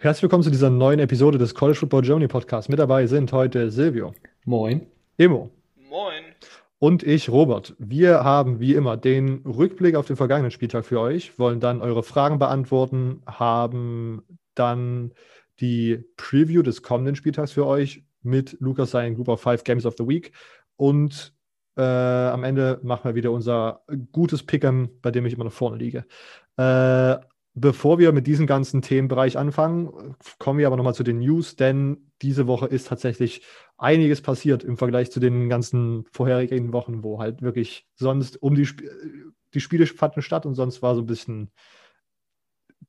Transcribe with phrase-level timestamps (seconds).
[0.00, 2.68] Herzlich willkommen zu dieser neuen Episode des College Football Germany Podcast.
[2.68, 4.14] Mit dabei sind heute Silvio.
[4.44, 4.86] Moin.
[5.16, 5.50] Emo.
[5.90, 6.22] Moin.
[6.78, 7.74] Und ich, Robert.
[7.80, 12.04] Wir haben wie immer den Rückblick auf den vergangenen Spieltag für euch, wollen dann eure
[12.04, 14.22] Fragen beantworten, haben
[14.54, 15.14] dann
[15.58, 19.96] die Preview des kommenden Spieltags für euch mit Lukas seinen Group of Five Games of
[19.98, 20.30] the Week
[20.76, 21.34] und
[21.76, 25.76] äh, am Ende machen wir wieder unser gutes Pick'em, bei dem ich immer noch vorne
[25.76, 26.04] liege.
[26.56, 27.16] Äh,
[27.54, 32.10] Bevor wir mit diesem ganzen Themenbereich anfangen, kommen wir aber nochmal zu den News, denn
[32.22, 33.42] diese Woche ist tatsächlich
[33.76, 38.62] einiges passiert im Vergleich zu den ganzen vorherigen Wochen, wo halt wirklich sonst um die,
[38.62, 38.84] Sp
[39.54, 41.50] die Spiele fanden statt und sonst war so ein bisschen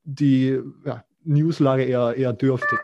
[0.03, 2.80] die ja, Newslage eher, eher dürftig.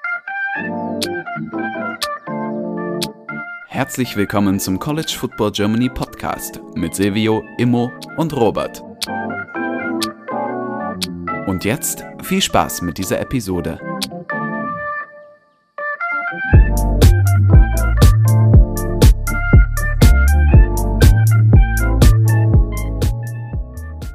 [3.67, 8.81] Herzlich willkommen zum College Football Germany Podcast mit Silvio, Immo und Robert.
[11.47, 13.79] Und jetzt viel Spaß mit dieser Episode.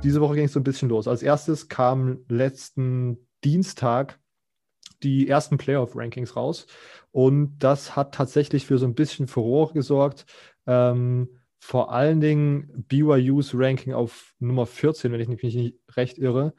[0.02, 1.06] Diese Woche ging es so ein bisschen los.
[1.06, 4.18] Als erstes kam letzten Dienstag
[5.04, 6.66] die ersten Playoff-Rankings raus.
[7.12, 10.26] Und das hat tatsächlich für so ein bisschen Furore gesorgt.
[10.66, 11.28] Ähm,
[11.60, 16.54] vor allen Dingen BYUs Ranking auf Nummer 14, wenn ich mich nicht recht irre,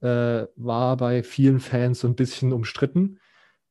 [0.00, 3.18] äh, war bei vielen Fans so ein bisschen umstritten.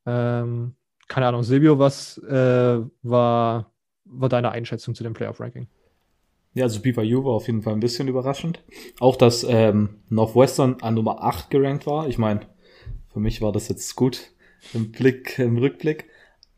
[0.05, 0.75] Ähm,
[1.07, 3.71] keine Ahnung, Silvio, was äh, war,
[4.05, 5.67] war deine Einschätzung zu dem Playoff-Ranking?
[6.53, 8.63] Ja, also BYU war auf jeden Fall ein bisschen überraschend.
[8.99, 12.07] Auch, dass ähm, Northwestern an Nummer 8 gerankt war.
[12.07, 12.41] Ich meine,
[13.11, 14.31] für mich war das jetzt gut
[14.73, 16.09] im Blick, im Rückblick.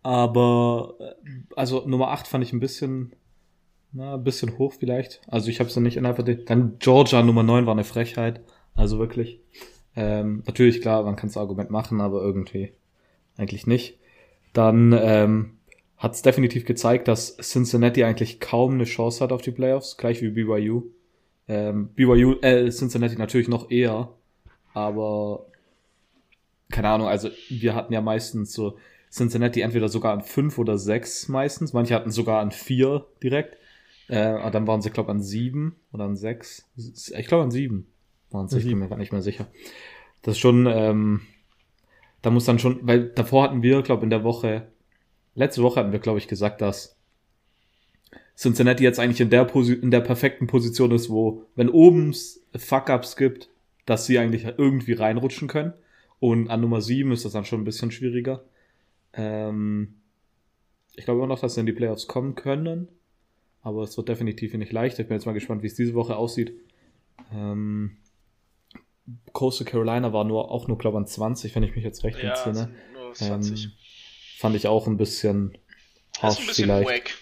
[0.03, 1.13] Aber äh,
[1.55, 3.15] also Nummer 8 fand ich ein bisschen,
[3.91, 5.21] na, ein bisschen hoch vielleicht.
[5.27, 6.35] Also ich habe es dann nicht innerhalb der.
[6.35, 8.41] Dann Georgia Nummer 9 war eine Frechheit.
[8.77, 9.41] Also wirklich.
[9.95, 12.71] Ähm, natürlich, klar, man kann das Argument machen, aber irgendwie
[13.35, 13.97] eigentlich nicht.
[14.53, 15.57] Dann ähm,
[15.97, 20.21] hat es definitiv gezeigt, dass Cincinnati eigentlich kaum eine Chance hat auf die Playoffs, gleich
[20.21, 20.83] wie BYU.
[21.47, 24.09] Ähm, BYU, äh, Cincinnati natürlich noch eher,
[24.73, 25.47] aber
[26.69, 28.77] keine Ahnung, also wir hatten ja meistens so
[29.09, 33.57] Cincinnati entweder sogar an fünf oder sechs meistens, manche hatten sogar an vier direkt,
[34.09, 37.87] äh, dann waren sie, glaube an sieben oder an sechs, ich glaube an sieben
[38.31, 39.47] waren ich bin mir gar nicht mehr sicher.
[40.21, 41.21] Das ist schon, ähm,
[42.21, 44.67] da muss dann schon, weil davor hatten wir, glaube in der Woche,
[45.35, 46.97] letzte Woche hatten wir, glaube ich, gesagt, dass
[48.37, 52.15] Cincinnati jetzt eigentlich in der, Posi in der perfekten Position ist, wo, wenn oben
[52.55, 53.49] Fuck-Ups gibt,
[53.85, 55.73] dass sie eigentlich irgendwie reinrutschen können.
[56.19, 58.43] Und an Nummer 7 ist das dann schon ein bisschen schwieriger.
[59.13, 59.95] Ähm,
[60.95, 62.87] ich glaube immer noch, dass sie in die Playoffs kommen können.
[63.61, 65.01] Aber es wird definitiv nicht leichter.
[65.01, 66.53] Ich bin jetzt mal gespannt, wie es diese Woche aussieht.
[67.33, 67.97] Ähm,
[69.33, 72.21] Coastal Carolina war nur auch nur, glaube ich, an 20, wenn ich mich jetzt recht
[72.21, 72.73] ja, entsinne.
[72.93, 73.65] Nur 20.
[73.65, 73.71] Ähm,
[74.37, 75.57] fand ich auch ein bisschen
[76.19, 76.89] harsh ein bisschen vielleicht.
[76.89, 77.13] Wack.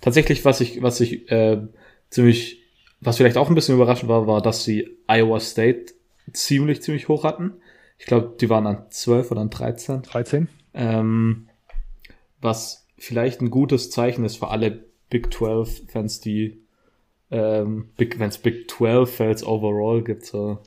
[0.00, 1.60] Tatsächlich, was ich, was ich äh,
[2.10, 2.62] ziemlich,
[3.00, 5.94] was vielleicht auch ein bisschen überraschend war, war, dass sie Iowa State
[6.32, 7.54] ziemlich, ziemlich hoch hatten.
[7.98, 10.02] Ich glaube, die waren an 12 oder an 13.
[10.02, 10.48] 13.
[10.74, 11.48] Ähm,
[12.40, 16.65] was vielleicht ein gutes Zeichen ist für alle Big 12-Fans, die
[17.30, 20.58] ähm, wenn es Big 12 Fans overall gibt, so,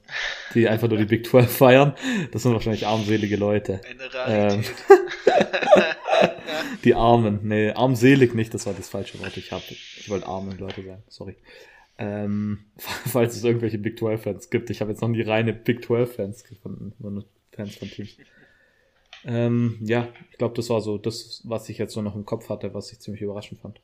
[0.53, 1.93] die einfach nur die Big 12 feiern,
[2.31, 3.81] das sind wahrscheinlich armselige Leute.
[4.27, 4.63] Ähm,
[6.83, 10.57] die Armen, nee, armselig nicht, das war das falsche Wort, ich habe, ich wollte armen
[10.57, 11.37] Leute sagen, sorry.
[11.97, 15.85] Ähm, falls es irgendwelche Big 12 Fans gibt, ich habe jetzt noch nie reine Big
[15.85, 18.17] 12 Fans gefunden, nur Fans von Teams.
[19.25, 22.49] Ähm, ja, ich glaube, das war so das, was ich jetzt so noch im Kopf
[22.49, 23.81] hatte, was ich ziemlich überraschend fand.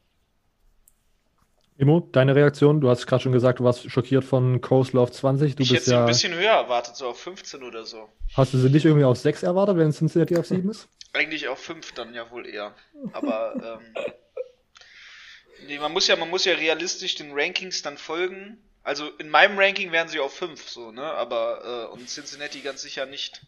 [1.77, 2.79] Immo, deine Reaktion?
[2.79, 5.55] Du hast gerade schon gesagt, du warst schockiert von Coastal auf 20.
[5.55, 8.09] Du ich bist hätte ja, ein bisschen höher erwartet, so auf 15 oder so.
[8.33, 10.87] Hast du sie nicht irgendwie auf 6 erwartet, wenn Cincinnati auf 7 ist?
[11.11, 12.73] Eigentlich auf 5 dann ja wohl eher.
[13.11, 14.03] Aber ähm,
[15.67, 18.57] nee, man muss ja, man muss ja realistisch den Rankings dann folgen.
[18.83, 21.03] Also in meinem Ranking wären sie auf 5 so, ne?
[21.03, 23.41] Aber äh, und Cincinnati ganz sicher nicht.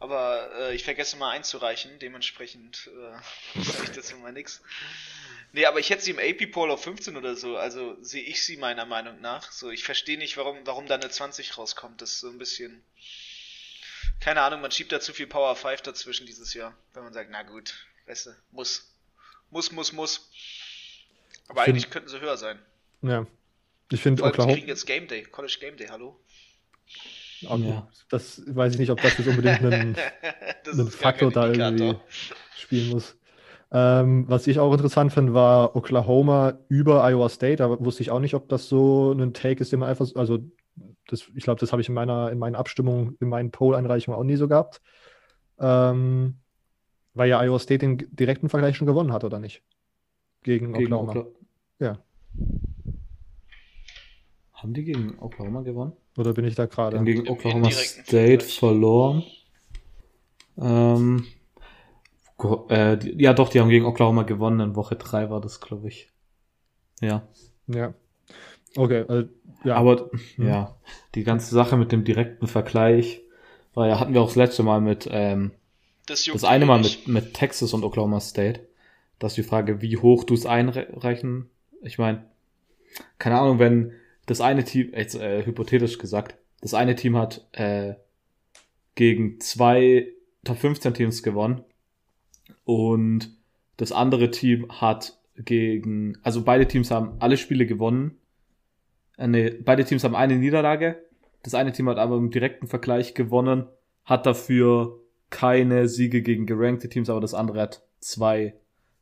[0.00, 4.62] Aber äh, ich vergesse mal einzureichen, dementsprechend äh, sage ich dazu mal nichts.
[5.52, 8.56] Nee, aber ich hätte sie im AP-Poll auf 15 oder so, also sehe ich sie
[8.56, 9.50] meiner Meinung nach.
[9.52, 12.00] So, ich verstehe nicht, warum, warum da eine 20 rauskommt.
[12.00, 12.82] Das ist so ein bisschen.
[14.20, 17.30] Keine Ahnung, man schiebt da zu viel Power 5 dazwischen dieses Jahr, wenn man sagt,
[17.30, 17.74] na gut,
[18.06, 18.94] weißt du, muss.
[19.50, 20.30] Muss, muss, muss.
[21.48, 22.58] Aber find, eigentlich könnten sie höher sein.
[23.02, 23.26] Ja.
[23.90, 24.52] Ich finde Oklahoma.
[24.52, 26.18] Sie kriegen jetzt Game Day, College Game Day, hallo?
[27.44, 27.68] Okay.
[27.68, 27.88] Ja.
[28.10, 29.96] Das weiß ich nicht, ob das jetzt unbedingt einen,
[30.72, 31.96] einen Faktor da irgendwie
[32.56, 33.16] spielen muss.
[33.72, 37.56] Ähm, was ich auch interessant finde, war Oklahoma über Iowa State.
[37.56, 40.38] Da wusste ich auch nicht, ob das so ein Take ist, den man einfach, also
[41.06, 44.24] das, ich glaube, das habe ich in meiner, in meinen Abstimmungen, in meinen Poll-Einreichungen auch
[44.24, 44.80] nie so gehabt.
[45.58, 46.36] ähm,
[47.14, 49.62] weil ja Iowa State den direkten Vergleich schon gewonnen hat, oder nicht?
[50.42, 51.10] Gegen, Gegen Oklahoma.
[51.12, 51.26] Okla
[51.80, 51.98] Ja.
[54.52, 55.92] Haben die gegen Oklahoma gewonnen?
[56.16, 56.98] Oder bin ich da Die gerade?
[56.98, 59.22] haben gegen Oklahoma State verloren.
[60.58, 61.26] Ähm,
[62.68, 64.60] äh, die, ja, doch, die haben gegen Oklahoma gewonnen.
[64.60, 66.10] In Woche 3 war das, glaube ich.
[67.00, 67.26] Ja.
[67.66, 67.94] Ja.
[68.76, 69.28] Okay, äh,
[69.64, 69.76] ja.
[69.76, 70.46] Aber Mhm.
[70.48, 70.76] ja,
[71.14, 73.22] die ganze Sache mit dem direkten Vergleich
[73.74, 75.52] war ja, hatten wir auch das letzte Mal mit, ähm,
[76.06, 78.66] Das, das eine Mal mit, mit Texas und Oklahoma State.
[79.18, 81.50] Das ist die Frage, wie hoch du es einreichen.
[81.82, 82.24] Ich meine,
[83.18, 83.92] keine Ahnung, wenn
[84.30, 87.94] das eine Team, jetzt äh, hypothetisch gesagt, das eine Team hat äh,
[88.94, 90.06] gegen zwei
[90.44, 91.64] Top 15 Teams gewonnen
[92.62, 93.36] und
[93.76, 98.18] das andere Team hat gegen, also beide Teams haben alle Spiele gewonnen.
[99.18, 101.02] Äh, nee, beide Teams haben eine Niederlage.
[101.42, 103.66] Das eine Team hat aber im direkten Vergleich gewonnen,
[104.04, 105.00] hat dafür
[105.30, 108.54] keine Siege gegen gerankte Teams, aber das andere hat zwei,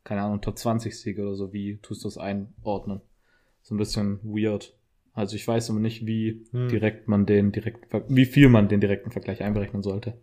[0.03, 1.53] keine Ahnung, Top 20 Siege oder so.
[1.53, 3.01] Wie tust du das einordnen?
[3.61, 4.73] So ein bisschen weird.
[5.19, 6.69] Also ich weiß aber nicht, wie Hm.
[6.69, 10.13] direkt man den direkten, wie viel man den direkten Vergleich einberechnen sollte.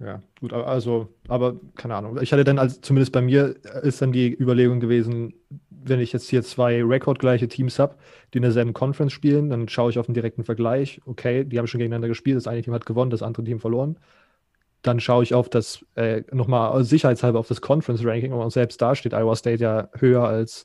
[0.00, 2.18] Ja, gut, aber also, aber keine Ahnung.
[2.20, 5.34] Ich hatte dann, als zumindest bei mir, äh, ist dann die Überlegung gewesen,
[5.70, 7.96] wenn ich jetzt hier zwei rekordgleiche Teams habe,
[8.32, 11.00] die in derselben Conference spielen, dann schaue ich auf den direkten Vergleich.
[11.04, 13.96] Okay, die haben schon gegeneinander gespielt, das eine Team hat gewonnen, das andere Team verloren.
[14.82, 19.12] Dann schaue ich auf das, äh, nochmal sicherheitshalber auf das Conference-Ranking und selbst da steht
[19.14, 20.64] Iowa State ja höher als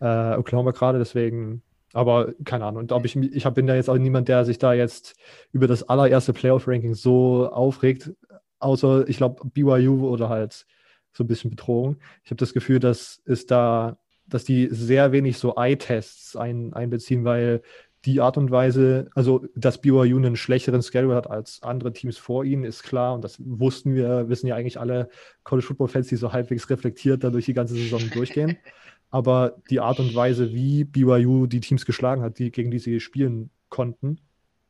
[0.00, 1.62] äh, Oklahoma gerade, deswegen,
[1.92, 2.82] aber keine Ahnung.
[2.82, 5.16] Und ob ich, mich- ich hab, bin da jetzt auch niemand, der sich da jetzt
[5.52, 8.12] über das allererste Playoff-Ranking so aufregt,
[8.58, 10.66] außer ich glaube BYU oder halt
[11.12, 11.96] so ein bisschen Bedrohung.
[12.24, 17.24] Ich habe das Gefühl, dass es da, dass die sehr wenig so Eye-Tests ein, einbeziehen,
[17.24, 17.62] weil
[18.04, 22.44] die Art und Weise, also dass BYU einen schlechteren Schedule hat als andere Teams vor
[22.44, 25.08] ihnen, ist klar und das wussten wir, wissen ja eigentlich alle
[25.42, 28.56] College Football Fans, die so halbwegs reflektiert da durch die ganze Saison durchgehen.
[29.10, 33.00] Aber die Art und Weise, wie BYU die Teams geschlagen hat, die, gegen die sie
[33.00, 34.18] spielen konnten,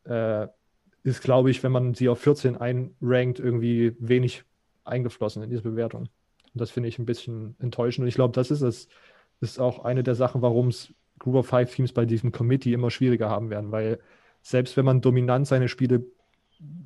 [0.05, 0.47] äh,
[1.03, 4.45] ist, glaube ich, wenn man sie auf 14 einrankt, irgendwie wenig
[4.85, 6.03] eingeflossen in diese Bewertung.
[6.03, 8.05] Und das finde ich ein bisschen enttäuschend.
[8.05, 8.89] Und ich glaube, das ist es.
[9.41, 12.91] ist auch eine der Sachen, warum es Group of Five Teams bei diesem Committee immer
[12.91, 13.99] schwieriger haben werden, weil
[14.43, 16.05] selbst wenn man dominant seine Spiele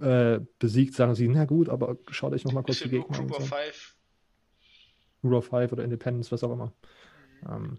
[0.00, 3.26] äh, besiegt, sagen sie, na gut, aber schaut euch nochmal kurz die Gegner an.
[3.26, 3.48] Group of.
[3.48, 3.96] Five.
[5.22, 6.72] Group of Five oder Independence, was auch immer.
[7.48, 7.78] Ähm,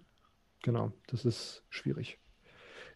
[0.62, 2.20] genau, das ist schwierig.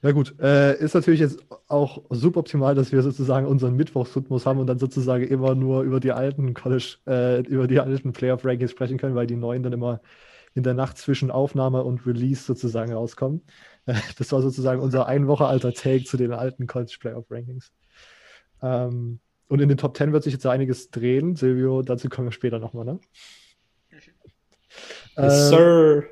[0.04, 4.68] Ja gut, äh, ist natürlich jetzt auch suboptimal, dass wir sozusagen unseren Mittwochsrhythmus haben und
[4.68, 9.16] dann sozusagen immer nur über die alten College, äh, über die alten Playoff-Rankings sprechen können,
[9.16, 10.02] weil die neuen dann immer
[10.54, 13.42] in der Nacht zwischen Aufnahme und Release sozusagen rauskommen.
[13.88, 17.72] Äh, das war sozusagen unser ein Woche alter Take zu den alten College Playoff-Rankings.
[18.62, 21.36] Ähm, und in den Top 10 wird sich jetzt einiges drehen.
[21.36, 23.00] Silvio, dazu kommen wir später nochmal, ne?
[25.18, 26.04] Yes, Sir.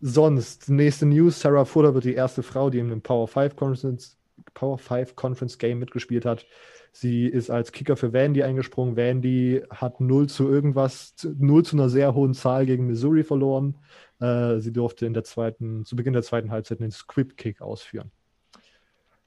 [0.00, 4.16] Sonst, nächste News, Sarah Fuller wird die erste Frau, die in einem Power 5 Conference,
[4.54, 6.46] Power 5 Conference Game mitgespielt hat.
[6.92, 8.96] Sie ist als Kicker für Vandy eingesprungen.
[8.96, 13.78] Vandy hat 0 zu irgendwas, 0 zu einer sehr hohen Zahl gegen Missouri verloren.
[14.20, 18.10] Äh, sie durfte in der zweiten, zu Beginn der zweiten Halbzeit den Squib Kick ausführen.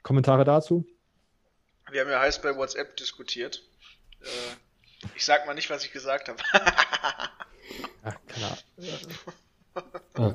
[0.02, 0.86] Kommentare dazu?
[1.92, 3.64] Wir haben ja heiß bei WhatsApp diskutiert.
[4.22, 6.42] Äh, ich sag mal nicht, was ich gesagt habe.
[8.28, 8.58] Keine Ahnung.
[10.16, 10.32] Äh,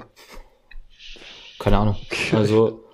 [1.58, 1.96] keine Ahnung.
[2.32, 2.84] Also,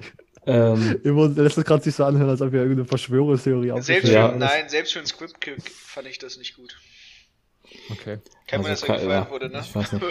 [0.47, 4.15] ähm, Immer lässt es gerade sich so anhören, als ob wir irgendeine Verschwörungstheorie selbst aufgestellt
[4.15, 4.39] Ja, für, haben.
[4.39, 6.77] nein, selbst für einen Squib Kick fand ich das nicht gut.
[7.91, 8.19] Okay.
[8.47, 9.61] Kein Wunder, Also dass er ke- gefeuert ja, wurde, ne?
[9.65, 10.05] ich weiß nicht.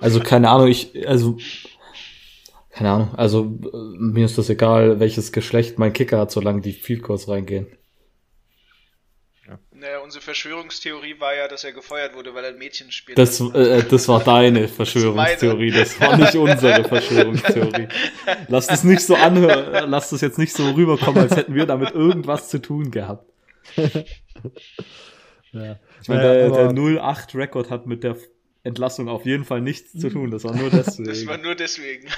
[0.00, 1.36] also keine Ahnung, ich, also,
[2.70, 6.72] keine Ahnung, also äh, mir ist das egal, welches Geschlecht mein Kicker hat, solange die
[6.72, 7.66] Field Goals reingehen.
[9.82, 13.18] Naja, unsere Verschwörungstheorie war ja, dass er gefeuert wurde, weil er ein Mädchen spielt.
[13.18, 17.88] Das, äh, das war deine Verschwörungstheorie, das war nicht unsere Verschwörungstheorie.
[18.46, 21.90] Lass das nicht so anhören, lass das jetzt nicht so rüberkommen, als hätten wir damit
[21.90, 23.28] irgendwas zu tun gehabt.
[25.54, 25.78] Ja.
[26.00, 28.16] Ich meine, der, der aber- 08-Rekord hat mit der
[28.62, 31.04] Entlassung auf jeden Fall nichts zu tun, das war nur deswegen.
[31.08, 32.08] das war nur deswegen.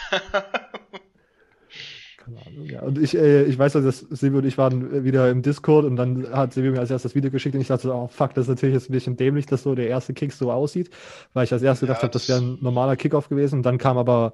[2.25, 2.81] Keine Ahnung, ja.
[2.81, 5.97] Und ich, äh, ich weiß, dass Silvio und ich waren äh, wieder im Discord und
[5.97, 8.33] dann hat Silvio mir als erstes das Video geschickt und ich dachte, so, oh fuck,
[8.35, 10.91] das ist natürlich jetzt ein bisschen dämlich, dass so der erste Kick so aussieht,
[11.35, 13.57] weil ich als erstes gedacht Ja, habe, das wäre ein normaler Kickoff gewesen.
[13.57, 14.33] Und dann kam aber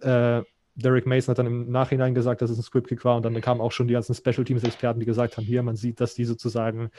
[0.00, 0.42] äh,
[0.76, 3.60] Derek Mason hat dann im Nachhinein gesagt, dass es ein Script-Kick war und dann kamen
[3.60, 6.90] auch schon die ganzen Special Teams-Experten, die gesagt haben, hier, man sieht, dass die sozusagen,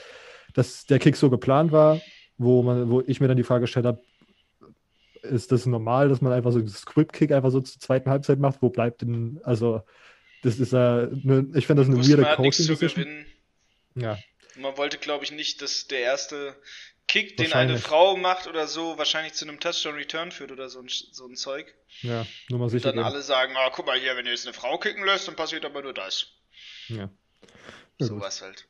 [0.53, 2.00] dass der Kick so geplant war,
[2.38, 4.00] wo man, wo ich mir dann die Frage gestellt habe,
[5.22, 8.62] ist das normal, dass man einfach so einen Script-Kick einfach so zur zweiten Halbzeit macht?
[8.62, 9.82] Wo bleibt denn, also
[10.45, 13.03] das ist äh, ne, ich finde das eine weirde man nichts zu Coaching-Decision.
[13.03, 13.25] gewinnen.
[13.95, 14.17] Ja.
[14.57, 16.55] Man wollte, glaube ich, nicht, dass der erste
[17.07, 17.77] Kick, den eine.
[17.77, 21.73] Frau macht oder so, wahrscheinlich zu einem Touchdown-Return führt oder so ein, so ein Zeug.
[22.01, 23.03] Ja, nur mal Und sicher dann gehen.
[23.03, 25.65] alle sagen, ah, guck mal hier, wenn du jetzt eine Frau kicken lässt, dann passiert
[25.65, 26.27] aber nur das.
[26.87, 27.09] Ja.
[27.99, 28.07] Ja.
[28.07, 28.67] Sowas halt.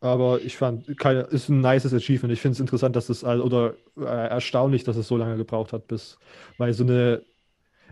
[0.00, 2.32] Aber ich fand, keine, ist ein nices Achievement.
[2.32, 5.88] Ich finde es interessant, dass es, oder äh, erstaunlich, dass es so lange gebraucht hat,
[5.88, 6.18] bis,
[6.58, 7.24] weil so eine,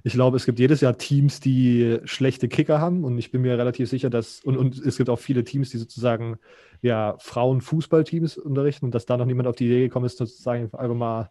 [0.03, 3.59] ich glaube, es gibt jedes Jahr Teams, die schlechte Kicker haben und ich bin mir
[3.59, 6.39] relativ sicher, dass, und, und es gibt auch viele Teams, die sozusagen,
[6.83, 10.95] ja, Frauenfußballteams unterrichten und dass da noch niemand auf die Idee gekommen ist, sozusagen einfach
[10.95, 11.31] mal,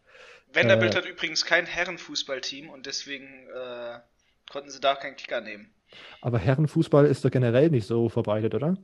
[0.53, 3.99] Vanderbilt Äh, hat übrigens kein Herrenfußballteam und deswegen äh,
[4.51, 5.73] konnten sie da keinen Kicker nehmen.
[6.21, 8.75] aber Herrenfußball ist doch generell nicht so verbreitet, oder?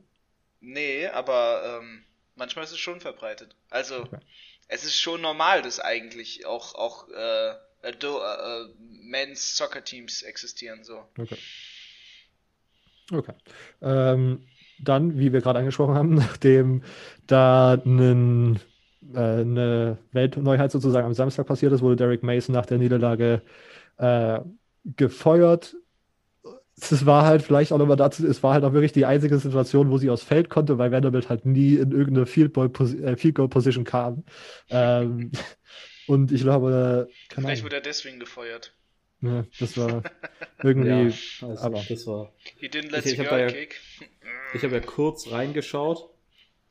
[0.60, 2.04] Nee, aber ähm,
[2.34, 3.54] manchmal ist es schon verbreitet.
[3.70, 4.18] Also, Okay.
[4.68, 8.64] es ist schon normal, dass eigentlich auch, auch äh, Äh, äh,
[9.02, 11.04] Men's Soccer Teams existieren, so.
[11.18, 11.36] Okay.
[13.12, 13.32] Okay.
[13.80, 14.44] Ähm,
[14.80, 16.82] dann, wie wir gerade angesprochen haben, nachdem
[17.26, 18.56] da einen,
[19.14, 23.42] äh, eine Weltneuheit sozusagen am Samstag passiert ist, wurde Derek Mason nach der Niederlage
[23.96, 24.40] äh,
[24.96, 25.76] gefeuert.
[26.80, 29.90] Es war halt vielleicht auch nochmal dazu, es war halt auch wirklich die einzige Situation,
[29.90, 33.82] wo sie aufs Feld konnte, weil Vanderbilt halt nie in irgendeine Field äh, Goal Position
[33.82, 34.22] kam.
[34.70, 35.32] Ähm,
[36.08, 38.72] und ich glaube, keine Vielleicht Ahnung, wurde er deswegen gefeuert.
[39.20, 40.02] ja, das war
[40.62, 42.32] irgendwie, Ja, also aber- das war.
[42.56, 43.52] He didn't let Ich- ich hab da ja-.
[44.54, 46.08] Ich habe ja kurz reingeschaut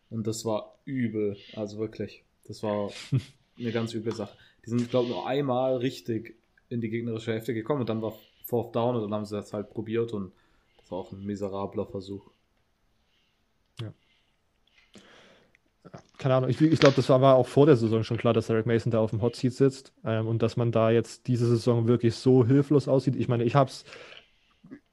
[0.10, 1.38] und das war übel.
[1.56, 2.24] Also wirklich.
[2.46, 2.92] Das war
[3.60, 4.36] eine ganz üble Sache.
[4.66, 6.36] Die sind, glaube ich, nur einmal richtig
[6.70, 8.14] in die gegnerische Hälfte gekommen und dann war
[8.46, 10.32] Fourth Down und dann haben sie das halt probiert und
[10.80, 12.30] das war auch ein miserabler Versuch.
[16.18, 18.48] Keine Ahnung, ich, ich glaube, das war, war auch vor der Saison schon klar, dass
[18.48, 21.48] Derek Mason da auf dem Hot Seat sitzt ähm, und dass man da jetzt diese
[21.48, 23.16] Saison wirklich so hilflos aussieht.
[23.16, 23.86] Ich meine, ich habe es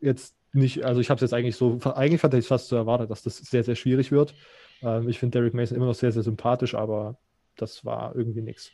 [0.00, 3.10] jetzt nicht, also ich habe es jetzt eigentlich so, eigentlich hatte ich fast so erwartet,
[3.10, 4.34] dass das sehr, sehr schwierig wird.
[4.82, 7.18] Ähm, ich finde Derek Mason immer noch sehr, sehr sympathisch, aber
[7.56, 8.70] das war irgendwie nichts.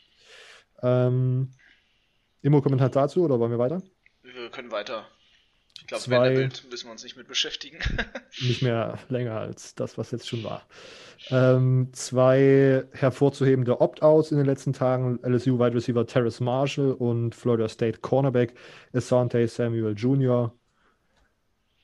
[0.82, 1.50] Ähm,
[2.42, 3.82] Immo-Kommentar dazu oder wollen wir weiter?
[4.22, 5.06] Wir können weiter.
[5.90, 7.78] Ich glaube, Zwei- Vanderbilt müssen wir uns nicht mit beschäftigen.
[8.42, 10.62] nicht mehr länger als das, was jetzt schon war.
[11.30, 17.68] Ähm, zwei hervorzuhebende Opt-outs in den letzten Tagen: LSU Wide Receiver Terrace Marshall und Florida
[17.68, 18.54] State Cornerback
[18.92, 20.54] Asante Samuel Jr.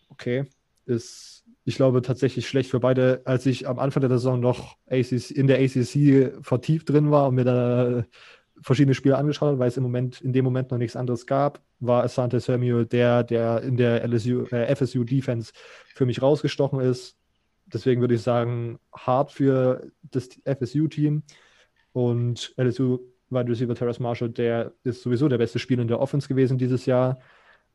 [0.08, 0.44] Okay,
[0.84, 3.22] ist, ich glaube, tatsächlich schlecht für beide.
[3.24, 7.34] Als ich am Anfang der Saison noch ACC, in der ACC vertieft drin war und
[7.34, 8.04] mir da
[8.62, 11.60] verschiedene Spiele angeschaut habe, weil es im Moment, in dem Moment noch nichts anderes gab,
[11.80, 15.52] war Asante Samuel der, der in der LSU, äh, FSU Defense
[15.94, 17.16] für mich rausgestochen ist.
[17.66, 21.22] Deswegen würde ich sagen, hart für das FSU-Team.
[21.92, 26.28] Und LSU Wide Receiver Terrace Marshall, der ist sowieso der beste Spieler in der Offense
[26.28, 27.18] gewesen dieses Jahr.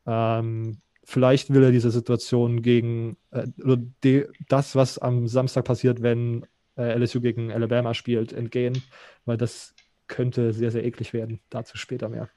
[0.05, 6.01] Ähm, vielleicht will er diese Situation gegen äh, oder de, das, was am Samstag passiert,
[6.01, 6.45] wenn
[6.77, 8.81] äh, LSU gegen Alabama spielt, entgehen,
[9.25, 9.73] weil das
[10.11, 11.39] könnte sehr, sehr eklig werden.
[11.49, 12.29] Dazu später mehr.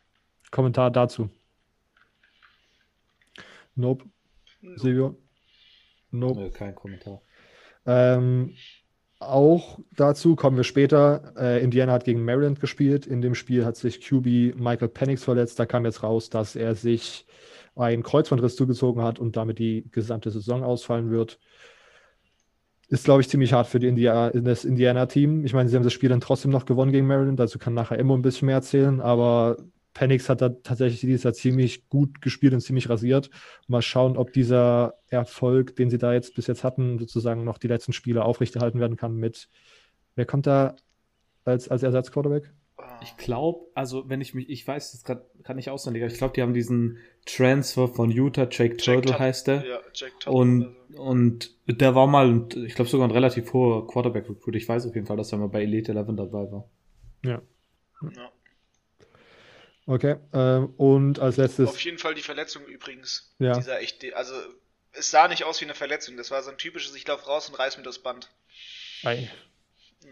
[0.51, 1.29] Kommentar dazu.
[3.75, 4.05] Nope.
[4.77, 5.19] Silvio?
[6.11, 6.41] Nope.
[6.41, 7.21] Nö, kein Kommentar.
[7.85, 8.55] Ähm,
[9.19, 11.35] auch dazu kommen wir später.
[11.37, 13.07] Äh, Indiana hat gegen Maryland gespielt.
[13.07, 15.59] In dem Spiel hat sich QB Michael Penix verletzt.
[15.59, 17.27] Da kam jetzt raus, dass er sich
[17.75, 21.41] einen Kreuzbandriss zugezogen hat und damit die gesamte Saison ausfallen wird.
[22.89, 25.45] Ist, glaube ich, ziemlich hart für die India das Indiana-Team.
[25.45, 27.41] Ich meine, sie haben das Spiel dann trotzdem noch gewonnen gegen Maryland.
[27.41, 29.01] Dazu kann nachher immer ein bisschen mehr erzählen.
[29.01, 29.57] Aber
[29.95, 33.31] Penix hat da tatsächlich dieses Jahr ziemlich gut gespielt und ziemlich rasiert.
[33.69, 37.69] Mal schauen, ob dieser Erfolg, den sie da jetzt bis jetzt hatten, sozusagen noch die
[37.69, 39.49] letzten Spiele aufrechterhalten werden kann mit,
[40.17, 40.75] wer kommt da
[41.45, 42.53] als, als Ersatzquarterback?
[42.95, 43.01] Ah.
[43.03, 46.19] Ich glaube, also wenn ich mich, ich weiß das gerade kann ich auswendig, aber ich
[46.19, 49.67] glaube, die haben diesen Transfer von Utah, Jake Jack Turtle Tut- heißt der.
[49.67, 54.57] Ja, Jack Tuttle Und, und der war mal, ich glaube sogar ein relativ hoher Quarterback-Recruit.
[54.57, 56.69] Ich weiß auf jeden Fall, dass er mal bei Elite 11 dabei war.
[57.25, 57.43] Ja.
[58.15, 58.31] Ja.
[59.87, 60.17] Okay.
[60.33, 63.35] Ähm, und als letztes, Auf jeden Fall die Verletzung übrigens.
[63.39, 63.53] Ja.
[63.55, 64.35] Dieser echt, also
[64.93, 66.17] es sah nicht aus wie eine Verletzung.
[66.17, 68.31] Das war so ein typisches, ich lauf raus und reiß mir das Band.
[69.03, 69.29] ei,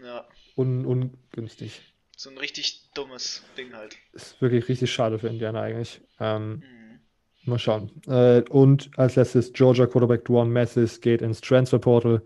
[0.03, 1.81] Ja, un, ungünstig.
[2.15, 3.97] So ein richtig dummes Ding halt.
[4.13, 6.01] Ist wirklich richtig schade für Indiana eigentlich.
[6.19, 6.99] Ähm, Mhm.
[7.45, 7.91] Mal schauen.
[8.07, 12.21] Äh, und als letztes Georgia Quarterback Duan Mathis geht ins Transfer Portal,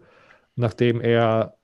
[0.56, 1.58] nachdem er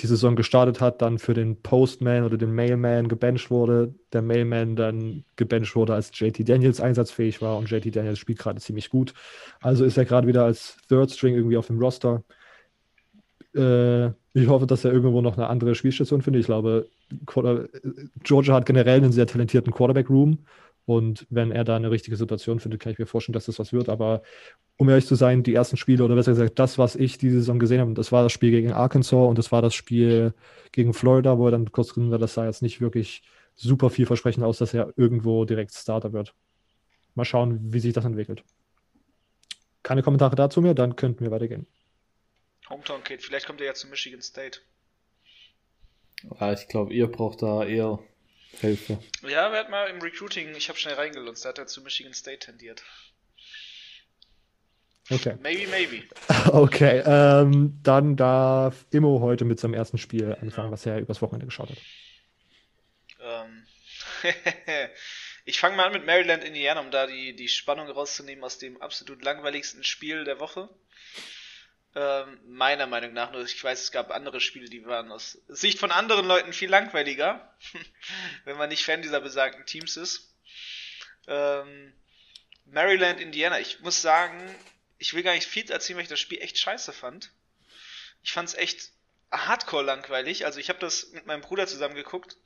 [0.00, 3.94] die Saison gestartet hat, dann für den Postman oder den Mailman gebencht wurde.
[4.12, 8.60] Der Mailman dann gebencht wurde, als JT Daniels einsatzfähig war und JT Daniels spielt gerade
[8.60, 9.14] ziemlich gut.
[9.60, 12.22] Also ist er gerade wieder als Third String irgendwie auf dem Roster.
[13.54, 16.40] Äh, ich hoffe, dass er irgendwo noch eine andere Spielstation findet.
[16.40, 16.88] Ich glaube,
[17.26, 17.68] Quarter
[18.22, 20.38] Georgia hat generell einen sehr talentierten Quarterback-Room.
[20.88, 23.74] Und wenn er da eine richtige Situation findet, kann ich mir vorstellen, dass das was
[23.74, 23.90] wird.
[23.90, 24.22] Aber
[24.78, 27.58] um ehrlich zu sein, die ersten Spiele oder besser gesagt, das, was ich diese Saison
[27.58, 30.32] gesehen habe, das war das Spiel gegen Arkansas und das war das Spiel
[30.72, 33.22] gegen Florida, wo er dann kurz drin war, das sah jetzt nicht wirklich
[33.54, 36.34] super vielversprechend aus, dass er irgendwo direkt Starter wird.
[37.14, 38.42] Mal schauen, wie sich das entwickelt.
[39.82, 41.66] Keine Kommentare dazu mehr, dann könnten wir weitergehen.
[42.68, 44.60] Hometown Kid, vielleicht kommt er ja zu Michigan State.
[46.40, 47.98] Ja, ich glaube, ihr braucht da eher
[48.60, 48.98] Hilfe.
[49.22, 52.12] Ja, wer hat mal im Recruiting, ich habe schnell reingelunzt, da hat er zu Michigan
[52.12, 52.82] State tendiert.
[55.10, 55.36] Okay.
[55.40, 56.02] Maybe, maybe.
[56.52, 61.46] Okay, ähm, dann darf Immo heute mit seinem ersten Spiel anfangen, was er übers Wochenende
[61.46, 61.78] geschaut hat.
[63.20, 63.66] Ähm,
[65.44, 68.80] ich fange mal an mit Maryland, Indiana, um da die, die Spannung rauszunehmen aus dem
[68.80, 70.68] absolut langweiligsten Spiel der Woche.
[71.94, 75.78] Ähm, meiner Meinung nach, nur ich weiß, es gab andere Spiele, die waren aus Sicht
[75.78, 77.56] von anderen Leuten viel langweiliger,
[78.44, 80.34] wenn man nicht Fan dieser besagten Teams ist.
[81.26, 81.94] Ähm,
[82.66, 84.54] Maryland, Indiana, ich muss sagen,
[84.98, 87.30] ich will gar nicht viel erzählen, weil ich das Spiel echt scheiße fand.
[88.22, 88.90] Ich fand es echt
[89.30, 90.44] hardcore langweilig.
[90.44, 92.36] Also ich habe das mit meinem Bruder zusammen geguckt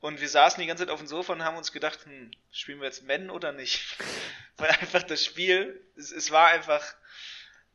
[0.00, 2.80] und wir saßen die ganze Zeit auf dem Sofa und haben uns gedacht, hm, spielen
[2.80, 3.82] wir jetzt Men oder nicht?
[4.56, 6.82] Weil einfach das Spiel, es, es war einfach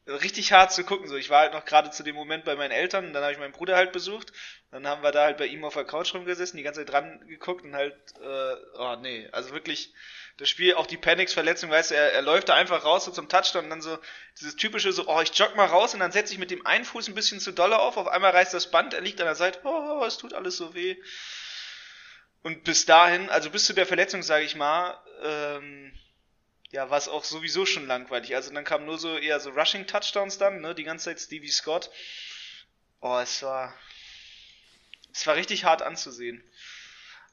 [0.08, 1.08] richtig hart zu gucken.
[1.08, 3.34] So, ich war halt noch gerade zu dem Moment bei meinen Eltern und dann habe
[3.34, 4.32] ich meinen Bruder halt besucht.
[4.72, 7.26] Dann haben wir da halt bei ihm auf der Couch rumgesessen, die ganze Zeit dran
[7.28, 9.94] geguckt und halt, äh, oh nee, also wirklich
[10.38, 13.28] das Spiel, auch die Panics-Verletzung, weißt du, er, er läuft da einfach raus so zum
[13.28, 13.98] Touchdown und dann so
[14.40, 16.86] dieses typische so, oh, ich jogg mal raus und dann setze ich mit dem einen
[16.86, 19.36] Fuß ein bisschen zu dolle auf, auf einmal reißt das Band, er liegt an der
[19.36, 20.96] Seite, oh, es tut alles so weh.
[22.44, 25.92] Und bis dahin, also bis zu der Verletzung, sage ich mal, ähm,
[26.72, 28.36] ja, war es auch sowieso schon langweilig.
[28.36, 31.90] Also dann kam nur so eher so Rushing-Touchdowns dann, ne, die ganze Zeit Stevie Scott.
[33.00, 33.74] Oh, es war,
[35.14, 36.44] es war richtig hart anzusehen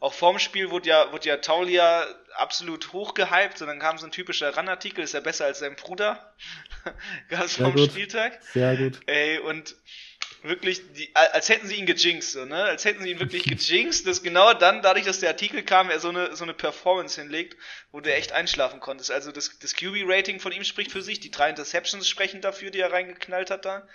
[0.05, 4.13] auch vorm Spiel wurde ja, wurde ja Taulia absolut hochgehypt und dann kam so ein
[4.13, 6.35] typischer Run-Artikel, ist ja besser als sein Bruder.
[7.31, 8.39] Gab es vorm Spieltag.
[8.53, 9.01] Sehr gut.
[9.07, 9.75] Ey, und
[10.45, 12.63] wirklich, die, als hätten sie ihn gejinxt, so, ne?
[12.65, 16.01] Als hätten sie ihn wirklich gejinxt, dass genau dann, dadurch, dass der Artikel kam, er
[16.01, 17.57] so eine, so eine Performance hinlegt,
[17.93, 19.11] wo du echt einschlafen konntest.
[19.11, 22.81] Also das, das QB-Rating von ihm spricht für sich, die drei Interceptions sprechen dafür, die
[22.81, 23.89] er reingeknallt hat da.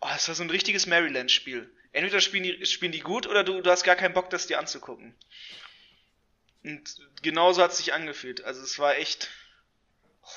[0.00, 3.62] Oh, das war so ein richtiges Maryland-Spiel entweder spielen die, spielen die gut oder du,
[3.62, 5.14] du hast gar keinen Bock, das dir anzugucken.
[6.62, 8.44] Und genauso hat es sich angefühlt.
[8.44, 9.30] Also es war echt.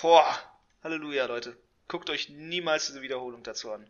[0.02, 0.40] Boah,
[0.84, 1.58] Halleluja, Leute.
[1.88, 3.90] Guckt euch niemals diese Wiederholung dazu an.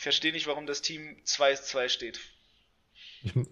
[0.00, 2.20] Ich verstehe nicht, warum das Team 2-2 steht.
[3.22, 3.44] Ich, ja,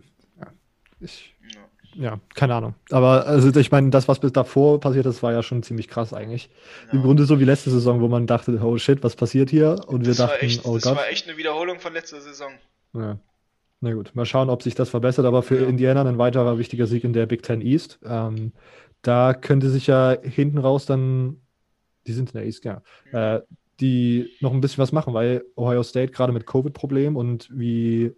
[0.98, 2.74] ich, ja ja, keine Ahnung.
[2.90, 6.14] Aber also ich meine, das, was bis davor passiert ist, war ja schon ziemlich krass
[6.14, 6.48] eigentlich.
[6.86, 6.94] Ja.
[6.94, 9.78] Im Grunde so wie letzte Saison, wo man dachte, oh shit, was passiert hier?
[9.88, 10.92] Und wir das dachten, echt, oh das Gott.
[10.92, 12.52] Das war echt eine Wiederholung von letzter Saison.
[12.94, 13.18] Ja.
[13.82, 15.26] Na gut, mal schauen, ob sich das verbessert.
[15.26, 15.68] Aber für ja.
[15.68, 17.98] Indiana ein weiterer wichtiger Sieg in der Big Ten East.
[18.06, 18.52] Ähm,
[19.02, 21.42] da könnte sich ja hinten raus dann,
[22.06, 22.80] die sind in der East, ja,
[23.12, 23.18] mhm.
[23.18, 23.40] äh,
[23.80, 28.14] die noch ein bisschen was machen, weil Ohio State gerade mit Covid-Problemen und wie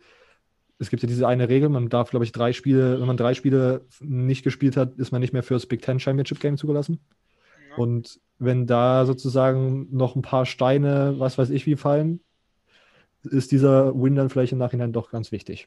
[0.80, 3.34] es gibt ja diese eine Regel, man darf, glaube ich, drei Spiele, wenn man drei
[3.34, 7.00] Spiele nicht gespielt hat, ist man nicht mehr fürs Big Ten Championship Game zugelassen.
[7.68, 7.76] Ja.
[7.76, 12.20] Und wenn da sozusagen noch ein paar Steine, was weiß ich, wie fallen,
[13.22, 15.66] ist dieser Win dann vielleicht im Nachhinein doch ganz wichtig.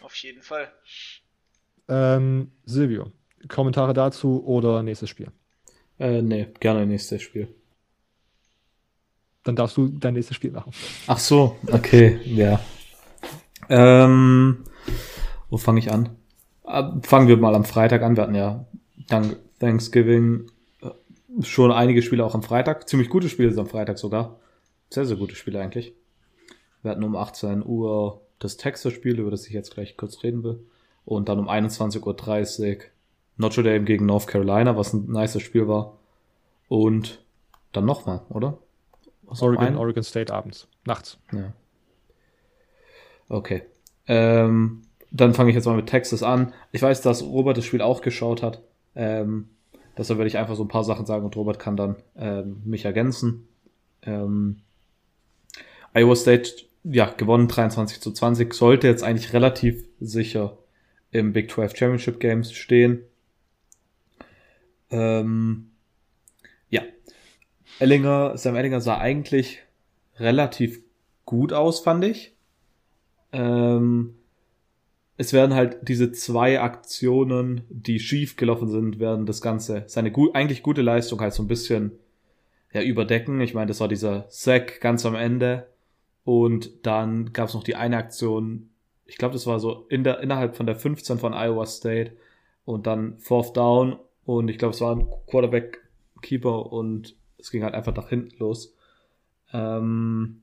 [0.00, 0.72] Auf jeden Fall.
[1.88, 3.12] Ähm, Silvio,
[3.48, 5.28] Kommentare dazu oder nächstes Spiel?
[5.98, 7.54] Äh, nee, gerne nächstes Spiel.
[9.44, 10.72] Dann darfst du dein nächstes Spiel machen.
[11.06, 12.60] Ach so, okay, ja.
[13.68, 14.64] Ähm,
[15.50, 16.10] wo fange ich an?
[16.64, 18.16] Äh, fangen wir mal am Freitag an.
[18.16, 18.66] Wir hatten ja
[19.08, 20.50] dank Thanksgiving
[20.80, 22.88] äh, schon einige Spiele auch am Freitag.
[22.88, 24.38] Ziemlich gute Spiele am Freitag sogar.
[24.90, 25.94] Sehr, sehr gute Spiele eigentlich.
[26.82, 30.60] Wir hatten um 18 Uhr das Texas-Spiel, über das ich jetzt gleich kurz reden will.
[31.04, 32.82] Und dann um 21.30 Uhr
[33.36, 35.98] Notre Dame gegen North Carolina, was ein nices Spiel war.
[36.68, 37.24] Und
[37.72, 38.58] dann nochmal, oder?
[39.40, 41.18] Oregon, Oregon State abends, nachts.
[41.32, 41.52] Ja.
[43.28, 43.62] Okay.
[44.06, 46.52] Ähm, dann fange ich jetzt mal mit Texas an.
[46.72, 48.62] Ich weiß, dass Robert das Spiel auch geschaut hat.
[48.94, 49.48] Ähm,
[49.96, 52.84] deshalb werde ich einfach so ein paar Sachen sagen und Robert kann dann ähm, mich
[52.84, 53.48] ergänzen.
[54.02, 54.60] Ähm,
[55.94, 56.50] Iowa State,
[56.84, 60.58] ja, gewonnen 23 zu 20, sollte jetzt eigentlich relativ sicher
[61.10, 63.02] im Big 12 Championship Games stehen.
[64.90, 65.71] Ähm.
[67.78, 69.62] Ellinger, Sam Ellinger sah eigentlich
[70.18, 70.82] relativ
[71.24, 72.34] gut aus, fand ich.
[73.32, 74.14] Ähm,
[75.16, 80.32] es werden halt diese zwei Aktionen, die schief gelaufen sind, werden das Ganze, seine gu
[80.32, 81.92] eigentlich gute Leistung halt so ein bisschen
[82.72, 83.40] ja, überdecken.
[83.40, 85.68] Ich meine, das war dieser Sack ganz am Ende.
[86.24, 88.68] Und dann gab es noch die eine Aktion,
[89.06, 92.12] ich glaube, das war so in der, innerhalb von der 15 von Iowa State,
[92.64, 97.74] und dann Fourth Down und ich glaube, es war ein Quarterback-Keeper und es ging halt
[97.74, 98.74] einfach nach hinten los.
[99.52, 100.42] Ähm,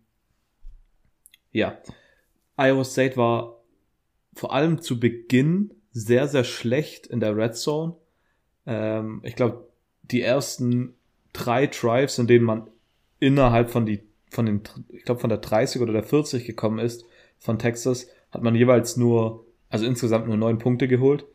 [1.52, 1.78] ja,
[2.58, 3.62] Iowa State war
[4.34, 7.96] vor allem zu Beginn sehr, sehr schlecht in der Red Zone.
[8.66, 9.68] Ähm, ich glaube,
[10.04, 10.94] die ersten
[11.34, 12.70] drei Drives, in denen man
[13.20, 17.06] innerhalb von die, von den, ich glaube, von der 30 oder der 40 gekommen ist
[17.40, 21.26] von Texas, hat man jeweils nur, also insgesamt nur neun Punkte geholt,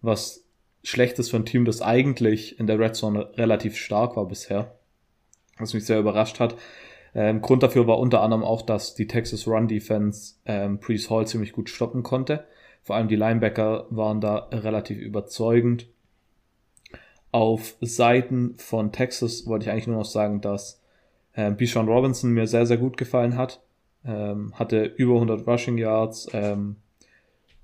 [0.00, 0.44] was
[0.82, 4.78] schlecht ist für ein Team, das eigentlich in der Red Zone relativ stark war bisher.
[5.58, 6.56] Was mich sehr überrascht hat.
[7.14, 11.26] Ähm, Grund dafür war unter anderem auch, dass die Texas Run Defense ähm, Priest Hall
[11.26, 12.44] ziemlich gut stoppen konnte.
[12.82, 15.86] Vor allem die Linebacker waren da relativ überzeugend.
[17.30, 20.82] Auf Seiten von Texas wollte ich eigentlich nur noch sagen, dass
[21.32, 23.60] äh, Bichon Robinson mir sehr, sehr gut gefallen hat.
[24.04, 26.76] Ähm, hatte über 100 Rushing Yards, ähm,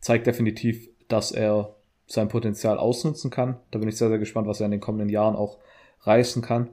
[0.00, 1.74] zeigt definitiv, dass er
[2.06, 3.56] sein Potenzial ausnutzen kann.
[3.70, 5.58] Da bin ich sehr, sehr gespannt, was er in den kommenden Jahren auch
[6.02, 6.70] reißen kann.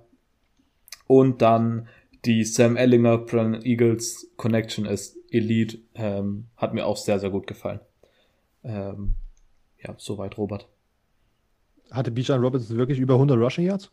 [1.07, 1.87] Und dann
[2.25, 7.47] die Sam Ellinger Brandon Eagles Connection ist Elite, ähm, hat mir auch sehr, sehr gut
[7.47, 7.79] gefallen.
[8.63, 9.15] Ähm,
[9.81, 10.67] ja, soweit, Robert.
[11.91, 13.91] Hatte Bijan Robinson wirklich über 100 Rushing Yards?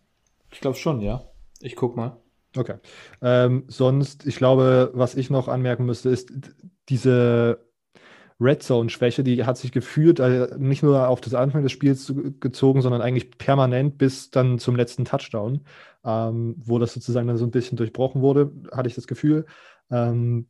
[0.50, 1.28] Ich glaube schon, ja.
[1.60, 2.16] Ich guck mal.
[2.56, 2.76] Okay.
[3.22, 6.32] Ähm, sonst, ich glaube, was ich noch anmerken müsste, ist
[6.88, 7.58] diese
[8.40, 12.82] Red Zone-Schwäche, die hat sich gefühlt äh, nicht nur auf das Anfang des Spiels gezogen,
[12.82, 15.60] sondern eigentlich permanent bis dann zum letzten Touchdown,
[16.04, 19.46] ähm, wo das sozusagen dann so ein bisschen durchbrochen wurde, hatte ich das Gefühl.
[19.90, 20.48] Ähm,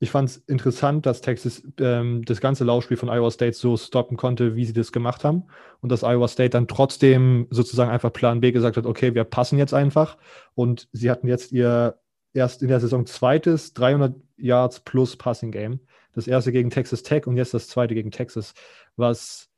[0.00, 4.16] ich fand es interessant, dass Texas ähm, das ganze Laufspiel von Iowa State so stoppen
[4.16, 5.44] konnte, wie sie das gemacht haben.
[5.80, 9.56] Und dass Iowa State dann trotzdem sozusagen einfach Plan B gesagt hat, okay, wir passen
[9.58, 10.18] jetzt einfach.
[10.54, 11.98] Und sie hatten jetzt ihr
[12.34, 15.80] erst in der Saison zweites 300 Yards plus Passing Game.
[16.14, 18.54] Das erste gegen Texas Tech und jetzt das zweite gegen Texas,
[18.96, 19.48] was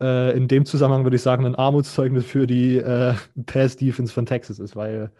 [0.00, 3.14] äh, in dem Zusammenhang würde ich sagen ein Armutszeugnis für die äh,
[3.46, 5.12] Pass-Defense von Texas ist, weil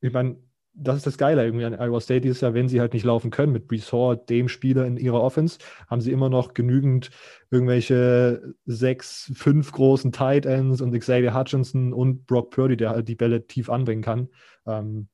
[0.00, 0.36] ich meine,
[0.74, 3.30] das ist das Geile irgendwie an Iowa State dieses Jahr, wenn sie halt nicht laufen
[3.30, 7.10] können mit Brees Hall, dem Spieler in ihrer Offense, haben sie immer noch genügend
[7.50, 13.14] irgendwelche sechs, fünf großen Tight Ends und Xavier Hutchinson und Brock Purdy, der halt die
[13.14, 14.28] Bälle tief anbringen kann.
[14.66, 15.08] Ähm,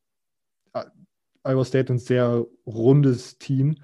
[1.44, 3.76] Iowa State ein sehr rundes Team.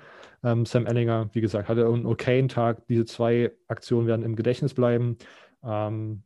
[0.43, 2.87] Ähm, Sam Ellinger, wie gesagt, hatte einen okayen Tag.
[2.87, 5.17] Diese zwei Aktionen werden im Gedächtnis bleiben.
[5.63, 6.23] Ähm,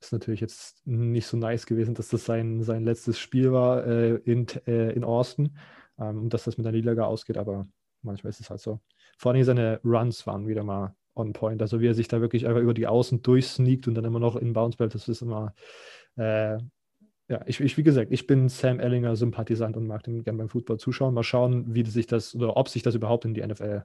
[0.00, 4.16] ist natürlich jetzt nicht so nice gewesen, dass das sein, sein letztes Spiel war äh,
[4.24, 5.56] in, äh, in Austin
[5.98, 7.66] ähm, und dass das mit der Niederlage ausgeht, aber
[8.02, 8.80] manchmal ist es halt so.
[9.16, 11.62] Vor allem seine Runs waren wieder mal on point.
[11.62, 14.36] Also wie er sich da wirklich einfach über die Außen durchsneakt und dann immer noch
[14.36, 15.54] in Bounce bleibt, das ist immer,
[16.16, 16.58] äh,
[17.28, 20.48] ja, ich, ich, wie gesagt, ich bin Sam Ellinger Sympathisant und mag den gerne beim
[20.48, 21.14] Football zuschauen.
[21.14, 23.84] Mal schauen, wie sich das oder ob sich das überhaupt in die NFL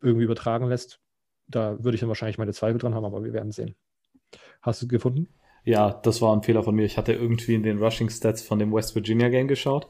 [0.00, 1.00] irgendwie übertragen lässt.
[1.48, 3.74] Da würde ich dann wahrscheinlich meine Zweifel dran haben, aber wir werden sehen.
[4.62, 5.28] Hast du gefunden?
[5.64, 6.84] Ja, das war ein Fehler von mir.
[6.84, 9.86] Ich hatte irgendwie in den Rushing Stats von dem West Virginia Game geschaut.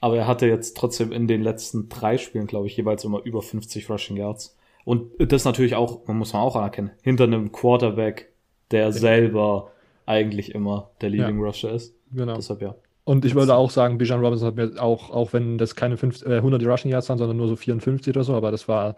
[0.00, 3.40] Aber er hatte jetzt trotzdem in den letzten drei Spielen, glaube ich, jeweils immer über
[3.40, 4.58] 50 Rushing Yards.
[4.84, 8.32] Und das natürlich auch, man muss man auch anerkennen, hinter einem Quarterback,
[8.70, 9.72] der selber
[10.04, 11.44] eigentlich immer der Leading ja.
[11.44, 11.95] Rusher ist.
[12.12, 12.34] Genau.
[12.36, 12.74] Deshalb ja.
[13.04, 16.26] Und ich würde auch sagen, Bijan Robinson hat mir auch, auch wenn das keine 50,
[16.28, 18.96] äh, 100 Rushing Yards waren, sondern nur so 54 oder so, aber das war,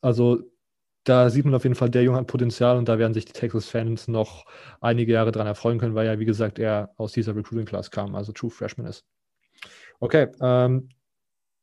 [0.00, 0.42] also
[1.04, 3.32] da sieht man auf jeden Fall, der Junge hat Potenzial und da werden sich die
[3.32, 4.46] Texas-Fans noch
[4.80, 8.32] einige Jahre dran erfreuen können, weil ja, wie gesagt, er aus dieser Recruiting-Class kam, also
[8.32, 9.04] True Freshman ist.
[10.00, 10.88] Okay, ähm,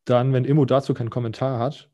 [0.05, 1.89] dann, wenn Immo dazu keinen Kommentar hat,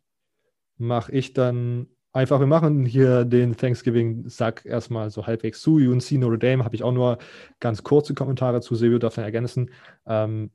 [0.78, 5.76] mache ich dann einfach, wir machen hier den Thanksgiving-Sack erstmal so halbwegs zu.
[5.76, 7.18] UNC Notre Dame habe ich auch nur
[7.60, 8.76] ganz kurze Kommentare zu.
[8.76, 9.72] Silvio darf dann ergänzen.
[10.08, 10.52] Ähm,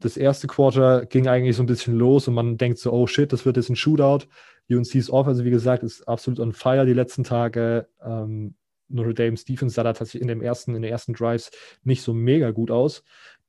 [0.00, 3.32] das erste Quarter ging eigentlich so ein bisschen los und man denkt so, oh shit,
[3.32, 4.26] das wird jetzt ein Shootout.
[4.70, 7.88] UNC's Offense, wie gesagt, ist absolut on fire die letzten Tage.
[8.02, 8.54] Ähm,
[8.88, 11.50] Notre Dame's Defense sah da tatsächlich in, dem ersten, in den ersten Drives
[11.82, 13.02] nicht so mega gut aus.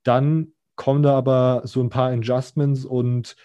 [0.03, 3.35] Dann kommen da aber so ein paar Adjustments und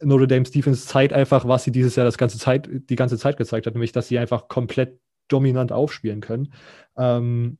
[0.00, 3.36] Notre Dame's Defense zeigt einfach, was sie dieses Jahr das ganze Zeit, die ganze Zeit
[3.36, 6.52] gezeigt hat, nämlich, dass sie einfach komplett dominant aufspielen können.
[6.96, 7.58] Ähm,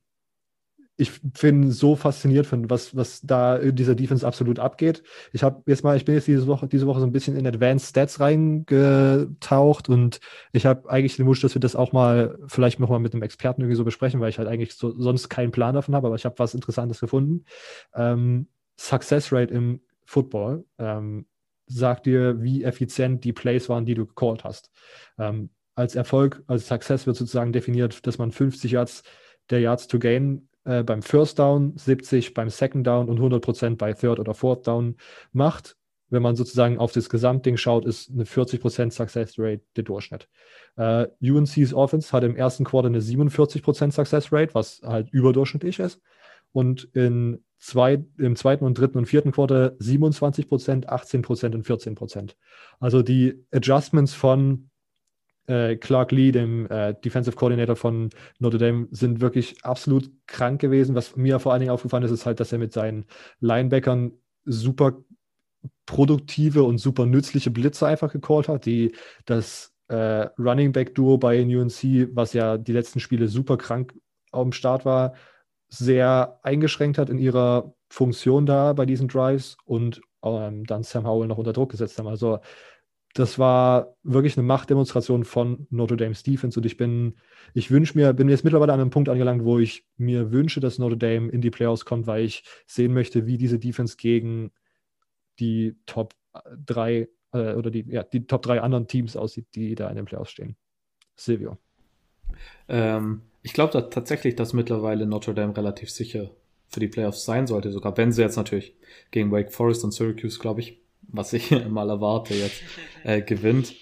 [0.99, 5.03] ich bin so fasziniert von was, was da in dieser Defense absolut abgeht.
[5.31, 7.45] Ich habe jetzt mal, ich bin jetzt diese Woche, diese Woche so ein bisschen in
[7.45, 10.19] Advanced Stats reingetaucht und
[10.53, 13.21] ich habe eigentlich den Wunsch, dass wir das auch mal vielleicht noch mal mit einem
[13.21, 16.15] Experten irgendwie so besprechen, weil ich halt eigentlich so, sonst keinen Plan davon habe, aber
[16.15, 17.45] ich habe was Interessantes gefunden.
[17.93, 18.47] Ähm,
[18.79, 20.65] Success Rate im Football.
[20.79, 21.27] Ähm,
[21.67, 24.71] sagt dir, wie effizient die Plays waren, die du gecallt hast.
[25.19, 29.03] Ähm, als Erfolg, als Success wird sozusagen definiert, dass man 50 Yards
[29.49, 33.93] der Yards to Gain äh, beim First Down, 70 beim Second Down und 100% bei
[33.93, 34.95] Third oder Fourth Down
[35.31, 35.75] macht.
[36.09, 40.29] wenn man sozusagen auf das Gesamtding schaut, ist eine 40% Success Rate der Durchschnitt.
[40.77, 46.01] Äh, UNC's Offense hat im ersten Quarter eine 47% Success Rate, was halt überdurchschnittlich ist.
[46.57, 52.31] Und in zwei, im zweiten und dritten und vierten Quarter 27%, 18% und 14%.
[52.79, 54.71] Also die Adjustments von
[55.45, 60.95] äh, Clark Lee, dem äh, Defensive Coordinator von Notre Dame, sind wirklich absolut krank gewesen.
[60.95, 63.05] Was mir vor allen Dingen aufgefallen ist, ist halt, dass er mit seinen
[63.39, 64.97] Linebackern super
[65.85, 68.93] produktive und super nützliche Blitze einfach gecallt hat, die
[69.25, 73.93] das äh, Running Back Duo bei UNC, was ja die letzten Spiele super krank
[74.31, 75.13] am Start war,
[75.69, 81.27] sehr eingeschränkt hat in ihrer Funktion da bei diesen Drives und ähm, dann Sam Howell
[81.27, 82.07] noch unter Druck gesetzt haben.
[82.07, 82.39] Also
[83.13, 87.15] das war wirklich eine Machtdemonstration von Notre Dame's Defense und ich bin,
[87.53, 90.77] ich wünsche mir, bin jetzt mittlerweile an einem Punkt angelangt, wo ich mir wünsche, dass
[90.77, 94.51] Notre Dame in die Playoffs kommt, weil ich sehen möchte, wie diese Defense gegen
[95.39, 96.13] die Top
[96.65, 100.05] 3 äh, oder die, ja, die Top 3 anderen Teams aussieht, die da in den
[100.05, 100.55] Playoffs stehen.
[101.15, 101.57] Silvio.
[102.67, 106.31] Ähm, ich glaube da tatsächlich, dass mittlerweile Notre Dame relativ sicher
[106.67, 108.73] für die Playoffs sein sollte, sogar wenn sie jetzt natürlich
[109.11, 112.61] gegen Wake Forest und Syracuse, glaube ich, was ich mal erwarte, jetzt
[113.03, 113.75] äh, gewinnt.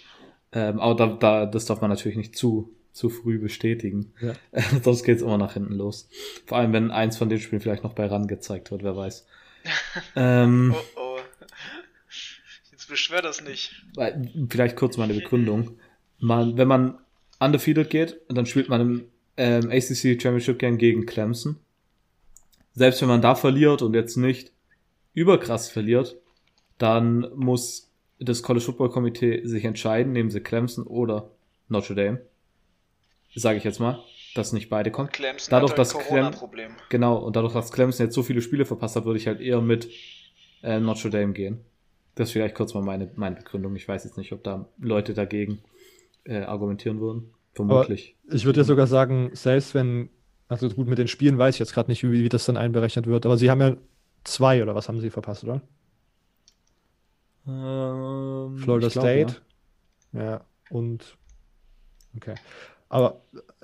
[0.51, 4.13] Ähm, aber da, da, das darf man natürlich nicht zu, zu früh bestätigen.
[4.21, 4.33] Ja.
[4.83, 6.07] Sonst geht es immer nach hinten los.
[6.45, 9.25] Vor allem, wenn eins von den Spielen vielleicht noch bei RAN gezeigt wird, wer weiß.
[10.15, 11.19] ähm, oh, oh.
[12.71, 13.83] Jetzt beschwer das nicht.
[14.49, 15.79] Vielleicht kurz meine Begründung.
[16.19, 16.99] Man, wenn man
[17.39, 19.05] undefeated geht, dann spielt man im
[19.37, 21.57] ähm, ACC Championship Game gegen Clemson.
[22.73, 24.51] Selbst wenn man da verliert und jetzt nicht
[25.13, 26.17] überkrass verliert,
[26.77, 31.31] dann muss das College Football Komitee sich entscheiden, nehmen sie Clemson oder
[31.67, 32.21] Notre Dame.
[33.33, 34.01] Sage ich jetzt mal,
[34.33, 35.09] dass nicht beide kommen.
[35.09, 36.31] Clemson dadurch, hat dass Clem
[36.89, 39.61] genau und dadurch, dass Clemson jetzt so viele Spiele verpasst hat, würde ich halt eher
[39.61, 39.89] mit
[40.63, 41.59] äh, Notre Dame gehen.
[42.15, 43.75] Das ist vielleicht kurz mal meine, meine Begründung.
[43.75, 45.59] Ich weiß jetzt nicht, ob da Leute dagegen
[46.23, 47.34] äh, argumentieren würden.
[47.55, 48.15] Vermutlich.
[48.27, 50.09] Aber ich würde ja sogar sagen, selbst wenn,
[50.47, 53.07] also gut, mit den Spielen weiß ich jetzt gerade nicht, wie, wie das dann einberechnet
[53.07, 53.77] wird, aber sie haben ja
[54.25, 55.61] zwei oder was haben sie verpasst, oder?
[57.47, 59.35] Ähm, Florida glaub, State.
[60.11, 60.23] Ja.
[60.23, 60.41] ja.
[60.69, 61.17] und
[62.17, 62.35] okay.
[62.89, 63.21] Aber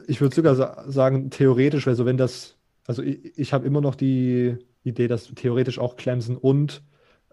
[0.08, 3.96] ich würde sogar sa sagen, theoretisch, also wenn das, also ich, ich habe immer noch
[3.96, 6.82] die Idee, dass theoretisch auch Clemson und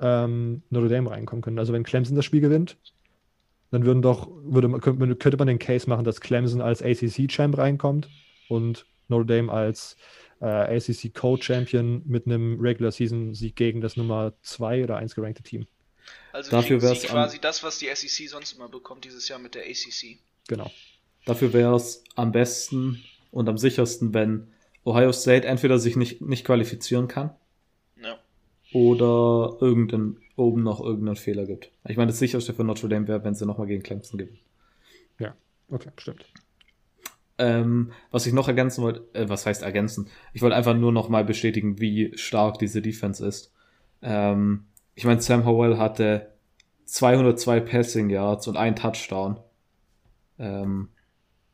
[0.01, 1.59] ähm, Notre Dame reinkommen können.
[1.59, 2.77] Also wenn Clemson das Spiel gewinnt,
[3.71, 8.09] dann würden doch, würde, könnte man den Case machen, dass Clemson als ACC-Champ reinkommt
[8.49, 9.97] und Notre Dame als
[10.41, 15.67] äh, ACC Co-Champion mit einem Regular Season-Sieg gegen das Nummer 2 oder 1 gerankte Team.
[16.33, 19.55] Also Dafür wäre es quasi das, was die SEC sonst immer bekommt dieses Jahr mit
[19.55, 20.19] der ACC.
[20.47, 20.71] Genau.
[21.27, 24.49] Dafür wäre es am besten und am sichersten, wenn
[24.85, 27.31] Ohio State entweder sich nicht, nicht qualifizieren kann.
[28.73, 31.71] Oder irgendein, oben noch irgendeinen Fehler gibt.
[31.87, 34.39] Ich meine, das sicherste für Notre Dame wäre, wenn sie nochmal gegen Clemson gewinnen.
[35.19, 35.35] Ja,
[35.71, 36.27] okay, stimmt.
[37.39, 40.09] Ähm, was ich noch ergänzen wollte, äh, was heißt ergänzen?
[40.33, 43.53] Ich wollte einfach nur noch mal bestätigen, wie stark diese Defense ist.
[44.03, 44.65] Ähm,
[44.97, 46.33] ich meine, Sam Howell hatte
[46.85, 49.39] 202 Passing Yards und einen Touchdown.
[50.39, 50.89] Ähm,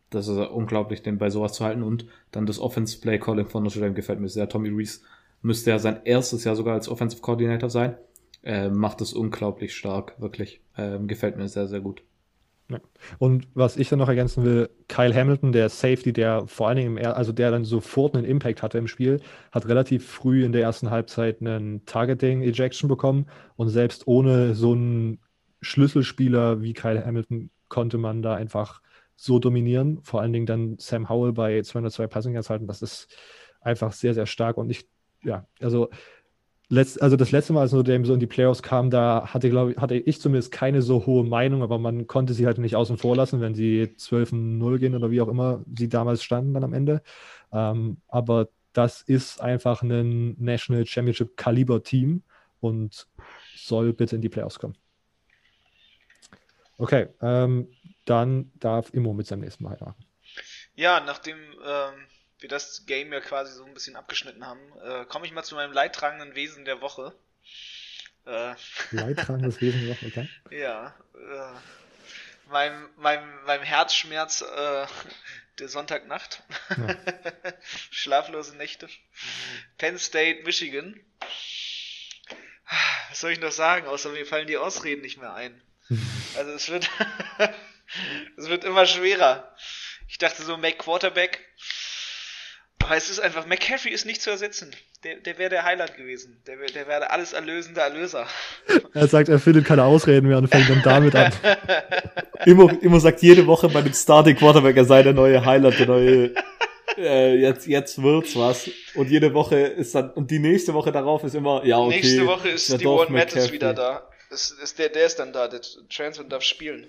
[0.09, 1.83] das ist unglaublich, den bei sowas zu halten.
[1.83, 4.49] Und dann das Offensive Play Calling von Notre Dame gefällt mir sehr.
[4.49, 5.01] Tommy Reese
[5.45, 7.97] müsste ja sein erstes Jahr sogar als Offensive Coordinator sein.
[8.43, 10.61] Äh, macht es unglaublich stark, wirklich.
[10.77, 12.03] Ähm, gefällt mir sehr, sehr gut.
[12.71, 12.81] Ja.
[13.19, 16.97] Und was ich dann noch ergänzen will, Kyle Hamilton, der Safety, der vor allen Dingen,
[16.97, 19.21] im, also der dann sofort einen Impact hatte im Spiel,
[19.53, 23.27] hat relativ früh in der ersten Halbzeit einen Targeting-Ejection bekommen
[23.57, 25.19] und selbst ohne so einen
[25.61, 28.81] Schlüsselspieler wie Kyle Hamilton konnte man da einfach
[29.17, 30.01] so dominieren.
[30.03, 33.09] Vor allen Dingen dann Sam Howell bei 202 Passing Yards halten, das ist
[33.61, 34.89] einfach sehr, sehr stark und ich,
[35.25, 35.89] ja, also
[36.71, 39.51] Letzt, also das letzte Mal, als Notre Dame so in die Playoffs kam, da hatte,
[39.51, 42.75] glaube ich, hatte ich zumindest keine so hohe Meinung, aber man konnte sie halt nicht
[42.75, 46.65] außen vor lassen, wenn sie 12-0 gehen oder wie auch immer sie damals standen dann
[46.65, 47.03] am Ende.
[47.53, 52.23] Ähm, aber das ist einfach ein National Championship Kaliber Team
[52.61, 53.09] und
[53.55, 54.77] soll bitte in die Playoffs kommen.
[56.79, 57.69] Okay, ähm,
[58.07, 60.05] dann darf Immo mit seinem nächsten Mal weitermachen.
[60.75, 61.95] Ja, nachdem ähm,
[62.39, 65.55] wir das Game ja quasi so ein bisschen abgeschnitten haben, äh, komme ich mal zu
[65.55, 67.15] meinem leidtragenden Wesen der Woche.
[68.27, 68.55] Äh,
[68.91, 70.29] Leidtragendes Wesen der Woche, okay?
[70.51, 70.95] Ja.
[71.15, 74.87] Äh, meinem, meinem, meinem Herzschmerz äh,
[75.59, 76.43] der Sonntagnacht.
[76.77, 76.97] Ja.
[77.91, 78.89] Schlaflose Nächte.
[79.79, 80.99] Penn State, Michigan.
[83.11, 85.61] Was soll ich noch sagen, außer mir fallen die Ausreden nicht mehr ein.
[86.37, 86.91] Also es wird,
[88.37, 89.55] es wird immer schwerer.
[90.09, 91.39] Ich dachte so, Mac Quarterback,
[92.85, 94.71] aber es ist einfach, McCaffrey ist nicht zu ersetzen.
[95.05, 96.41] der, der wäre der Highlight gewesen.
[96.47, 98.27] Der, wär- der wäre der alles erlösende Erlöser.
[98.95, 101.33] Er sagt, er findet keine Ausreden mehr und fängt dann damit an.
[102.47, 105.87] Immer, immer sagt jede Woche bei dem Starting Quarterback, er sei der neue Highlight, der
[105.87, 106.35] neue,
[106.99, 108.69] äh, jetzt, jetzt wird's was.
[108.95, 111.97] Und jede Woche ist dann, und die nächste Woche darauf ist immer, ja, okay.
[111.97, 113.53] Nächste Woche ist die One McCaffrey.
[113.53, 114.11] wieder da.
[114.29, 115.49] Das ist der, der ist dann da.
[115.49, 116.87] Der Transfer darf spielen.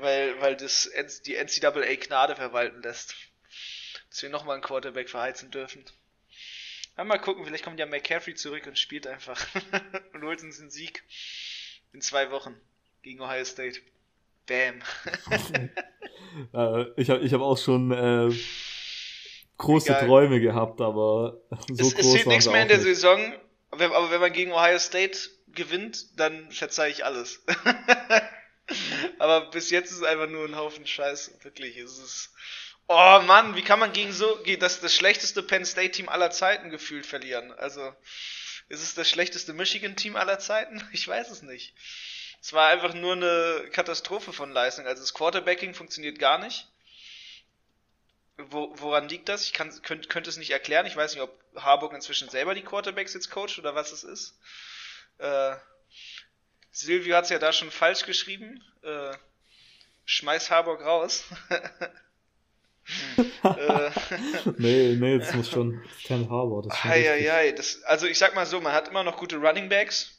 [0.00, 0.90] Weil, weil das
[1.24, 3.14] die NCAA Gnade verwalten lässt.
[4.10, 5.84] Dass wir nochmal einen Quarterback verheizen dürfen.
[6.96, 9.46] Mal gucken, vielleicht kommt ja McCaffrey zurück und spielt einfach.
[10.14, 11.04] und holt uns einen Sieg.
[11.92, 12.54] In zwei Wochen.
[13.02, 13.80] Gegen Ohio State.
[14.46, 14.82] Bam.
[16.52, 18.30] Äh, ich habe ich hab auch schon äh,
[19.56, 20.06] große Egal.
[20.06, 21.40] Träume gehabt, aber
[21.72, 22.86] so es, groß es fehlt nichts mehr in der nicht.
[22.86, 23.32] Saison,
[23.70, 27.42] aber aber wenn man gegen Ohio State gewinnt, dann verzeihe ich alles.
[29.18, 31.38] aber bis jetzt ist es einfach nur ein Haufen Scheiß.
[31.42, 32.34] Wirklich, es ist.
[32.88, 36.30] Oh Mann, wie kann man gegen so gegen das, das schlechteste Penn State Team aller
[36.30, 37.52] Zeiten gefühlt verlieren?
[37.52, 37.94] Also,
[38.68, 40.86] ist es das schlechteste Michigan Team aller Zeiten?
[40.92, 41.74] Ich weiß es nicht.
[42.40, 44.86] Es war einfach nur eine Katastrophe von Leistung.
[44.86, 46.68] Also das Quarterbacking funktioniert gar nicht.
[48.36, 49.44] Wo, woran liegt das?
[49.44, 50.86] Ich kann, könnt, könnte es nicht erklären.
[50.86, 54.38] Ich weiß nicht, ob Harburg inzwischen selber die Quarterbacks jetzt coacht oder was es ist.
[55.18, 55.56] Äh,
[56.70, 58.62] Silvio hat es ja da schon falsch geschrieben.
[58.82, 59.16] Äh,
[60.04, 61.24] schmeiß Harburg raus.
[63.42, 63.90] äh,
[64.58, 66.62] Nee, nee, das muss schon Ken Harbour.
[66.62, 67.10] Das schon richtig.
[67.10, 70.12] Eieiei, das, also ich sag mal so, man hat immer noch gute Running Backs,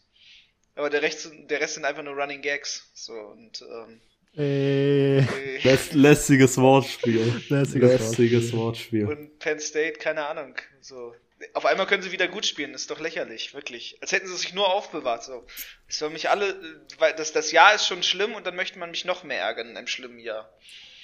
[0.76, 2.90] aber der Rest, der Rest sind einfach nur Running Gags.
[2.94, 4.02] So und ähm,
[4.38, 7.42] Äh, äh, Läss, lässiges Wortspiel.
[7.50, 9.06] Lässiges lässiges Wortspiel.
[9.08, 10.56] und Penn State, keine Ahnung.
[10.82, 11.16] So.
[11.54, 13.98] Auf einmal können sie wieder gut spielen, das ist doch lächerlich, wirklich.
[14.02, 15.24] Als hätten sie sich nur aufbewahrt.
[15.24, 15.46] So.
[15.88, 16.56] Das soll mich alle,
[16.98, 19.70] weil das, das Jahr ist schon schlimm und dann möchte man mich noch mehr ärgern
[19.70, 20.50] in einem schlimmen Jahr.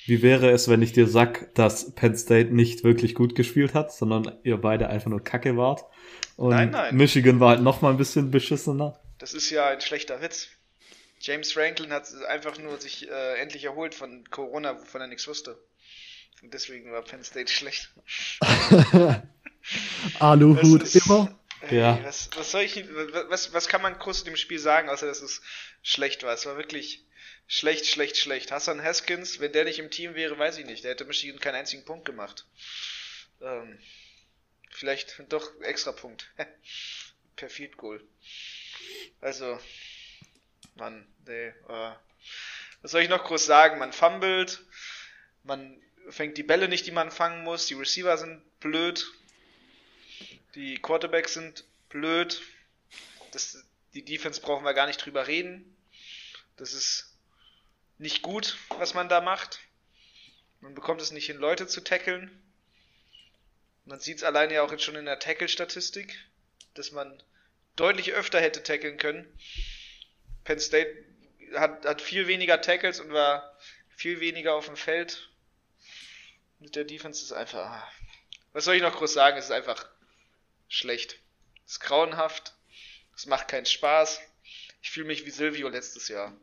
[0.05, 3.93] Wie wäre es, wenn ich dir sag, dass Penn State nicht wirklich gut gespielt hat,
[3.93, 5.85] sondern ihr beide einfach nur Kacke wart?
[6.35, 6.95] Und Nein, nein.
[6.95, 8.99] Michigan war halt noch mal ein bisschen beschissener.
[9.19, 10.47] Das ist ja ein schlechter Witz.
[11.19, 15.57] James Franklin hat einfach nur sich äh, endlich erholt von Corona, wovon er nichts wusste.
[16.41, 17.89] Und deswegen war Penn State schlecht.
[20.19, 21.37] Aluhut ist- immer.
[21.61, 21.99] Ey, Ja.
[22.03, 22.83] Was, was soll ich,
[23.29, 25.41] was, was kann man kurz zu dem Spiel sagen, außer dass es
[25.81, 26.33] schlecht war?
[26.33, 27.05] Es war wirklich
[27.47, 28.51] schlecht, schlecht, schlecht.
[28.51, 30.83] Hassan Haskins, wenn der nicht im Team wäre, weiß ich nicht.
[30.83, 32.45] Der hätte Michigan keinen einzigen Punkt gemacht.
[33.41, 33.79] Ähm,
[34.69, 36.31] vielleicht doch extra Punkt.
[37.35, 38.01] per Field Goal.
[39.21, 39.59] Also,
[40.75, 41.93] Mann, nee, äh,
[42.81, 43.79] was soll ich noch groß sagen?
[43.79, 44.61] Man fummelt,
[45.43, 49.11] man fängt die Bälle nicht, die man fangen muss, die Receiver sind blöd,
[50.55, 52.41] die Quarterbacks sind blöd.
[53.31, 55.75] Das, die Defense brauchen wir gar nicht drüber reden.
[56.57, 57.12] Das ist
[57.97, 59.59] nicht gut, was man da macht.
[60.59, 62.31] Man bekommt es nicht hin, Leute zu tackeln.
[63.85, 66.17] Man sieht es alleine ja auch jetzt schon in der Tackle-Statistik,
[66.73, 67.21] dass man
[67.75, 69.27] deutlich öfter hätte tackeln können.
[70.43, 71.03] Penn State
[71.55, 73.57] hat, hat viel weniger Tackles und war
[73.89, 75.29] viel weniger auf dem Feld.
[76.59, 77.85] Mit der Defense ist einfach.
[78.53, 79.37] Was soll ich noch groß sagen?
[79.37, 79.87] Es ist einfach
[80.69, 81.19] schlecht.
[81.65, 82.53] Es ist grauenhaft.
[83.15, 84.21] Es macht keinen Spaß.
[84.81, 86.35] Ich fühle mich wie Silvio letztes Jahr.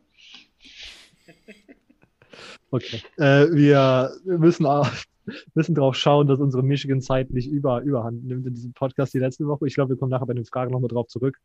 [2.70, 3.02] Okay.
[3.18, 4.66] Äh, wir müssen,
[5.54, 9.46] müssen darauf schauen, dass unsere Michigan-Zeit nicht über, überhand nimmt in diesem Podcast die letzte
[9.46, 9.66] Woche.
[9.66, 11.38] Ich glaube, wir kommen nachher bei den Fragen nochmal drauf zurück.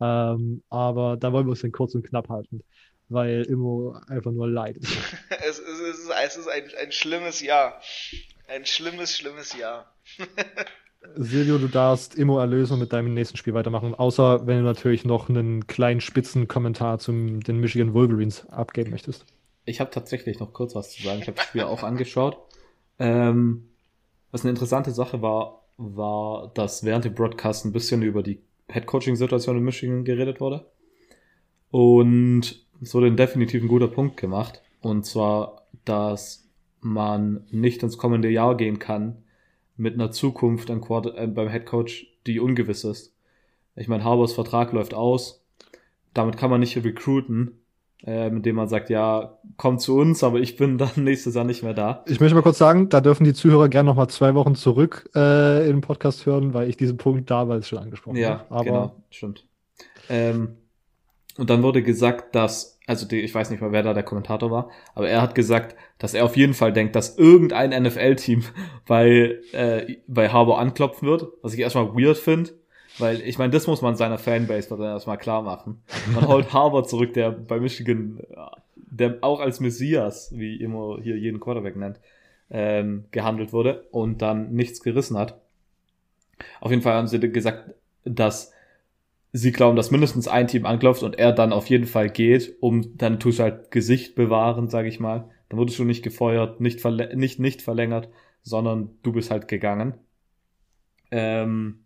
[0.00, 2.62] Ähm, aber da wollen wir uns den kurz und knapp halten,
[3.08, 4.84] weil Immo einfach nur leidet.
[5.44, 7.80] Es, ist- es ist, es ist ein, ein schlimmes Jahr.
[8.48, 9.94] Ein schlimmes, schlimmes Jahr.
[11.14, 15.04] Silvio, du darfst Immo erlösen und mit deinem nächsten Spiel weitermachen, außer wenn du natürlich
[15.04, 19.26] noch einen kleinen Spitzenkommentar zum den Michigan Wolverines abgeben möchtest.
[19.64, 21.20] Ich habe tatsächlich noch kurz was zu sagen.
[21.20, 22.38] Ich habe das Spiel auch angeschaut.
[22.98, 23.68] Ähm,
[24.30, 29.56] was eine interessante Sache war, war, dass während dem Broadcast ein bisschen über die Headcoaching-Situation
[29.56, 30.66] in Michigan geredet wurde.
[31.70, 34.62] Und es wurde definitiv ein guter Punkt gemacht.
[34.80, 36.48] Und zwar, dass
[36.80, 39.22] man nicht ins kommende Jahr gehen kann
[39.76, 43.14] mit einer Zukunft an Quarter äh, beim Headcoach, die ungewiss ist.
[43.76, 45.44] Ich meine, Harbors Vertrag läuft aus.
[46.14, 47.62] Damit kann man nicht recruiten,
[48.04, 51.44] äh, mit dem man sagt, ja, komm zu uns, aber ich bin dann nächstes Jahr
[51.44, 52.04] nicht mehr da.
[52.06, 55.64] Ich möchte mal kurz sagen, da dürfen die Zuhörer gerne nochmal zwei Wochen zurück äh,
[55.64, 58.50] in den Podcast hören, weil ich diesen Punkt damals schon angesprochen Ja, habe.
[58.50, 59.46] Aber genau, stimmt.
[60.08, 60.56] Ähm,
[61.38, 64.50] und dann wurde gesagt, dass, also die, ich weiß nicht mal, wer da der Kommentator
[64.50, 68.44] war, aber er hat gesagt, dass er auf jeden Fall denkt, dass irgendein NFL-Team
[68.86, 72.50] bei, äh, bei Harbour anklopfen wird, was ich erstmal weird finde,
[72.98, 75.82] weil ich meine, das muss man seiner Fanbase dann erstmal klar machen.
[76.12, 78.36] Man holt Harbour zurück, der bei Michigan, äh,
[78.76, 82.00] der auch als Messias, wie immer hier jeden Quarterback nennt,
[82.50, 85.40] ähm, gehandelt wurde und dann nichts gerissen hat.
[86.60, 87.74] Auf jeden Fall haben sie gesagt,
[88.04, 88.52] dass
[89.32, 92.96] sie glauben, dass mindestens ein Team anklopft und er dann auf jeden Fall geht, um
[92.96, 95.30] dann tust du halt Gesicht bewahren, sage ich mal.
[95.48, 98.08] Dann wurdest du nicht gefeuert, nicht, verle nicht, nicht verlängert,
[98.42, 99.94] sondern du bist halt gegangen.
[101.10, 101.80] Ähm,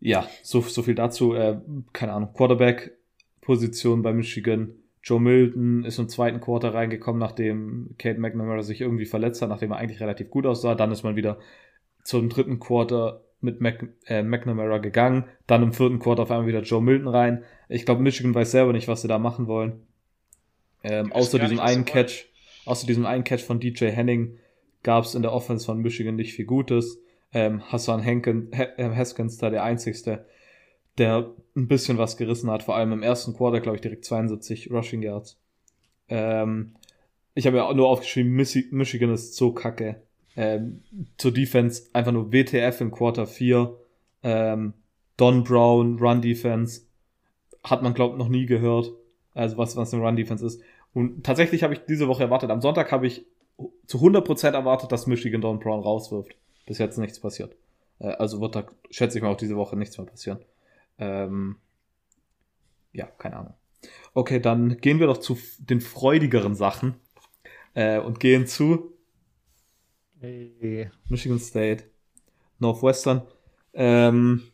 [0.00, 1.34] ja, so, so viel dazu.
[1.34, 1.60] Äh,
[1.92, 4.74] keine Ahnung, Quarterback-Position bei Michigan.
[5.02, 9.72] Joe Milton ist im zweiten Quarter reingekommen, nachdem Kate McNamara sich irgendwie verletzt hat, nachdem
[9.72, 10.74] er eigentlich relativ gut aussah.
[10.74, 11.38] Dann ist man wieder
[12.04, 15.24] zum dritten Quarter mit Mac, äh, McNamara gegangen.
[15.46, 17.44] Dann im vierten Quarter auf einmal wieder Joe Milton rein.
[17.68, 19.86] Ich glaube, Michigan weiß selber nicht, was sie da machen wollen.
[20.82, 22.26] Ähm, außer diesem nicht, einen Catch,
[22.66, 24.38] außer diesem einen Catch von DJ Henning
[24.82, 27.00] gab es in der Offense von Michigan nicht viel Gutes.
[27.32, 30.26] Ähm, Hassan Henken, äh, Haskins da der einzigste,
[30.98, 34.70] der ein bisschen was gerissen hat, vor allem im ersten Quarter, glaube ich, direkt 72
[34.70, 35.40] Rushing Yards.
[36.08, 36.76] Ähm,
[37.34, 40.02] ich habe ja nur aufgeschrieben, Michigan ist so kacke.
[40.36, 40.82] Ähm,
[41.16, 43.76] zur Defense einfach nur WTF in Quarter 4.
[44.22, 44.74] Ähm,
[45.16, 46.82] Don Brown, Run Defense.
[47.62, 48.92] Hat man, glaube ich, noch nie gehört.
[49.34, 50.60] Also was, was eine Run Defense ist.
[50.92, 52.50] Und tatsächlich habe ich diese Woche erwartet.
[52.50, 53.26] Am Sonntag habe ich
[53.86, 56.34] zu 100% erwartet, dass Michigan Don Brown rauswirft.
[56.66, 57.54] Bis jetzt nichts passiert.
[57.98, 60.38] Äh, also wird da, schätze ich mal, auch diese Woche nichts mehr passieren.
[60.98, 61.56] Ähm,
[62.92, 63.54] ja, keine Ahnung.
[64.14, 66.94] Okay, dann gehen wir doch zu den freudigeren Sachen
[67.74, 68.93] äh, und gehen zu
[70.24, 70.90] hey.
[71.08, 71.84] Michigan State,
[72.58, 73.22] Northwestern.
[73.72, 74.44] Ähm,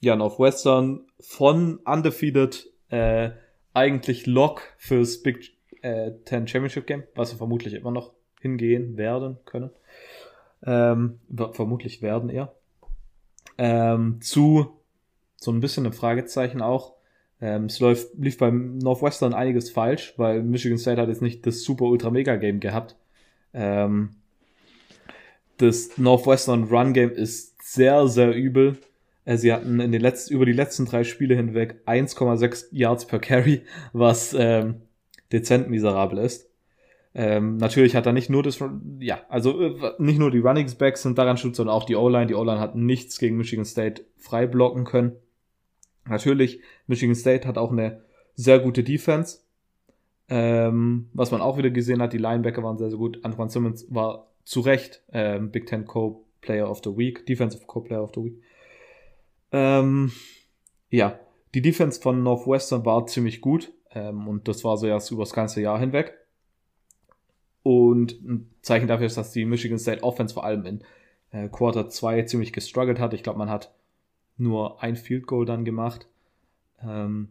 [0.00, 3.30] ja, Northwestern von undefeated äh,
[3.74, 9.38] eigentlich Lock fürs Big äh, Ten Championship Game, was wir vermutlich immer noch hingehen werden
[9.44, 9.70] können.
[10.64, 11.20] Ähm,
[11.52, 12.54] vermutlich werden eher.
[13.58, 14.80] Ähm, zu
[15.36, 16.94] so ein bisschen ein Fragezeichen auch.
[17.40, 21.62] Ähm, es läuft, lief beim Northwestern einiges falsch, weil Michigan State hat jetzt nicht das
[21.62, 22.96] super ultra mega Game gehabt.
[23.54, 24.19] Ähm,
[25.60, 28.78] das Northwestern Run Game ist sehr, sehr übel.
[29.24, 33.18] Äh, sie hatten in den letzten, über die letzten drei Spiele hinweg 1,6 Yards per
[33.18, 34.82] Carry, was ähm,
[35.32, 36.48] dezent miserabel ist.
[37.12, 38.62] Ähm, natürlich hat er nicht nur das,
[39.00, 42.26] ja, also äh, nicht nur die Running Backs sind daran schuld, sondern auch die O-Line.
[42.26, 45.16] Die O-Line hat nichts gegen Michigan State frei blocken können.
[46.08, 48.02] Natürlich, Michigan State hat auch eine
[48.34, 49.40] sehr gute Defense.
[50.28, 53.18] Ähm, was man auch wieder gesehen hat, die Linebacker waren sehr, sehr gut.
[53.24, 58.10] Antoine Simmons war zu Recht ähm, Big Ten Co-Player of the Week, Defensive Co-Player of
[58.16, 58.42] the Week.
[59.52, 60.10] Ähm,
[60.90, 61.20] ja,
[61.54, 65.34] die Defense von Northwestern war ziemlich gut ähm, und das war so erst über das
[65.34, 66.18] ganze Jahr hinweg.
[67.62, 70.84] Und ein Zeichen dafür ist, dass die Michigan State Offense vor allem in
[71.30, 73.14] äh, Quarter 2 ziemlich gestruggelt hat.
[73.14, 73.72] Ich glaube, man hat
[74.36, 76.08] nur ein Field Goal dann gemacht.
[76.82, 77.28] Ähm,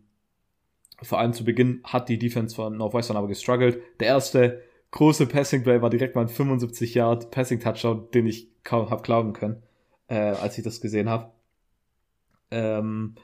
[1.02, 3.82] vor allem zu Beginn hat die Defense von Northwestern aber gestruggelt.
[4.00, 8.50] Der erste große Passing Play war direkt mal ein 75 Yard Passing Touchdown, den ich
[8.64, 9.64] kaum hab glauben können,
[10.08, 11.32] äh, als ich das gesehen habe.
[12.52, 13.16] Ähm,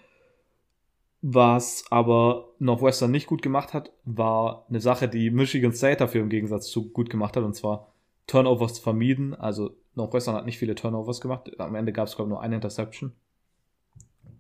[1.22, 6.30] was aber Northwestern nicht gut gemacht hat, war eine Sache, die Michigan State dafür im
[6.30, 7.92] Gegensatz zu gut gemacht hat, und zwar
[8.28, 9.34] Turnovers vermieden.
[9.34, 11.60] Also Northwestern hat nicht viele Turnovers gemacht.
[11.60, 13.14] Am Ende gab es, glaube ich, nur eine Interception.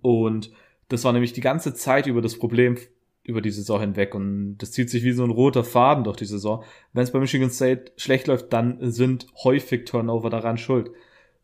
[0.01, 0.51] Und
[0.89, 2.77] das war nämlich die ganze Zeit über das Problem
[3.25, 6.25] über die Saison hinweg und das zieht sich wie so ein roter Faden durch die
[6.25, 6.63] Saison.
[6.93, 10.91] Wenn es bei Michigan State schlecht läuft, dann sind häufig Turnover daran schuld.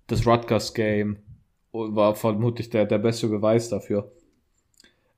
[0.07, 1.17] Das Rutgers Game
[1.71, 4.11] war vermutlich der, der beste Beweis dafür.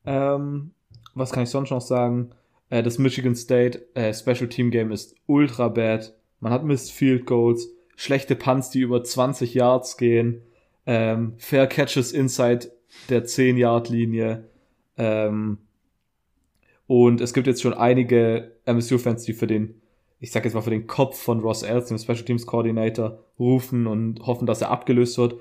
[0.06, 0.72] Ähm,
[1.16, 2.32] was kann ich sonst noch sagen?
[2.70, 6.14] Äh, das Michigan State äh, Special Team Game ist ultra bad.
[6.40, 10.42] Man hat Missed Field Goals, schlechte Punts, die über 20 Yards gehen,
[10.86, 12.72] ähm, Fair Catches inside
[13.10, 14.50] der 10-Yard-Linie.
[14.98, 15.60] Ähm,
[16.88, 19.82] und es gibt jetzt schon einige MSU-Fans, die für den,
[20.20, 23.88] ich sag jetzt mal für den Kopf von Ross Els, dem Special Teams Coordinator, rufen
[23.88, 25.36] und hoffen, dass er abgelöst wird.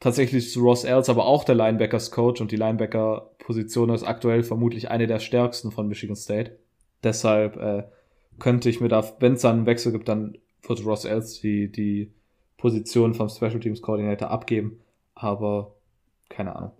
[0.00, 4.90] Tatsächlich ist Ross Els aber auch der Linebackers Coach und die Linebacker-Position ist aktuell vermutlich
[4.90, 6.58] eine der stärksten von Michigan State.
[7.02, 7.84] Deshalb äh,
[8.38, 12.12] könnte ich mir da, wenn es einen Wechsel gibt, dann wird Ross Els die, die
[12.56, 14.80] Position vom Special Teams Coordinator abgeben.
[15.14, 15.74] Aber
[16.28, 16.72] keine Ahnung.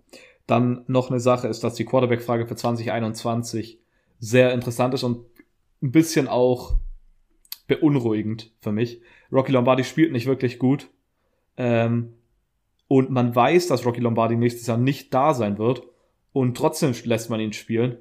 [0.47, 3.79] Dann noch eine Sache ist, dass die Quarterback-Frage für 2021
[4.19, 5.25] sehr interessant ist und
[5.81, 6.77] ein bisschen auch
[7.67, 9.01] beunruhigend für mich.
[9.31, 10.89] Rocky Lombardi spielt nicht wirklich gut.
[11.57, 12.13] Ähm,
[12.87, 15.83] und man weiß, dass Rocky Lombardi nächstes Jahr nicht da sein wird.
[16.33, 17.97] Und trotzdem lässt man ihn spielen.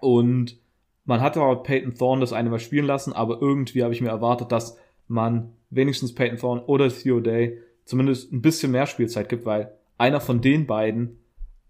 [0.00, 0.58] Und
[1.04, 4.08] man hat aber Peyton Thorne das eine Mal spielen lassen, aber irgendwie habe ich mir
[4.08, 4.76] erwartet, dass
[5.08, 10.20] man wenigstens Peyton Thorne oder Theo Day zumindest ein bisschen mehr Spielzeit gibt, weil einer
[10.20, 11.20] von den beiden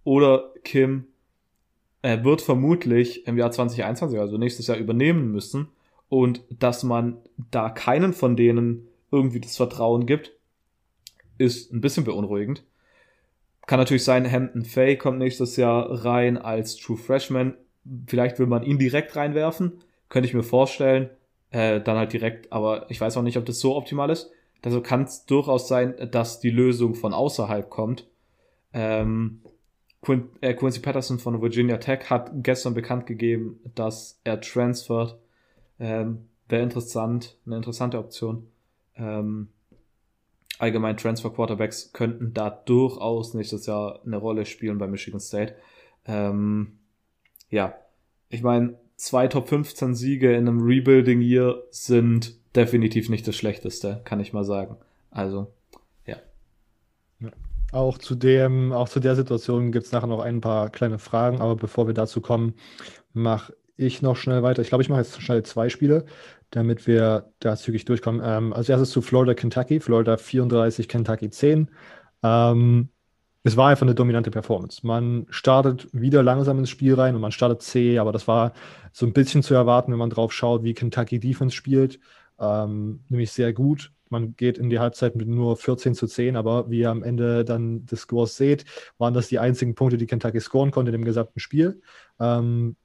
[0.04, 1.06] oder Kim
[2.06, 5.66] äh, wird vermutlich im Jahr 2021, also nächstes Jahr, übernehmen müssen
[6.08, 7.16] und dass man
[7.50, 10.30] da keinen von denen irgendwie das Vertrauen gibt,
[11.36, 12.62] ist ein bisschen beunruhigend.
[13.66, 17.54] Kann natürlich sein, Hampton Fay kommt nächstes Jahr rein als True Freshman.
[18.06, 19.72] Vielleicht will man ihn direkt reinwerfen.
[20.08, 21.10] Könnte ich mir vorstellen.
[21.50, 24.30] Äh, dann halt direkt, aber ich weiß auch nicht, ob das so optimal ist.
[24.64, 28.06] Also kann es durchaus sein, dass die Lösung von außerhalb kommt.
[28.72, 29.40] Ähm,
[30.06, 35.18] Quin äh, Quincy Patterson von Virginia Tech hat gestern bekannt gegeben, dass er transfert.
[35.80, 38.46] Ähm, Wäre interessant, eine interessante Option.
[38.94, 39.48] Ähm,
[40.60, 45.56] allgemein Transfer Quarterbacks könnten da durchaus nächstes Jahr eine Rolle spielen bei Michigan State.
[46.04, 46.78] Ähm,
[47.50, 47.74] ja,
[48.28, 54.02] ich meine, zwei Top 15 Siege in einem Rebuilding Year sind definitiv nicht das Schlechteste,
[54.04, 54.76] kann ich mal sagen.
[55.10, 55.52] Also.
[57.72, 61.40] Auch zu dem, auch zu der Situation gibt es nachher noch ein paar kleine Fragen,
[61.40, 62.54] aber bevor wir dazu kommen,
[63.12, 64.62] mache ich noch schnell weiter.
[64.62, 66.06] Ich glaube, ich mache jetzt schnell zwei Spiele,
[66.50, 68.22] damit wir da zügig durchkommen.
[68.24, 69.80] Ähm, als erstes zu Florida, Kentucky.
[69.80, 71.70] Florida 34, Kentucky 10.
[72.22, 72.88] Ähm,
[73.42, 74.84] es war einfach eine dominante Performance.
[74.86, 78.52] Man startet wieder langsam ins Spiel rein und man startet zäh, aber das war
[78.92, 82.00] so ein bisschen zu erwarten, wenn man drauf schaut, wie Kentucky Defense spielt.
[82.40, 83.92] Ähm, nämlich sehr gut.
[84.08, 87.44] Man geht in die Halbzeit mit nur 14 zu 10, aber wie ihr am Ende
[87.44, 88.64] dann des Scores seht,
[88.98, 91.80] waren das die einzigen Punkte, die Kentucky scoren konnte in dem gesamten Spiel.
[92.20, 92.76] Ähm,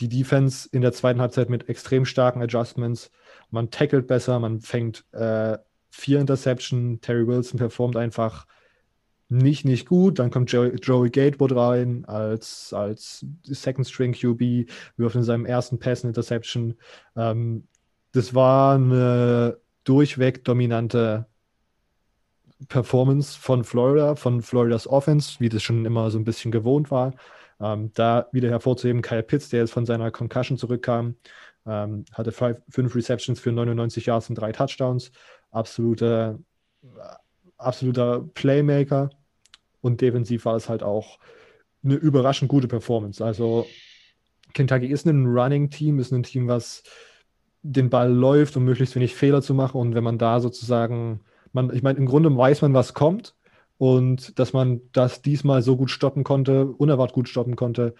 [0.00, 3.10] die Defense in der zweiten Halbzeit mit extrem starken Adjustments.
[3.50, 5.58] Man tackelt besser, man fängt äh,
[5.90, 7.00] vier Interception.
[7.00, 8.46] Terry Wilson performt einfach
[9.28, 10.18] nicht, nicht gut.
[10.18, 15.78] Dann kommt Joey, Joey Gatewood rein als, als Second String QB, wirft in seinem ersten
[15.78, 16.74] Pass eine Interception.
[17.16, 17.66] Ähm,
[18.12, 21.26] das war eine durchweg dominante
[22.68, 27.14] Performance von Florida, von Floridas Offense, wie das schon immer so ein bisschen gewohnt war.
[27.60, 31.16] Ähm, da wieder hervorzuheben, Kyle Pitts, der jetzt von seiner Concussion zurückkam,
[31.66, 35.10] ähm, hatte five, fünf Receptions für 99 Yards und drei Touchdowns.
[35.50, 36.38] Absoluter
[37.58, 39.10] absoluter Playmaker
[39.80, 41.18] und defensiv war es halt auch
[41.84, 43.24] eine überraschend gute Performance.
[43.24, 43.66] Also
[44.54, 46.82] Kentucky ist ein Running-Team, ist ein Team, was
[47.72, 49.80] den Ball läuft, um möglichst wenig Fehler zu machen.
[49.80, 51.20] Und wenn man da sozusagen,
[51.52, 53.34] man, ich meine, im Grunde weiß man, was kommt.
[53.78, 57.94] Und dass man das diesmal so gut stoppen konnte, unerwartet gut stoppen konnte,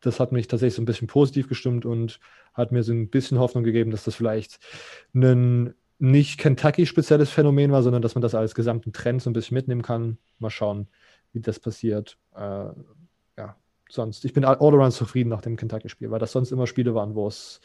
[0.00, 2.18] das hat mich tatsächlich so ein bisschen positiv gestimmt und
[2.54, 4.58] hat mir so ein bisschen Hoffnung gegeben, dass das vielleicht
[5.14, 9.54] ein nicht Kentucky-spezielles Phänomen war, sondern dass man das als gesamten Trend so ein bisschen
[9.54, 10.18] mitnehmen kann.
[10.38, 10.88] Mal schauen,
[11.32, 12.16] wie das passiert.
[12.34, 12.70] Äh,
[13.36, 13.56] ja,
[13.88, 17.14] sonst, ich bin all around zufrieden nach dem Kentucky-Spiel, weil das sonst immer Spiele waren,
[17.14, 17.60] wo es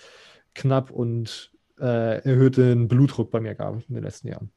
[0.56, 4.52] knapp und äh, erhöhten Blutdruck bei mir gab in den letzten Jahren.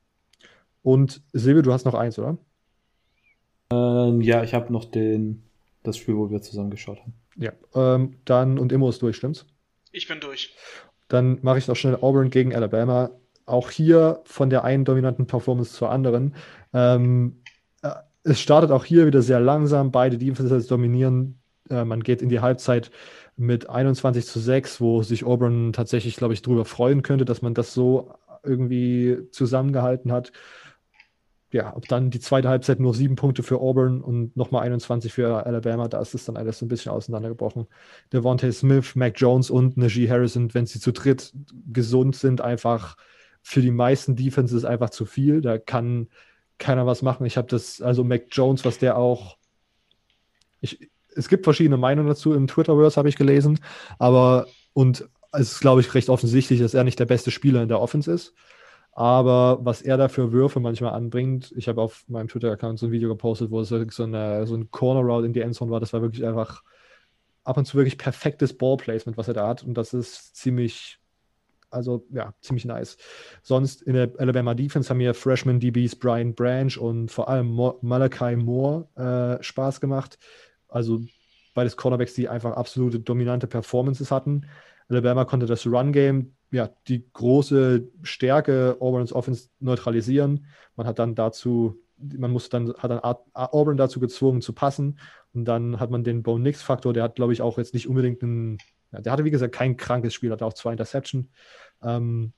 [0.82, 2.38] Und Silvio, du hast noch eins, oder?
[3.70, 5.42] Ähm, ja, ich habe noch den,
[5.82, 7.14] das Spiel, wo wir zusammen geschaut haben.
[7.36, 9.46] Ja, ähm, dann und Immo ist durch, stimmt's?
[9.92, 10.54] Ich bin durch.
[11.08, 13.10] Dann mache ich noch schnell Auburn gegen Alabama
[13.48, 16.34] auch hier von der einen dominanten Performance zur anderen.
[16.72, 17.42] Ähm,
[17.82, 17.90] äh,
[18.22, 19.90] es startet auch hier wieder sehr langsam.
[19.90, 21.40] Beide Defenses dominieren.
[21.70, 22.90] Äh, man geht in die Halbzeit
[23.38, 27.54] mit 21 zu 6, wo sich Auburn tatsächlich, glaube ich, darüber freuen könnte, dass man
[27.54, 28.12] das so
[28.42, 30.32] irgendwie zusammengehalten hat.
[31.50, 35.46] Ja, ob dann die zweite Halbzeit nur sieben Punkte für Auburn und nochmal 21 für
[35.46, 37.66] Alabama, da ist es dann alles so ein bisschen auseinandergebrochen.
[38.12, 41.32] Devontae Smith, Mac Jones und Najee Harrison, wenn sie zu dritt
[41.72, 42.96] gesund sind, einfach
[43.42, 45.40] für die meisten Defenses einfach zu viel.
[45.40, 46.08] Da kann
[46.58, 47.24] keiner was machen.
[47.24, 49.38] Ich habe das, also Mac Jones, was der auch.
[50.60, 53.60] Ich, es gibt verschiedene Meinungen dazu im Twitterverse, habe ich gelesen.
[53.98, 57.68] Aber, und es ist, glaube ich, recht offensichtlich, dass er nicht der beste Spieler in
[57.68, 58.34] der Offense ist.
[58.92, 62.92] Aber was er da für Würfe manchmal anbringt, ich habe auf meinem Twitter-Account so ein
[62.92, 65.80] Video gepostet, wo es so, eine, so ein Corner-Route in die Endzone war.
[65.80, 66.62] Das war wirklich einfach
[67.44, 69.62] ab und zu wirklich perfektes Ballplacement, was er da hat.
[69.62, 70.98] Und das ist ziemlich
[71.70, 72.96] also ja, ziemlich nice.
[73.42, 77.78] Sonst in der Alabama Defense haben mir Freshman DBs Brian Branch und vor allem Mo
[77.82, 78.88] Malachi Moore
[79.40, 80.18] äh, Spaß gemacht.
[80.68, 81.00] Also
[81.54, 84.46] beides Cornerbacks, die einfach absolute dominante Performances hatten.
[84.88, 90.46] Alabama konnte das Run-Game, ja, die große Stärke Auburn's Offense neutralisieren.
[90.76, 93.00] Man hat dann dazu, man musste dann, hat dann
[93.34, 94.98] Auburn dazu gezwungen zu passen.
[95.34, 98.22] Und dann hat man den Bo Nix-Faktor, der hat, glaube ich, auch jetzt nicht unbedingt
[98.22, 98.58] einen
[98.92, 101.30] ja, der hatte, wie gesagt, kein krankes Spiel, hatte auch zwei Interception.
[101.82, 102.32] Ähm,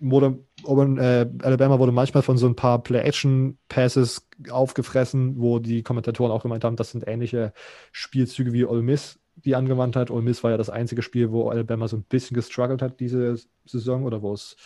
[0.00, 6.42] wurde, äh, Alabama wurde manchmal von so ein paar Play-Action-Passes aufgefressen, wo die Kommentatoren auch
[6.42, 7.52] gemeint haben, das sind ähnliche
[7.92, 10.10] Spielzüge wie Ole Miss, die angewandt hat.
[10.10, 13.36] Ole Miss war ja das einzige Spiel, wo Alabama so ein bisschen gestruggelt hat diese
[13.64, 14.56] Saison oder wo es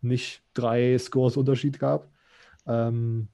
[0.00, 2.10] nicht drei Scores Unterschied gab.
[2.66, 3.28] Ähm,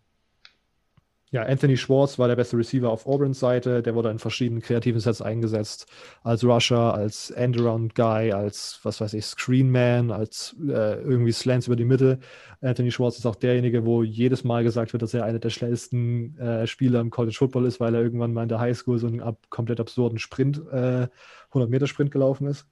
[1.30, 3.82] ja, Anthony Schwartz war der beste Receiver auf Auburn's Seite.
[3.82, 5.86] Der wurde in verschiedenen kreativen Sets eingesetzt.
[6.22, 11.84] Als Rusher, als Endaround-Guy, als, was weiß ich, Screenman, als äh, irgendwie Slants über die
[11.84, 12.18] Mitte.
[12.62, 16.38] Anthony Schwartz ist auch derjenige, wo jedes Mal gesagt wird, dass er einer der schnellsten
[16.38, 19.20] äh, Spieler im College Football ist, weil er irgendwann mal in der Highschool so einen
[19.20, 21.08] ab, komplett absurden Sprint, äh,
[21.52, 22.66] 100-Meter-Sprint gelaufen ist.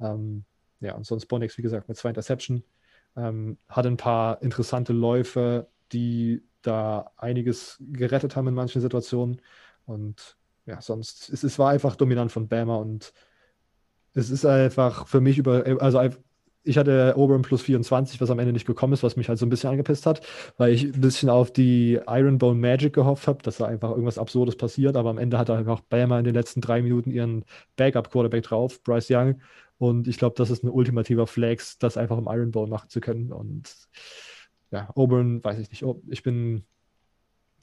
[0.00, 0.44] Ähm,
[0.80, 2.62] ja, und sonst Bonix, wie gesagt, mit zwei Interception.
[3.16, 9.40] Ähm, hat ein paar interessante Läufe, die da einiges gerettet haben in manchen Situationen.
[9.86, 13.12] Und ja, sonst, es, es war einfach dominant von Bama und
[14.14, 16.00] es ist einfach für mich über, also
[16.64, 19.46] ich hatte Oberon plus 24, was am Ende nicht gekommen ist, was mich halt so
[19.46, 20.20] ein bisschen angepisst hat,
[20.58, 24.56] weil ich ein bisschen auf die Ironbone Magic gehofft habe, dass da einfach irgendwas Absurdes
[24.56, 27.44] passiert, aber am Ende hat einfach Bama in den letzten drei Minuten ihren
[27.76, 29.40] Backup-Quarterback drauf, Bryce Young.
[29.78, 33.32] Und ich glaube, das ist ein ultimativer Flex, das einfach im Ironbone machen zu können.
[33.32, 33.72] Und
[34.70, 35.84] ja, Auburn, weiß ich nicht.
[36.08, 36.64] Ich bin,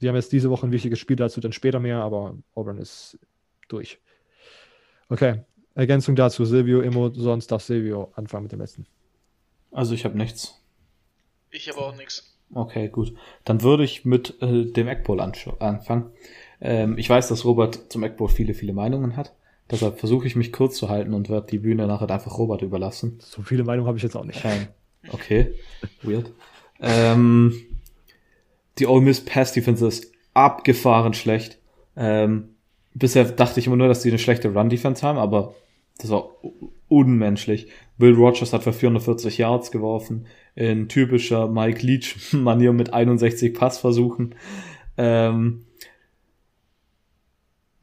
[0.01, 3.19] die haben jetzt diese Woche ein wichtiges Spiel, dazu dann später mehr, aber Auburn ist
[3.67, 3.99] durch.
[5.09, 5.43] Okay,
[5.75, 8.87] Ergänzung dazu, Silvio, Immo, sonst darf Silvio anfangen mit dem letzten.
[9.71, 10.61] Also ich habe nichts.
[11.51, 12.35] Ich habe auch nichts.
[12.53, 13.13] Okay, gut.
[13.43, 16.11] Dann würde ich mit äh, dem Eckball anfangen.
[16.61, 19.35] Ähm, ich weiß, dass Robert zum Eckball viele, viele Meinungen hat.
[19.69, 23.17] Deshalb versuche ich mich kurz zu halten und werde die Bühne nachher einfach Robert überlassen.
[23.19, 24.45] So viele Meinungen habe ich jetzt auch nicht.
[24.45, 24.67] Ähm,
[25.11, 25.55] okay,
[26.03, 26.31] weird.
[26.79, 27.53] Ähm,
[28.79, 31.59] die Ole Miss Pass Defense ist abgefahren schlecht.
[31.95, 32.55] Ähm,
[32.93, 35.55] bisher dachte ich immer nur, dass die eine schlechte Run Defense haben, aber
[35.97, 36.29] das war
[36.87, 37.67] unmenschlich.
[37.97, 44.35] Will Rogers hat für 440 Yards geworfen, in typischer Mike Leach Manier mit 61 Passversuchen.
[44.97, 45.65] Ähm,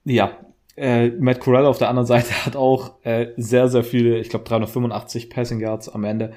[0.05, 0.37] ja,
[0.77, 4.45] äh, Matt Corral auf der anderen Seite hat auch äh, sehr, sehr viele, ich glaube
[4.45, 6.33] 385 Passing Yards am Ende.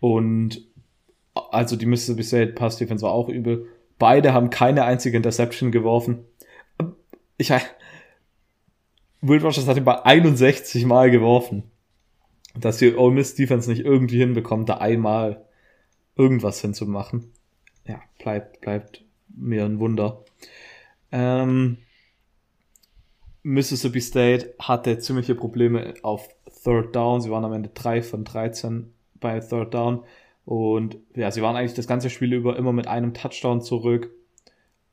[0.00, 0.66] Und
[1.34, 3.68] also die Mississippi State Pass Defense war auch übel.
[3.98, 6.24] Beide haben keine einzige Interception geworfen.
[7.36, 7.50] Ich,
[9.22, 11.62] Will Rogers hat ihn bei 61 Mal geworfen.
[12.54, 15.46] Dass die Ole Miss Defense nicht irgendwie hinbekommt, da einmal
[16.16, 17.32] irgendwas hinzumachen.
[17.86, 20.24] Ja, bleibt, bleibt mir ein Wunder.
[21.10, 21.78] Ähm,
[23.42, 26.28] Mississippi State hatte ziemliche Probleme auf
[26.62, 27.20] Third Down.
[27.20, 30.04] Sie waren am Ende 3 von 13 bei Third Down.
[30.44, 34.10] Und ja, sie waren eigentlich das ganze Spiel über immer mit einem Touchdown zurück.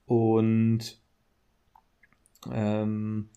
[0.06, 1.00] Und
[2.52, 3.30] ähm,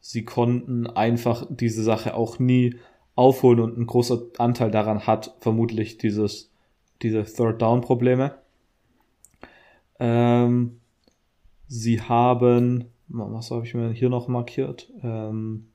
[0.00, 2.76] sie konnten einfach diese Sache auch nie
[3.14, 6.50] aufholen und ein großer Anteil daran hat vermutlich dieses,
[7.02, 8.36] diese Third Down Probleme.
[10.00, 10.80] Ähm,
[11.68, 14.90] sie haben, was habe ich mir hier noch markiert?
[15.02, 15.68] Ähm,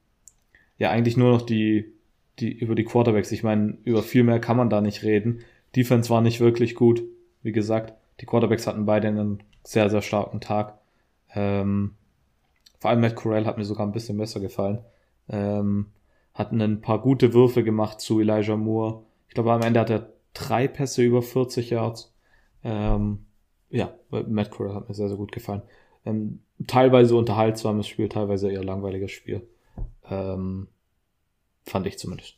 [0.78, 1.94] ja, eigentlich nur noch die,
[2.40, 3.32] die, über die Quarterbacks.
[3.32, 5.40] Ich meine, über viel mehr kann man da nicht reden.
[5.78, 7.04] Defense war nicht wirklich gut.
[7.44, 10.80] Wie gesagt, die Quarterbacks hatten beide einen sehr, sehr starken Tag.
[11.36, 11.96] Ähm,
[12.80, 14.80] vor allem Matt Corral hat mir sogar ein bisschen besser gefallen.
[15.30, 15.88] Ähm,
[16.34, 19.04] hatten ein paar gute Würfe gemacht zu Elijah Moore.
[19.28, 22.14] Ich glaube, am Ende hat er drei Pässe über 40 Yards.
[22.64, 23.26] Ähm,
[23.70, 25.62] ja, Matt Corral hat mir sehr, sehr gut gefallen.
[26.06, 29.48] Ähm, teilweise unterhaltsames Spiel, teilweise eher langweiliges Spiel.
[30.10, 30.70] Ähm,
[31.66, 32.38] fand ich zumindest.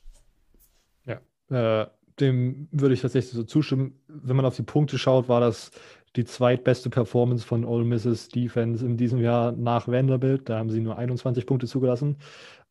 [1.06, 1.20] Ja,
[1.50, 1.88] äh,
[2.22, 4.00] dem würde ich tatsächlich so zustimmen.
[4.08, 5.72] Wenn man auf die Punkte schaut, war das
[6.16, 10.50] die zweitbeste Performance von Ole Misses Defense in diesem Jahr nach Vanderbilt.
[10.50, 12.18] Da haben sie nur 21 Punkte zugelassen.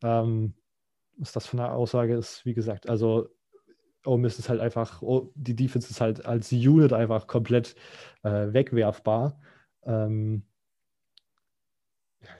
[0.03, 0.53] Ähm,
[1.17, 3.27] was das für eine Aussage ist, wie gesagt, also
[4.05, 5.03] Ole Miss ist halt einfach,
[5.35, 7.75] die Defense ist halt als Unit einfach komplett
[8.23, 9.39] äh, wegwerfbar.
[9.83, 10.43] Ähm,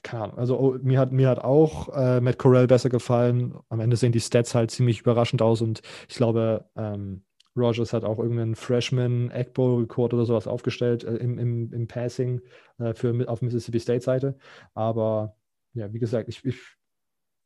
[0.03, 0.37] keine Ahnung.
[0.37, 3.55] Also oh, mir hat mir hat auch äh, Matt Corell besser gefallen.
[3.69, 7.23] Am Ende sehen die Stats halt ziemlich überraschend aus und ich glaube, ähm,
[7.55, 12.41] Rogers hat auch irgendeinen Freshman Eggbowl Record oder sowas aufgestellt äh, im, im, im Passing
[12.77, 14.37] äh, für auf Mississippi State Seite.
[14.73, 15.35] Aber
[15.73, 16.57] ja, wie gesagt, ich, ich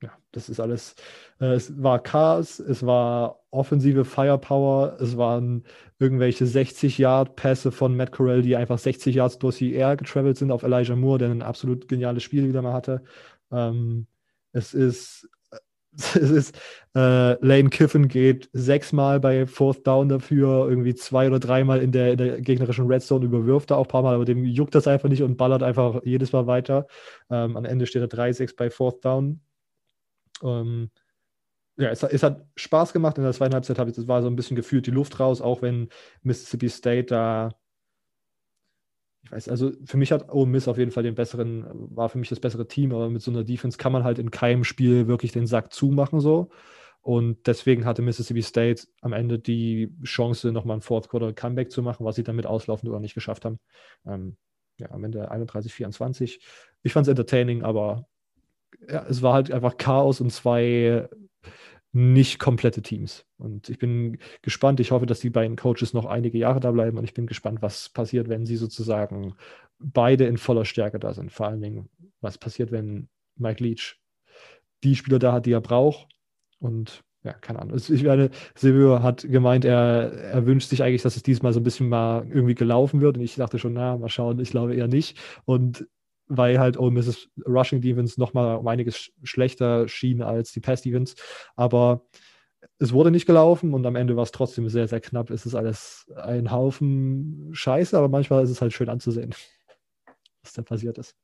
[0.03, 0.95] ja, das ist alles.
[1.39, 5.63] Äh, es war Chaos, es war offensive Firepower, es waren
[5.99, 10.63] irgendwelche 60-Yard-Pässe von Matt Corell, die einfach 60 Yards durch die Air getravelt sind auf
[10.63, 13.03] Elijah Moore, der ein absolut geniales Spiel wieder mal hatte.
[13.51, 14.07] Ähm,
[14.51, 15.29] es ist
[16.15, 16.55] es ist,
[16.95, 22.13] äh, Lane Kiffin geht sechsmal bei Fourth Down dafür, irgendwie zwei oder dreimal in der,
[22.13, 24.87] in der gegnerischen Red Zone überwirft er auch ein paar Mal, aber dem juckt das
[24.87, 26.87] einfach nicht und ballert einfach jedes Mal weiter.
[27.29, 29.41] Ähm, am Ende steht er 3-6 bei Fourth Down.
[30.41, 30.89] Ähm,
[31.77, 33.17] ja, es, es, hat Spaß gemacht.
[33.17, 35.41] In der zweiten Halbzeit habe ich, das war so ein bisschen gefühlt die Luft raus,
[35.41, 35.89] auch wenn
[36.21, 37.49] Mississippi State da,
[39.23, 41.65] ich weiß, also für mich hat Ole Miss auf jeden Fall den besseren,
[41.95, 44.31] war für mich das bessere Team, aber mit so einer Defense kann man halt in
[44.31, 46.49] keinem Spiel wirklich den Sack zumachen so.
[47.01, 51.81] Und deswegen hatte Mississippi State am Ende die Chance, nochmal ein Fourth Quarter Comeback zu
[51.81, 53.59] machen, was sie dann mit auslaufend oder nicht geschafft haben.
[54.05, 54.37] Ähm,
[54.77, 56.39] ja, am Ende 31, 24.
[56.81, 58.07] Ich fand es entertaining, aber
[58.89, 61.07] ja, es war halt einfach Chaos und zwei
[61.93, 63.25] nicht komplette Teams.
[63.37, 64.79] Und ich bin gespannt.
[64.79, 67.61] Ich hoffe, dass die beiden Coaches noch einige Jahre da bleiben und ich bin gespannt,
[67.61, 69.35] was passiert, wenn sie sozusagen
[69.79, 71.31] beide in voller Stärke da sind.
[71.31, 73.99] Vor allen Dingen, was passiert, wenn Mike Leach
[74.83, 76.07] die Spieler da hat, die er braucht.
[76.59, 77.77] Und ja, keine Ahnung.
[77.77, 81.63] Ich meine, Silvio hat gemeint, er, er wünscht sich eigentlich, dass es diesmal so ein
[81.63, 83.17] bisschen mal irgendwie gelaufen wird.
[83.17, 85.17] Und ich dachte schon, na, mal schauen, ich glaube eher nicht.
[85.45, 85.87] Und
[86.37, 87.29] weil halt Ole Mrs.
[87.45, 91.15] Rushing Defense nochmal um einiges schlechter schien als die Pass Defense.
[91.55, 92.05] Aber
[92.79, 95.29] es wurde nicht gelaufen und am Ende war es trotzdem sehr, sehr knapp.
[95.29, 99.33] Es ist alles ein Haufen Scheiße, aber manchmal ist es halt schön anzusehen,
[100.43, 101.15] was da passiert ist.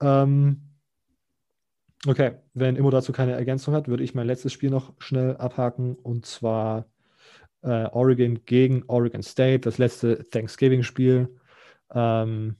[0.00, 0.62] Ähm,
[2.06, 5.96] okay, wenn Immo dazu keine Ergänzung hat, würde ich mein letztes Spiel noch schnell abhaken
[5.96, 6.86] und zwar
[7.62, 11.28] äh, Oregon gegen Oregon State, das letzte Thanksgiving-Spiel.
[11.92, 12.56] Ähm,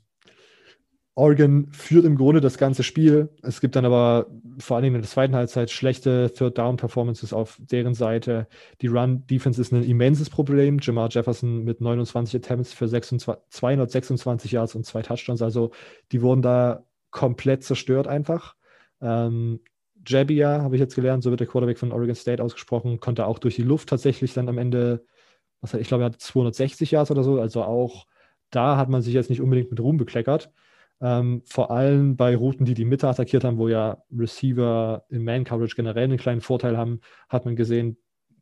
[1.14, 3.30] Oregon führt im Grunde das ganze Spiel.
[3.42, 4.26] Es gibt dann aber
[4.58, 8.46] vor allem in der zweiten Halbzeit schlechte Third-Down-Performances auf deren Seite.
[8.80, 10.78] Die Run-Defense ist ein immenses Problem.
[10.80, 15.42] Jamar Jefferson mit 29 Attempts für 26, 226 Yards und zwei Touchdowns.
[15.42, 15.72] Also
[16.12, 18.54] die wurden da komplett zerstört einfach.
[19.00, 19.60] Ähm,
[20.06, 23.38] Jabia, habe ich jetzt gelernt, so wird der Quarterback von Oregon State ausgesprochen, konnte auch
[23.38, 25.04] durch die Luft tatsächlich dann am Ende,
[25.60, 27.40] was ich glaube, er hat 260 Yards oder so.
[27.40, 28.06] Also auch
[28.50, 30.50] da hat man sich jetzt nicht unbedingt mit Ruhm bekleckert.
[31.02, 35.74] Ähm, vor allem bei Routen, die die Mitte attackiert haben, wo ja Receiver in Man-Coverage
[35.74, 37.96] generell einen kleinen Vorteil haben, hat man gesehen,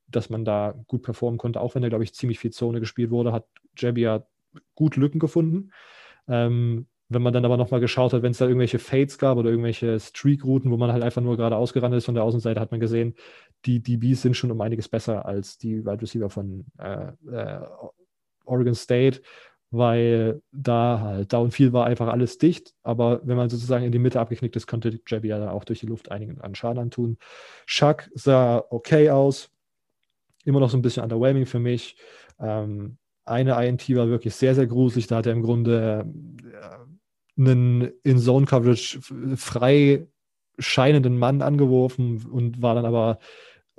[0.09, 1.61] dass man da gut performen konnte.
[1.61, 3.47] Auch wenn da, glaube ich, ziemlich viel Zone gespielt wurde, hat
[3.77, 4.27] Jabia
[4.75, 5.71] gut Lücken gefunden.
[6.27, 9.49] Ähm, wenn man dann aber nochmal geschaut hat, wenn es da irgendwelche Fades gab oder
[9.49, 12.81] irgendwelche Streak-Routen, wo man halt einfach nur gerade ausgerannt ist von der Außenseite, hat man
[12.81, 13.15] gesehen,
[13.65, 17.61] die DBs sind schon um einiges besser als die Wide Receiver von äh, äh,
[18.45, 19.23] Oregon State
[19.71, 24.21] weil da halt Downfield war einfach alles dicht, aber wenn man sozusagen in die Mitte
[24.21, 27.19] abgeknickt ist, konnte Jabby ja da auch durch die Luft einigen an Schaden antun.
[27.67, 29.51] Chuck sah okay aus,
[30.45, 31.97] immer noch so ein bisschen underwhelming für mich.
[32.41, 36.07] Ähm, eine INT war wirklich sehr, sehr gruselig, da hat er im Grunde
[36.53, 39.01] äh, einen In-Zone-Coverage
[39.37, 40.07] frei
[40.59, 43.19] scheinenden Mann angeworfen und war dann aber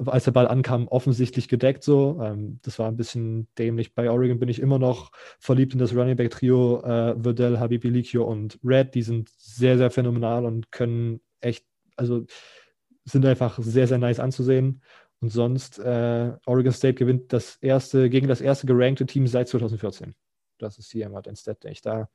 [0.05, 2.19] als der Ball ankam, offensichtlich gedeckt so.
[2.21, 3.93] Ähm, das war ein bisschen dämlich.
[3.93, 7.89] Bei Oregon bin ich immer noch verliebt in das Running Back Trio äh, Verdell, Habibi
[7.89, 8.95] Likio und Red.
[8.95, 12.25] Die sind sehr, sehr phänomenal und können echt, also
[13.05, 14.81] sind einfach sehr, sehr nice anzusehen.
[15.21, 20.15] Und sonst, äh, Oregon State gewinnt das erste, gegen das erste gerankte Team seit 2014.
[20.59, 22.09] Das ist hier immer ein Stat, den ich da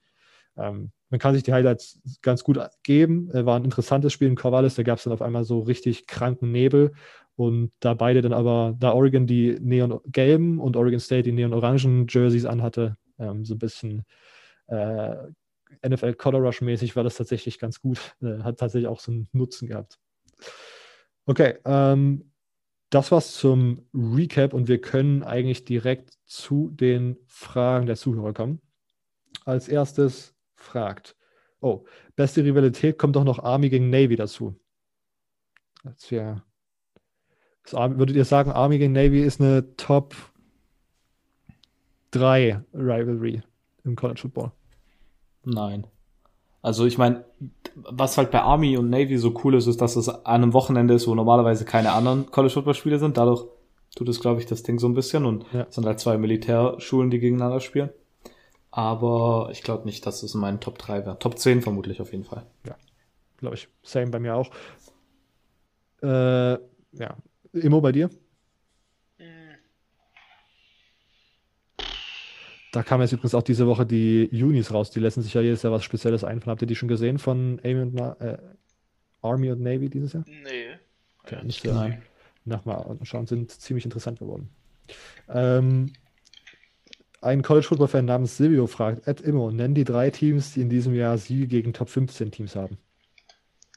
[0.57, 3.31] ähm, man kann sich die Highlights ganz gut geben.
[3.31, 6.07] Äh, war ein interessantes Spiel in Corvallis, da gab es dann auf einmal so richtig
[6.07, 6.93] kranken Nebel
[7.37, 12.45] und da beide dann aber, da Oregon die neon-gelben und Oregon State die neon-orangen Jerseys
[12.45, 14.05] anhatte, ähm, so ein bisschen
[14.69, 15.15] äh,
[15.87, 18.17] NFL Color Rush mäßig war das tatsächlich ganz gut.
[18.23, 19.99] Äh, hat tatsächlich auch so einen Nutzen gehabt.
[21.27, 22.31] Okay, ähm,
[22.91, 28.61] das war's zum Recap und wir können eigentlich direkt zu den Fragen der Zuhörer kommen.
[29.45, 30.34] Als erstes
[30.65, 31.17] fragt,
[31.61, 31.85] oh,
[32.17, 34.55] beste Rivalität kommt doch noch Army gegen Navy dazu.
[35.85, 36.43] Das wäre
[37.73, 40.15] Würdet ihr sagen, Army gegen Navy ist eine Top
[42.11, 43.43] 3 Rivalry
[43.85, 44.53] im College Football?
[45.45, 45.87] Nein.
[46.61, 47.25] Also ich meine,
[47.75, 50.95] was halt bei Army und Navy so cool ist, ist, dass es an einem Wochenende
[50.95, 53.17] ist, wo normalerweise keine anderen College Football Spiele sind.
[53.17, 53.47] Dadurch
[53.97, 55.67] tut es, glaube ich, das Ding so ein bisschen und ja.
[55.69, 57.91] es sind halt zwei Militärschulen, die gegeneinander spielen.
[58.77, 61.17] Aber ich glaube nicht, dass es in meinen Top 3 wäre.
[61.21, 62.45] Top 10 vermutlich auf jeden Fall.
[62.67, 62.77] Ja,
[63.37, 63.69] glaube ich.
[63.85, 64.51] Same bei mir auch.
[66.03, 67.17] Äh, ja,
[67.53, 68.11] Immo bei dir?
[72.73, 74.91] Da kam jetzt übrigens auch diese Woche die Unis raus.
[74.91, 76.51] Die lassen sich ja jedes Jahr was Spezielles einfallen.
[76.51, 78.39] Habt ihr die schon gesehen von Amy und äh,
[79.23, 80.25] Army und Navy dieses Jahr?
[80.27, 80.71] Nee.
[81.23, 81.99] Okay, ja, nicht äh,
[82.45, 82.65] nach
[83.05, 84.51] schauen, sind ziemlich interessant geworden.
[85.29, 85.93] Ähm,
[87.25, 90.69] ein College Football Fan namens Silvio fragt: Ed Immo, nenn die drei Teams, die in
[90.69, 92.79] diesem Jahr Siege gegen Top 15 Teams haben.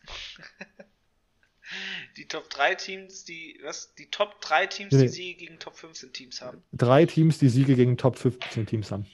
[2.17, 3.93] Die Top 3 Teams, die, was?
[3.93, 5.03] Die Top 3 Teams, nee.
[5.03, 6.63] die Siege gegen Top 15 Teams haben.
[6.73, 9.05] Drei Teams, die Siege gegen Top 15 Teams haben.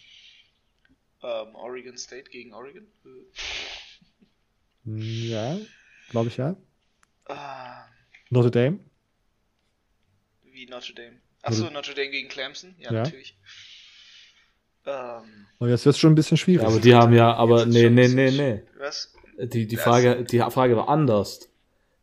[1.21, 2.87] Ähm, Oregon State gegen Oregon?
[4.85, 5.57] Ja,
[6.11, 6.55] glaube ich ja.
[7.25, 7.85] Ah.
[8.29, 8.79] Notre Dame?
[10.43, 11.19] Wie Notre Dame?
[11.41, 12.75] Achso, Notre Dame gegen Clemson?
[12.77, 13.03] Ja, ja.
[13.03, 13.37] natürlich.
[14.85, 15.21] Ähm,
[15.59, 16.63] oh, jetzt wird es schon ein bisschen schwierig.
[16.63, 18.61] Ja, aber die haben ja, aber nee, nee, nee, nee.
[18.79, 19.13] Was?
[19.41, 21.39] Die, die, Frage, die Frage war anders.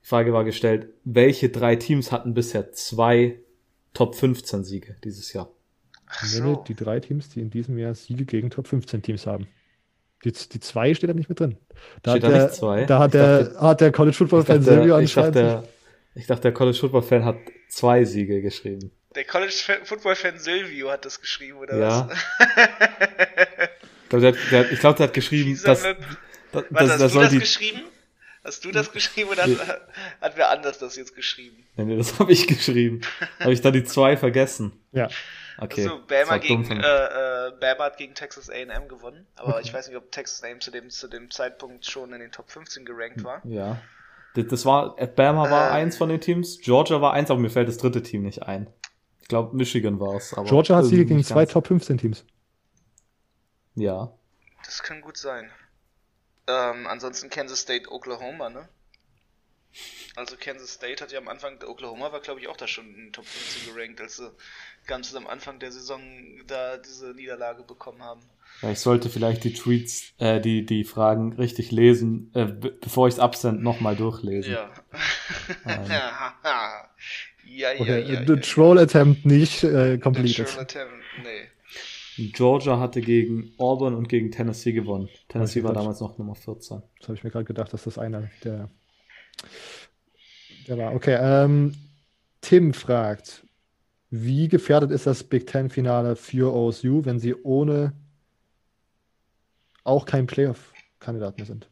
[0.02, 3.38] Die Frage war gestellt, welche drei Teams hatten bisher zwei
[3.94, 5.50] Top 15 Siege dieses Jahr?
[6.06, 6.64] Ach so.
[6.66, 9.46] Die drei Teams, die in diesem Jahr Siege gegen Top 15 Teams haben.
[10.24, 11.56] Die, die zwei steht da nicht mit drin.
[12.02, 12.84] Da Steht hat da der, nicht zwei?
[12.84, 15.64] Da hat Ich der, dachte- hat der College Football Fan Silvio dachte, ich, dachte, anscheinend.
[15.64, 15.70] der,
[16.20, 17.36] ich dachte, der College Football Fan hat
[17.68, 18.90] zwei Siege geschrieben.
[19.16, 19.52] Der College
[19.84, 22.08] Football Fan Silvio hat das geschrieben, oder Ja.
[22.08, 22.18] was?
[24.04, 25.96] Ich glaube, der, hat- der, hat- ich glaub, der hat geschrieben, Dieser dass, Möb-
[26.52, 27.38] dass, Warte, dass, hast dass du das die.
[27.40, 27.80] geschrieben?
[28.42, 29.88] Hast du das geschrieben oder hat,
[30.20, 31.64] hat wer anders das jetzt geschrieben?
[31.76, 33.02] Nee, nee, das habe ich geschrieben.
[33.38, 34.72] Habe ich da die zwei vergessen?
[34.92, 35.08] Ja.
[35.58, 35.84] Okay.
[35.86, 36.76] Achso, das Bama, gegen, äh,
[37.48, 40.70] äh, Bama hat gegen Texas A&M gewonnen, aber ich weiß nicht, ob Texas A&M zu
[40.70, 43.42] dem, zu dem Zeitpunkt schon in den Top 15 gerankt war.
[43.44, 43.80] Ja.
[44.34, 45.74] Das, das war, Bama war Ähm.
[45.76, 48.68] eins von den Teams, Georgia war eins, aber mir fällt das dritte Team nicht ein.
[49.30, 50.34] Ich glaube, Michigan war es.
[50.46, 51.46] Georgia hat Siege gegen zwei.
[51.46, 52.24] Top 15 Teams.
[53.76, 54.12] Ja.
[54.64, 55.48] Das kann gut sein.
[56.48, 58.68] Ähm, ansonsten Kansas State, Oklahoma, ne?
[60.16, 62.96] Also Kansas State hat ja am Anfang, Oklahoma war glaube ich auch da schon in
[62.96, 64.32] den Top 15 gerankt, als sie
[64.88, 66.00] ganz am Anfang der Saison
[66.48, 68.22] da diese Niederlage bekommen haben.
[68.62, 68.72] ja.
[68.72, 73.14] Ich sollte vielleicht die Tweets, äh, die, die Fragen richtig lesen, äh, be bevor ich
[73.14, 74.54] es absend nochmal durchlesen.
[74.54, 74.72] Ja.
[75.66, 75.88] Ähm.
[77.58, 78.24] ja, ja, ja, Okay, ja.
[78.26, 78.40] the ja.
[78.40, 80.38] Troll Attempt nicht äh, completed.
[80.38, 81.48] Natural attempt, nee.
[82.32, 85.08] Georgia hatte gegen Auburn und gegen Tennessee gewonnen.
[85.28, 86.82] Tennessee war damals noch Nummer 14.
[86.98, 88.68] Das habe ich mir gerade gedacht, dass das einer der,
[90.66, 90.94] der war.
[90.94, 91.74] Okay, ähm,
[92.42, 93.44] Tim fragt,
[94.10, 97.94] wie gefährdet ist das Big Ten-Finale für OSU, wenn sie ohne
[99.84, 101.70] auch kein Playoff-Kandidat mehr sind?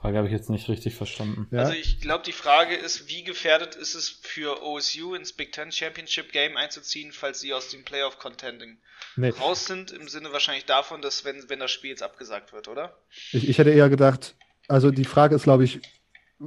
[0.00, 1.46] Frage habe ich jetzt nicht richtig verstanden.
[1.50, 5.52] Ja, Also ich glaube, die Frage ist, wie gefährdet ist es für OSU ins Big
[5.52, 8.78] Ten Championship Game einzuziehen, falls sie aus dem Playoff Contending
[9.16, 12.68] nee, raus sind, im Sinne wahrscheinlich davon, dass wenn, wenn das Spiel jetzt abgesagt wird,
[12.68, 12.96] oder?
[13.32, 14.36] ich, ich hätte eher gedacht,
[14.68, 15.80] also die Frage ist, glaube ich,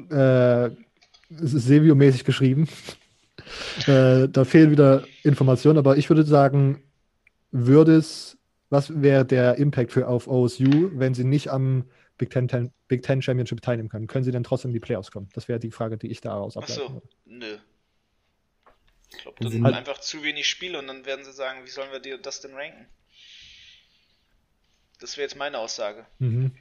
[0.10, 2.68] äh, es ist Silvio-mäßig geschrieben.
[3.86, 6.82] äh, da fehlen wieder Informationen, aber ich würde sagen,
[7.52, 8.36] würde es,
[8.72, 11.86] was wäre der Impact für auf OSU, wenn sie nicht am
[12.26, 14.08] Big Ten, Ten, Big Ten Championship teilnehmen können?
[14.08, 15.30] Können sie denn trotzdem in die Playoffs kommen?
[15.34, 17.08] Das wäre die Frage, die ich daraus ableiten so, würde.
[17.26, 17.58] nö.
[19.12, 21.66] Ich glaube, das sie sind halt- einfach zu wenig Spiele und dann werden sie sagen,
[21.66, 22.88] wie sollen wir dir das denn ranken?
[25.00, 26.06] Das wäre jetzt meine Aussage.
[26.20, 26.52] Mhm.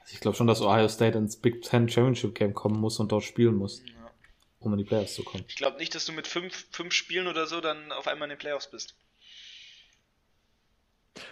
[0.00, 3.10] Also Ich glaube schon, dass Ohio State ins Big Ten Championship Game kommen muss und
[3.12, 4.10] dort spielen muss, Ja.
[4.58, 5.44] um in die Playoffs zu kommen.
[5.48, 8.34] Ich glaube nicht, dass du mit fünf, fünf Spielen oder so dann auf einmal in
[8.34, 8.96] den Playoffs bist.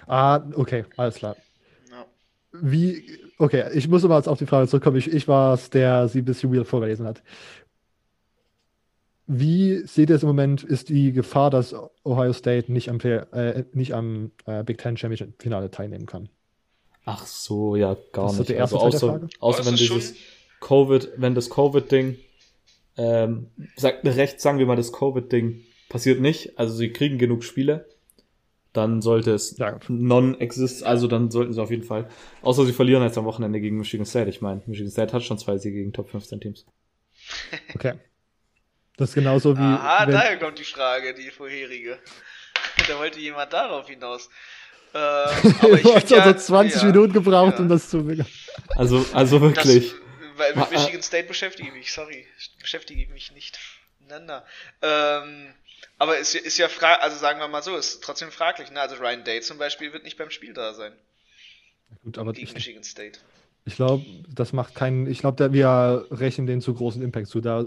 [0.06, 1.36] Ah, okay, alles klar.
[2.60, 3.04] Wie,
[3.38, 4.96] okay, ich muss aber jetzt auf die Frage zurückkommen.
[4.96, 7.22] Ich, ich war es, der sie bis Juwel vorgelesen hat.
[9.26, 10.62] Wie seht ihr es im Moment?
[10.62, 11.74] Ist die Gefahr, dass
[12.04, 16.28] Ohio State nicht am, äh, nicht am äh, Big Ten Championship Finale teilnehmen kann?
[17.06, 18.48] Ach so, ja, gar Das ist nicht.
[18.50, 19.28] die erste also der außer, Frage?
[19.40, 20.14] außer wenn dieses
[20.60, 22.16] Covid, wenn das Covid-Ding,
[22.96, 27.86] ähm, sagt recht, sagen wir mal, das Covid-Ding passiert nicht, also sie kriegen genug Spiele,
[28.74, 29.78] dann sollte es Ja.
[29.88, 32.08] non-exist, also dann sollten sie auf jeden Fall,
[32.42, 34.28] außer sie verlieren jetzt am Wochenende gegen Michigan State.
[34.28, 36.66] Ich meine, Michigan State hat schon zwei Siege gegen Top 15 Teams.
[37.74, 37.94] Okay.
[38.96, 39.62] Das ist genauso wie.
[39.62, 41.98] Aha, wenn, daher kommt die Frage, die vorherige.
[42.88, 44.28] da wollte jemand darauf hinaus.
[44.92, 47.60] Äh, aber ich du hast ja, also 20 ja, Minuten gebraucht, ja.
[47.60, 48.06] um das zu.
[48.76, 49.90] Also, also wirklich.
[49.90, 50.00] Das,
[50.36, 52.26] weil mit Michigan State beschäftige ich mich, sorry.
[52.60, 53.58] Beschäftige ich mich nicht.
[54.08, 54.44] Na, na.
[54.82, 55.54] Ähm,
[55.98, 58.70] aber ist, ja- ist ja fra also sagen wir mal so, ist trotzdem fraglich.
[58.70, 58.80] Ne?
[58.80, 60.92] Also Ryan Day zum Beispiel wird nicht beim Spiel da sein.
[62.02, 63.18] Gut, aber Gegen ich, Michigan State.
[63.64, 65.06] ich glaube, das macht keinen.
[65.06, 67.40] Ich glaube, wir rechnen den zu großen Impact zu.
[67.40, 67.60] Da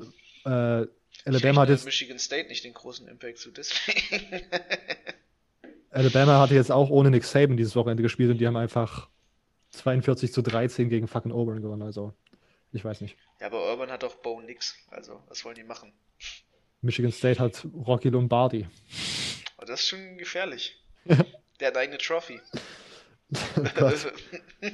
[0.46, 0.90] äh, Ich
[1.26, 4.42] Alabama hat jetzt Michigan State nicht den großen Impact zu, deswegen.
[5.90, 9.10] Alabama hatte jetzt auch ohne Nick Saban dieses Wochenende gespielt und die haben einfach
[9.72, 11.82] 42 zu 13 gegen fucking Auburn gewonnen.
[11.82, 12.14] Also,
[12.74, 13.16] ich weiß nicht.
[13.40, 14.76] ja, aber Urban hat doch Bo nix.
[14.90, 15.94] Also, was wollen die machen?
[16.88, 18.66] Michigan State hat Rocky Lombardi.
[19.58, 20.82] Oh, das ist schon gefährlich.
[21.60, 22.40] Der hat eine Trophy.
[23.60, 23.90] Oh.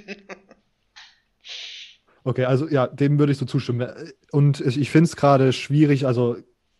[2.25, 3.85] Okay, also ja, dem würde ich so zustimmen.
[4.31, 6.37] Und ich, ich finde es gerade schwierig, also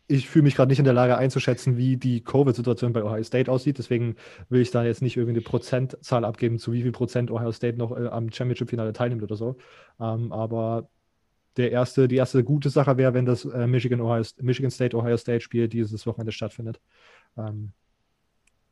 [0.07, 3.51] ich fühle mich gerade nicht in der Lage einzuschätzen, wie die Covid-Situation bei Ohio State
[3.51, 3.77] aussieht.
[3.77, 4.15] Deswegen
[4.49, 7.77] will ich da jetzt nicht irgendwie eine Prozentzahl abgeben, zu wie viel Prozent Ohio State
[7.77, 9.57] noch äh, am Championship-Finale teilnimmt oder so.
[9.99, 10.89] Ähm, aber
[11.58, 15.18] der erste, die erste gute Sache wäre, wenn das äh, Michigan, Ohio, Michigan State Ohio
[15.18, 16.80] State Spiel dieses Wochenende stattfindet.
[17.38, 17.74] Ähm,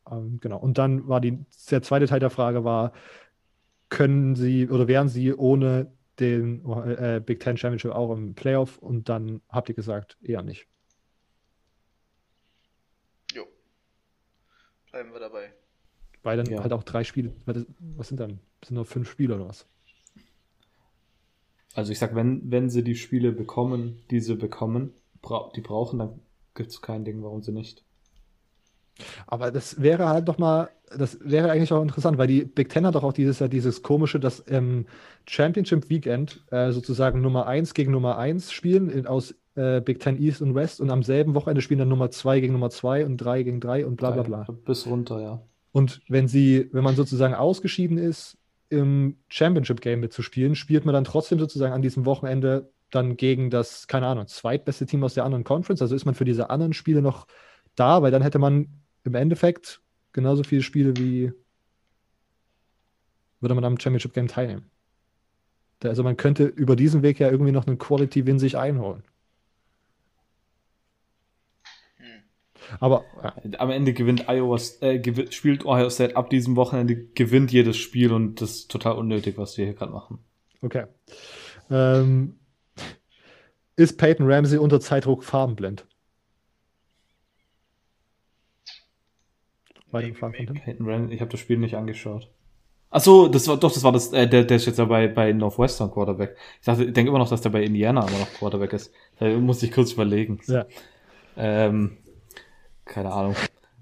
[0.09, 0.57] ähm, genau.
[0.59, 2.93] Und dann war die, der zweite Teil der Frage war,
[3.89, 8.77] können sie oder wären sie ohne den äh, Big Ten Championship auch im Playoff?
[8.77, 10.67] Und dann habt ihr gesagt, eher nicht.
[13.33, 13.45] jo.
[14.91, 15.53] Bleiben wir dabei.
[16.23, 16.61] Weil dann Ja.
[16.61, 18.39] halt auch drei Spiele, was sind dann?
[18.59, 19.67] Das sind nur fünf Spiele oder was?
[21.73, 25.99] Also ich sag, wenn, wenn sie die Spiele bekommen, die sie bekommen, bra die brauchen,
[25.99, 26.19] dann
[26.53, 27.83] gibt's kein Ding, warum sie nicht.
[29.27, 32.85] Aber das wäre halt doch mal, das wäre eigentlich auch interessant, weil die Big Ten
[32.85, 34.85] hat doch auch dieses Jahr dieses komische, das ähm,
[35.25, 40.21] Championship Weekend äh, sozusagen Nummer 1 gegen Nummer 1 spielen in, aus äh, Big Ten
[40.21, 43.17] East und West und am selben Wochenende spielen dann Nummer 2 gegen Nummer 2 und
[43.17, 44.45] 3 gegen 3 und bla bla bla.
[44.65, 45.41] Bis runter, ja.
[45.71, 48.37] Und wenn sie, wenn man sozusagen ausgeschieden ist,
[48.71, 53.87] im Championship Game mitzuspielen, spielt man dann trotzdem sozusagen an diesem Wochenende dann gegen das,
[53.87, 55.81] keine Ahnung, zweitbeste Team aus der anderen Conference.
[55.81, 57.27] Also ist man für diese anderen Spiele noch
[57.75, 58.67] da, weil dann hätte man
[59.03, 59.81] im Endeffekt
[60.13, 61.31] genauso viele Spiele wie
[63.39, 64.69] würde man am Championship Game teilnehmen.
[65.83, 69.03] Also man könnte über diesen Weg ja irgendwie noch einen Quality-Win sich einholen.
[72.79, 73.35] Aber ja.
[73.59, 78.11] am Ende gewinnt Iowa, äh, gewinnt, spielt Ohio State ab diesem Wochenende, gewinnt jedes Spiel
[78.13, 80.19] und das ist total unnötig, was wir hier gerade machen.
[80.61, 80.85] Okay.
[81.69, 82.39] Ähm,
[83.75, 85.85] ist Peyton Ramsey unter Zeitdruck farbenblind?
[89.91, 92.29] Maybe, Peyton Ramsey, ich habe das Spiel nicht angeschaut.
[92.91, 95.31] Achso, das war doch, das war das, äh, der, der ist jetzt ja bei, bei
[95.31, 96.35] Northwestern Quarterback.
[96.59, 98.93] Ich dachte, ich denke immer noch, dass der bei Indiana immer noch Quarterback ist.
[99.17, 100.41] Da muss ich kurz überlegen.
[100.47, 100.65] Ja.
[101.37, 101.97] Ähm,
[102.85, 103.35] keine Ahnung.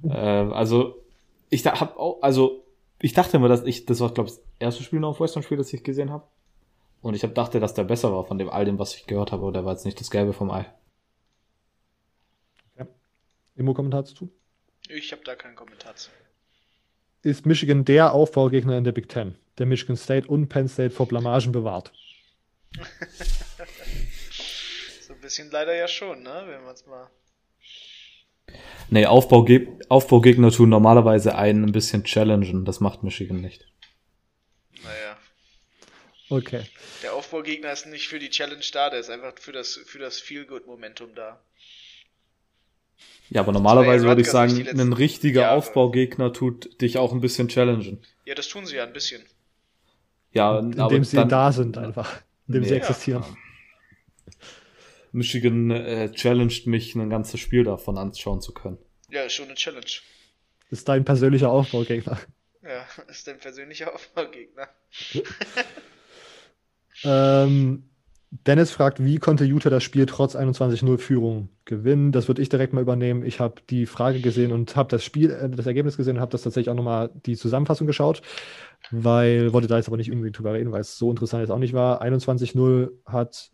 [0.04, 1.04] äh, also,
[1.50, 2.66] ich da, hab auch, also,
[3.02, 5.58] ich dachte immer, dass ich, das war, glaube ich, das erste Spiel auf Western Spiel,
[5.58, 6.28] das ich gesehen habe.
[7.02, 9.32] Und ich hab, dachte, dass der besser war von dem all dem, was ich gehört
[9.32, 10.66] habe, aber der war jetzt nicht das Gelbe vom Ei.
[12.78, 12.86] Ja.
[13.56, 14.30] Immo-Kommentar zu?
[14.90, 16.10] Ich habe da keinen Kommentar zu.
[17.22, 21.08] Ist Michigan der Aufbaugegner in der Big Ten, der Michigan State und Penn State vor
[21.08, 21.94] Blamagen bewahrt?
[25.02, 26.44] so ein bisschen leider ja schon, ne?
[26.48, 27.10] Wenn man es mal
[28.90, 32.66] Nee, Aufbauge Aufbaugegner tun normalerweise einen ein bisschen challengen.
[32.66, 33.66] Das macht Michigan nicht.
[34.84, 35.18] Naja.
[36.30, 36.64] Okay.
[37.02, 40.20] Der Aufbaugegner ist nicht für die Challenge da, der ist einfach für das, für das
[40.20, 41.42] Feel-Good-Momentum da.
[43.30, 45.58] Ja, aber normalerweise würde ich sagen, ein richtiger Jahre.
[45.58, 48.04] Aufbaugegner tut dich auch ein bisschen challengen.
[48.26, 49.24] Ja, das tun sie ja ein bisschen.
[50.32, 52.22] Ja, indem sie dann, da sind einfach.
[52.48, 53.24] Indem nee, sie existieren.
[53.24, 53.38] Ja.
[55.12, 58.78] Michigan äh, challenged mich, ein ganzes Spiel davon anschauen zu können.
[59.10, 59.86] Ja, ist schon eine Challenge.
[60.70, 62.20] Ist dein persönlicher Aufbaugegner.
[62.62, 64.68] Ja, ist dein persönlicher Aufbaugegner.
[67.04, 67.90] ähm,
[68.32, 72.12] Dennis fragt, wie konnte Utah das Spiel trotz 21-0 Führung gewinnen?
[72.12, 73.26] Das würde ich direkt mal übernehmen.
[73.26, 76.32] Ich habe die Frage gesehen und habe das Spiel, äh, das Ergebnis gesehen und habe
[76.32, 78.22] das tatsächlich auch nochmal die Zusammenfassung geschaut,
[78.92, 81.58] weil wollte da jetzt aber nicht irgendwie drüber reden, weil es so interessant jetzt auch
[81.58, 82.04] nicht war.
[82.04, 83.50] 21-0 hat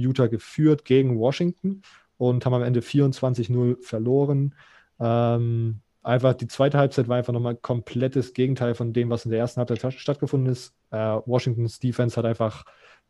[0.00, 1.82] Utah geführt gegen Washington
[2.18, 4.54] und haben am Ende 24-0 verloren.
[4.98, 9.40] Ähm, einfach die zweite Halbzeit war einfach nochmal komplettes Gegenteil von dem, was in der
[9.40, 10.74] ersten Halbzeit stattgefunden ist.
[10.90, 12.64] Äh, Washingtons Defense hat einfach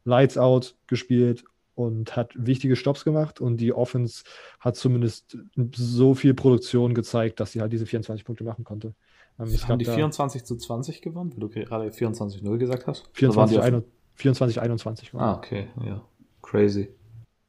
[0.04, 4.24] Lights Out gespielt und hat wichtige Stops gemacht und die Offense
[4.58, 5.38] hat zumindest
[5.74, 8.94] so viel Produktion gezeigt, dass sie halt diese 24 Punkte machen konnte.
[9.38, 13.08] Ähm, haben die 24 zu 20 gewonnen, weil du gerade 24-0 gesagt hast?
[13.14, 13.82] 24,
[14.14, 15.14] 24 21.
[15.14, 16.04] Ah, okay, ja.
[16.42, 16.88] Crazy.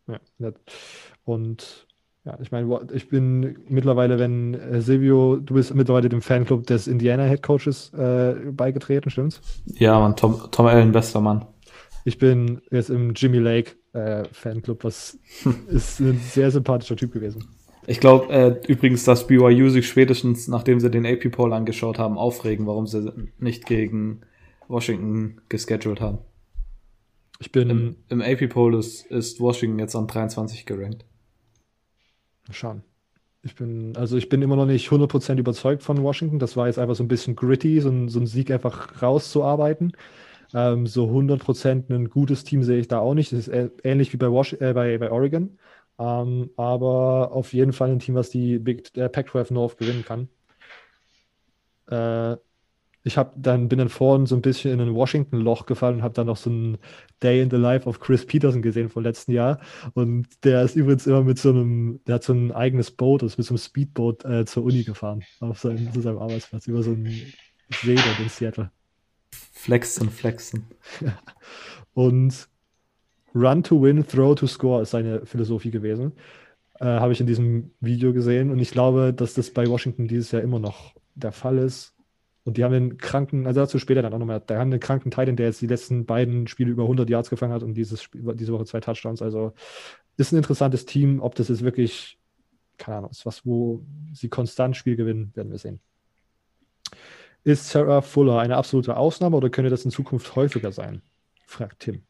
[0.07, 0.19] Ja,
[1.23, 1.87] und
[2.23, 6.87] ja, ich meine, ich bin mittlerweile, wenn äh, Silvio, du bist mittlerweile dem Fanclub des
[6.87, 9.41] Indiana Head Coaches äh, beigetreten, stimmt's?
[9.65, 11.45] Ja, man, Tom, Tom Allen, bester Mann.
[12.05, 15.17] Ich bin jetzt im Jimmy Lake äh, Fanclub, was
[15.69, 17.47] ist ein sehr sympathischer Typ gewesen.
[17.87, 22.19] Ich glaube äh, übrigens, dass BYU sich spätestens, nachdem sie den AP Poll angeschaut haben,
[22.19, 24.21] aufregen, warum sie nicht gegen
[24.67, 26.19] Washington gescheduled haben.
[27.41, 27.69] Ich bin.
[27.71, 31.05] Im, im AP Poll ist, ist Washington jetzt an 23 gerankt.
[32.51, 32.83] Schauen.
[33.41, 36.37] Ich bin, also ich bin immer noch nicht 100% überzeugt von Washington.
[36.37, 39.93] Das war jetzt einfach so ein bisschen gritty, so ein, so ein Sieg einfach rauszuarbeiten.
[40.53, 43.31] Ähm, so 100% ein gutes Team sehe ich da auch nicht.
[43.31, 45.57] Das ist ähnlich wie bei, Wash äh, bei, bei Oregon.
[45.97, 50.29] Ähm, aber auf jeden Fall ein Team, was die Big äh, Pac-12 North gewinnen kann.
[51.87, 52.37] Äh,
[53.03, 56.13] ich habe dann bin dann vorhin so ein bisschen in ein Washington-Loch gefallen und habe
[56.13, 56.77] dann noch so ein
[57.23, 59.59] Day in the Life of Chris Peterson gesehen vom letzten Jahr.
[59.93, 63.37] Und der ist übrigens immer mit so einem, der hat so ein eigenes Boot, ist
[63.37, 66.91] mit so einem Speedboot äh, zur Uni gefahren, auf seinem, zu seinem Arbeitsplatz, über so
[66.91, 67.07] einen
[67.71, 68.71] See dort in Seattle.
[69.51, 70.65] Flexen, flexen.
[71.93, 72.49] Und
[73.33, 76.13] Run to win, throw to score ist seine Philosophie gewesen.
[76.79, 78.51] Äh, habe ich in diesem Video gesehen.
[78.51, 81.95] Und ich glaube, dass das bei Washington dieses Jahr immer noch der Fall ist.
[82.43, 85.11] Und die haben den kranken, also dazu später dann auch nochmal, da haben den kranken
[85.11, 88.53] Titan, der jetzt die letzten beiden Spiele über 100 Yards gefangen hat und dieses diese
[88.53, 89.21] Woche zwei Touchdowns.
[89.21, 89.53] Also
[90.17, 91.19] ist ein interessantes Team.
[91.21, 92.17] Ob das jetzt wirklich,
[92.77, 93.83] keine Ahnung, ist was, wo
[94.13, 95.79] sie konstant Spiel gewinnen, werden wir sehen.
[97.43, 101.01] Ist Sarah Fuller eine absolute Ausnahme oder könnte das in Zukunft häufiger sein?
[101.47, 102.03] fragt Tim.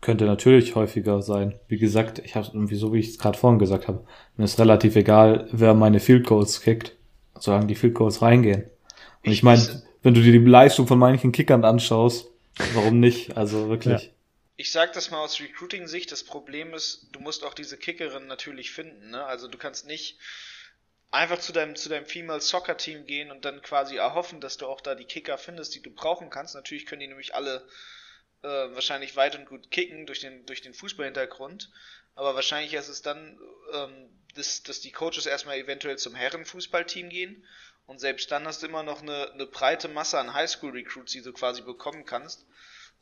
[0.00, 1.54] könnte natürlich häufiger sein.
[1.68, 4.04] Wie gesagt, ich habe irgendwie so, wie ich es gerade vorhin gesagt habe,
[4.36, 6.96] mir ist relativ egal, wer meine Field Goals kickt,
[7.40, 8.70] solange die Field Goals reingehen.
[9.24, 12.28] Und ich meine, wenn du dir die Leistung von manchen Kickern anschaust,
[12.74, 13.36] warum nicht?
[13.36, 14.02] Also wirklich.
[14.02, 14.08] Ja.
[14.56, 18.70] Ich sag das mal aus Recruiting-Sicht, das Problem ist, du musst auch diese Kickerin natürlich
[18.70, 19.10] finden.
[19.10, 19.24] Ne?
[19.24, 20.18] Also du kannst nicht
[21.10, 24.66] einfach zu deinem, zu deinem Female Soccer Team gehen und dann quasi erhoffen, dass du
[24.66, 26.54] auch da die Kicker findest, die du brauchen kannst.
[26.54, 27.66] Natürlich können die nämlich alle
[28.42, 31.70] äh, wahrscheinlich weit und gut kicken durch den, durch den Fußballhintergrund.
[32.14, 33.38] Aber wahrscheinlich ist es dann,
[33.72, 37.46] ähm, dass, dass die Coaches erstmal eventuell zum Herrenfußballteam gehen.
[37.86, 41.32] Und selbst dann hast du immer noch eine, eine breite Masse an Highschool-Recruits, die du
[41.32, 42.46] quasi bekommen kannst.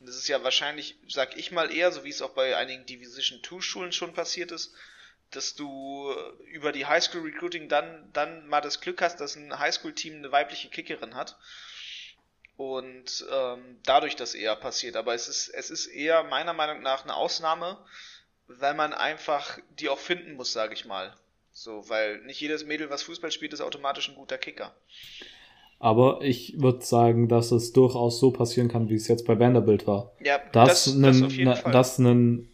[0.01, 2.87] Und das ist ja wahrscheinlich, sag ich mal eher, so wie es auch bei einigen
[2.87, 4.72] Division 2 Schulen schon passiert ist,
[5.31, 6.14] dass du
[6.47, 10.68] über die Highschool Recruiting dann, dann mal das Glück hast, dass ein Highschool-Team eine weibliche
[10.70, 11.37] Kickerin hat.
[12.57, 14.97] Und ähm, dadurch das eher passiert.
[14.97, 17.85] Aber es ist, es ist eher meiner Meinung nach eine Ausnahme,
[18.49, 21.14] weil man einfach die auch finden muss, sage ich mal.
[21.53, 24.74] So, weil nicht jedes Mädel, was Fußball spielt, ist automatisch ein guter Kicker.
[25.80, 29.86] Aber ich würde sagen, dass es durchaus so passieren kann, wie es jetzt bei Vanderbilt
[29.86, 30.12] war.
[30.24, 31.72] Ja, dass das, einen, das Fall.
[31.72, 32.49] Dass, einen,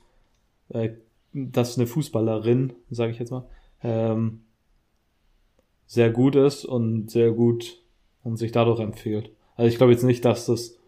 [0.68, 0.90] äh,
[1.32, 3.48] dass eine Fußballerin, sage ich jetzt mal,
[3.82, 4.44] ähm,
[5.86, 7.82] sehr gut ist und sehr gut
[8.22, 9.30] und sich dadurch empfiehlt.
[9.56, 10.78] Also ich glaube jetzt nicht, dass das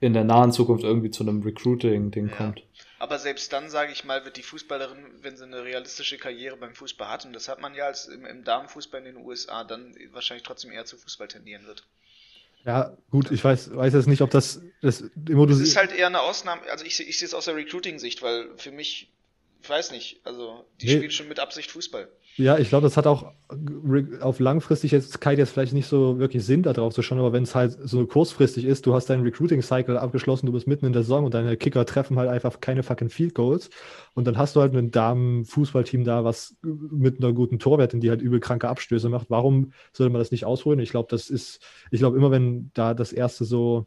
[0.00, 2.34] in der nahen Zukunft irgendwie zu einem Recruiting-Ding ja.
[2.34, 2.66] kommt.
[3.04, 6.74] Aber selbst dann, sage ich mal, wird die Fußballerin, wenn sie eine realistische Karriere beim
[6.74, 9.94] Fußball hat, und das hat man ja als im, im Damenfußball in den USA, dann
[10.12, 11.84] wahrscheinlich trotzdem eher zu Fußball tendieren wird.
[12.64, 14.62] Ja, gut, ich weiß, weiß jetzt nicht, ob das.
[14.80, 18.22] Das, das ist halt eher eine Ausnahme, also ich, ich sehe es aus der Recruiting-Sicht,
[18.22, 19.12] weil für mich,
[19.60, 20.96] ich weiß nicht, also die nee.
[20.96, 22.08] spielt schon mit Absicht Fußball.
[22.36, 23.32] Ja, ich glaube, das hat auch
[24.20, 27.32] auf langfristig jetzt Kai jetzt vielleicht nicht so wirklich Sinn, da drauf zu schauen, aber
[27.32, 30.92] wenn es halt so kurzfristig ist, du hast deinen Recruiting-Cycle abgeschlossen, du bist mitten in
[30.92, 33.70] der Saison und deine Kicker treffen halt einfach keine fucking Field Goals
[34.14, 38.20] und dann hast du halt ein Damen-Fußballteam da, was mit einer guten Torwertin, die halt
[38.20, 39.30] übel kranke Abstöße macht.
[39.30, 40.80] Warum sollte man das nicht ausholen?
[40.80, 41.60] Ich glaube, das ist,
[41.92, 43.86] ich glaube immer, wenn da das erste so,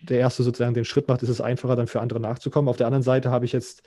[0.00, 2.68] der erste sozusagen den Schritt macht, ist es einfacher, dann für andere nachzukommen.
[2.70, 3.82] Auf der anderen Seite habe ich jetzt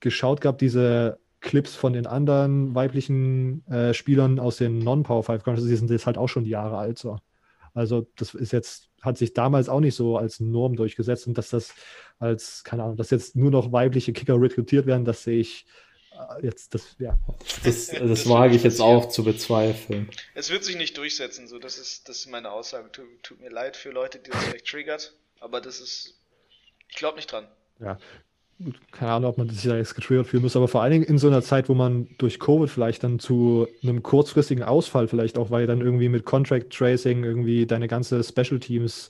[0.00, 5.68] geschaut gehabt, diese Clips von den anderen weiblichen äh, Spielern aus den Non-Power 5 Conferences,
[5.68, 6.98] die sind jetzt halt auch schon Jahre alt.
[6.98, 7.18] So.
[7.74, 11.50] Also das ist jetzt, hat sich damals auch nicht so als Norm durchgesetzt und dass
[11.50, 11.74] das
[12.18, 15.66] als, keine Ahnung, dass jetzt nur noch weibliche Kicker rekrutiert werden, das sehe ich
[16.12, 17.18] äh, jetzt, das, ja.
[17.62, 20.08] Das, das, das wage ich jetzt auch zu bezweifeln.
[20.34, 22.90] Es wird sich nicht durchsetzen, so, das ist, das ist meine Aussage.
[22.90, 26.18] Tut, tut mir leid für Leute, die das vielleicht triggert, aber das ist,
[26.88, 27.46] ich glaube nicht dran.
[27.80, 27.98] Ja,
[28.90, 31.18] keine Ahnung, ob man sich da jetzt getriggert fühlen muss, aber vor allen Dingen in
[31.18, 35.50] so einer Zeit, wo man durch Covid vielleicht dann zu einem kurzfristigen Ausfall vielleicht auch,
[35.50, 39.08] weil dann irgendwie mit Contract Tracing irgendwie deine ganze Special Teams,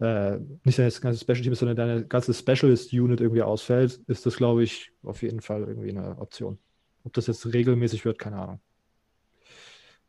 [0.00, 4.36] äh, nicht deine ganze Special Teams, sondern deine ganze Specialist Unit irgendwie ausfällt, ist das,
[4.36, 6.58] glaube ich, auf jeden Fall irgendwie eine Option.
[7.04, 8.60] Ob das jetzt regelmäßig wird, keine Ahnung.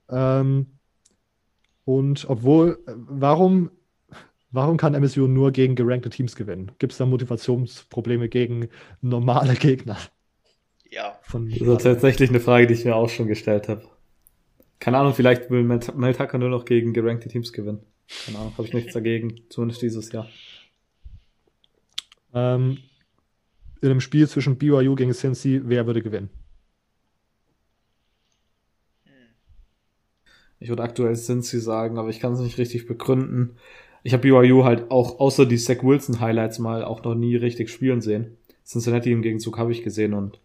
[0.10, 0.68] Ähm,
[1.86, 3.72] und obwohl, äh, warum
[4.52, 6.74] Warum kann MSU nur gegen gerankte Teams gewinnen?
[6.78, 8.68] Gibt es da Motivationsprobleme gegen
[9.02, 9.98] normale Gegner?
[10.90, 11.18] Ja.
[11.24, 13.84] Von das ist tatsächlich eine Frage, die ich mir auch schon gestellt habe.
[14.80, 17.80] Keine Ahnung, vielleicht will Mel Tucker nur noch gegen gerankte Teams gewinnen.
[18.26, 20.28] Keine Ahnung, habe ich nichts dagegen, zumindest dieses Jahr.
[22.34, 22.80] Ähm,
[23.82, 26.30] in einem Spiel zwischen BYU gegen Cincy, wer würde gewinnen?
[30.60, 33.58] Ich würde aktuell Cincy sagen, aber ich kann es nicht richtig begründen
[34.04, 37.70] ich habe BYU halt auch außer die Zach Wilson Highlights mal auch noch nie richtig
[37.70, 38.38] spielen sehen.
[38.66, 40.40] Cincinnati im Gegenzug habe ich gesehen und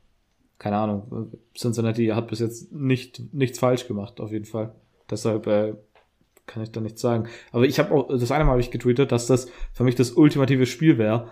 [0.58, 4.74] keine Ahnung, Cincinnati hat bis jetzt nicht nichts falsch gemacht auf jeden Fall.
[5.10, 5.74] Deshalb äh,
[6.46, 7.28] kann ich da nichts sagen.
[7.52, 10.12] Aber ich habe auch das eine Mal habe ich getweetet, dass das für mich das
[10.12, 11.30] ultimative Spiel wäre.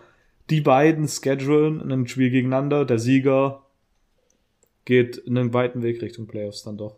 [0.51, 3.63] Die beiden schedulen ein Spiel gegeneinander, der Sieger
[4.85, 6.97] geht einen weiten Weg Richtung Playoffs dann doch.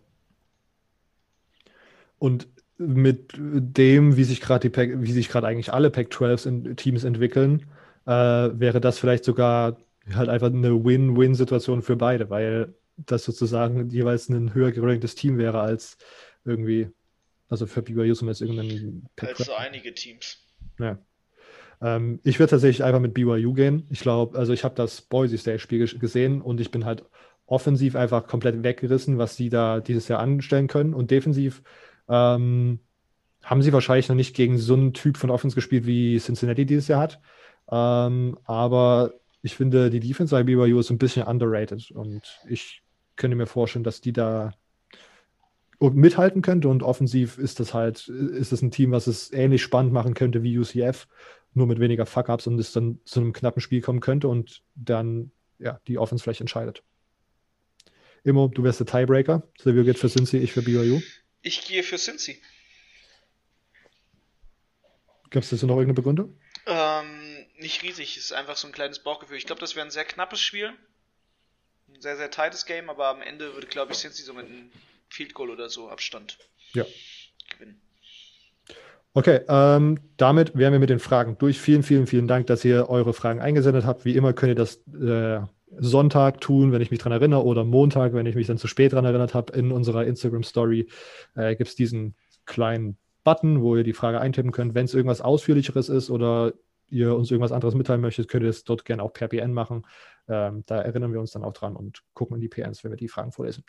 [2.19, 2.49] Und
[2.79, 4.71] mit dem, wie sich gerade
[5.03, 7.67] wie sich gerade eigentlich alle Pac-12-Teams entwickeln,
[8.07, 9.79] äh, wäre das vielleicht sogar
[10.15, 15.61] halt einfach eine Win-Win-Situation für beide, weil das sozusagen jeweils ein höher geranktes Team wäre
[15.61, 15.99] als
[16.45, 16.89] irgendwie,
[17.49, 19.39] also für BYU zumindest irgendein Pac-12.
[19.39, 20.39] Als so einige Teams.
[20.79, 20.99] Ja.
[21.81, 23.87] Ähm, ich würde tatsächlich einfach mit BYU gehen.
[23.91, 27.05] Ich glaube, also ich habe das Boise State-Spiel gesehen und ich bin halt
[27.47, 31.63] offensiv einfach komplett weggerissen, was sie da dieses Jahr anstellen können und defensiv
[32.09, 32.81] ähm,
[33.43, 36.89] haben sie wahrscheinlich noch nicht gegen so einen Typ von Offense gespielt, wie Cincinnati dieses
[36.89, 37.21] Jahr hat.
[37.71, 42.83] Ähm, aber ich finde, die Defense bei BYU ist ein bisschen underrated und ich
[43.15, 44.53] könnte mir vorstellen, dass die da
[45.81, 49.93] mithalten könnte und offensiv ist das halt, ist es ein Team, was es ähnlich spannend
[49.93, 51.07] machen könnte wie UCF,
[51.55, 55.31] nur mit weniger Fuck-Ups und es dann zu einem knappen Spiel kommen könnte und dann
[55.59, 56.83] ja, die Offense vielleicht entscheidet.
[58.25, 59.43] Immo, du wärst der Tiebreaker.
[59.59, 61.01] Silvio geht für Cincy, ich für BYU.
[61.47, 62.43] Ich gehe für Cincy.
[65.31, 66.41] Gibt es dazu noch irgendeine Begründung?
[66.67, 69.37] Ähm, nicht riesig, ist einfach so ein kleines Bauchgefühl.
[69.37, 70.77] Ich glaube, das wäre ein sehr knappes Spiel.
[71.87, 74.73] Ein sehr, sehr tightes Game, aber am Ende würde, glaube ich, Cincy so mit einem
[75.09, 76.37] Field Goal oder so Abstand
[76.73, 76.85] Ja.
[77.51, 77.81] gewinnen.
[79.17, 81.59] Okay, ähm, damit wären wir mit den Fragen durch.
[81.59, 84.05] Vielen, vielen, vielen Dank, dass ihr eure Fragen eingesendet habt.
[84.05, 85.41] Wie immer könnt ihr das äh,
[85.79, 88.93] Sonntag tun, wenn ich mich dran erinnere, oder Montag, wenn ich mich dann zu spät
[88.93, 89.55] dran erinnert habe.
[89.55, 90.91] In unserer Instagram-Story
[91.35, 92.15] äh, gibt es diesen
[92.45, 94.75] kleinen Button, wo ihr die Frage eintippen könnt.
[94.75, 96.53] Wenn es irgendwas Ausführlicheres ist oder
[96.91, 99.87] ihr uns irgendwas anderes mitteilen möchtet, könnt ihr es dort gerne auch per PN machen.
[100.29, 102.99] Ähm, da erinnern wir uns dann auch dran und gucken in die PNs, wenn wir
[102.99, 103.65] die Fragen vorlesen.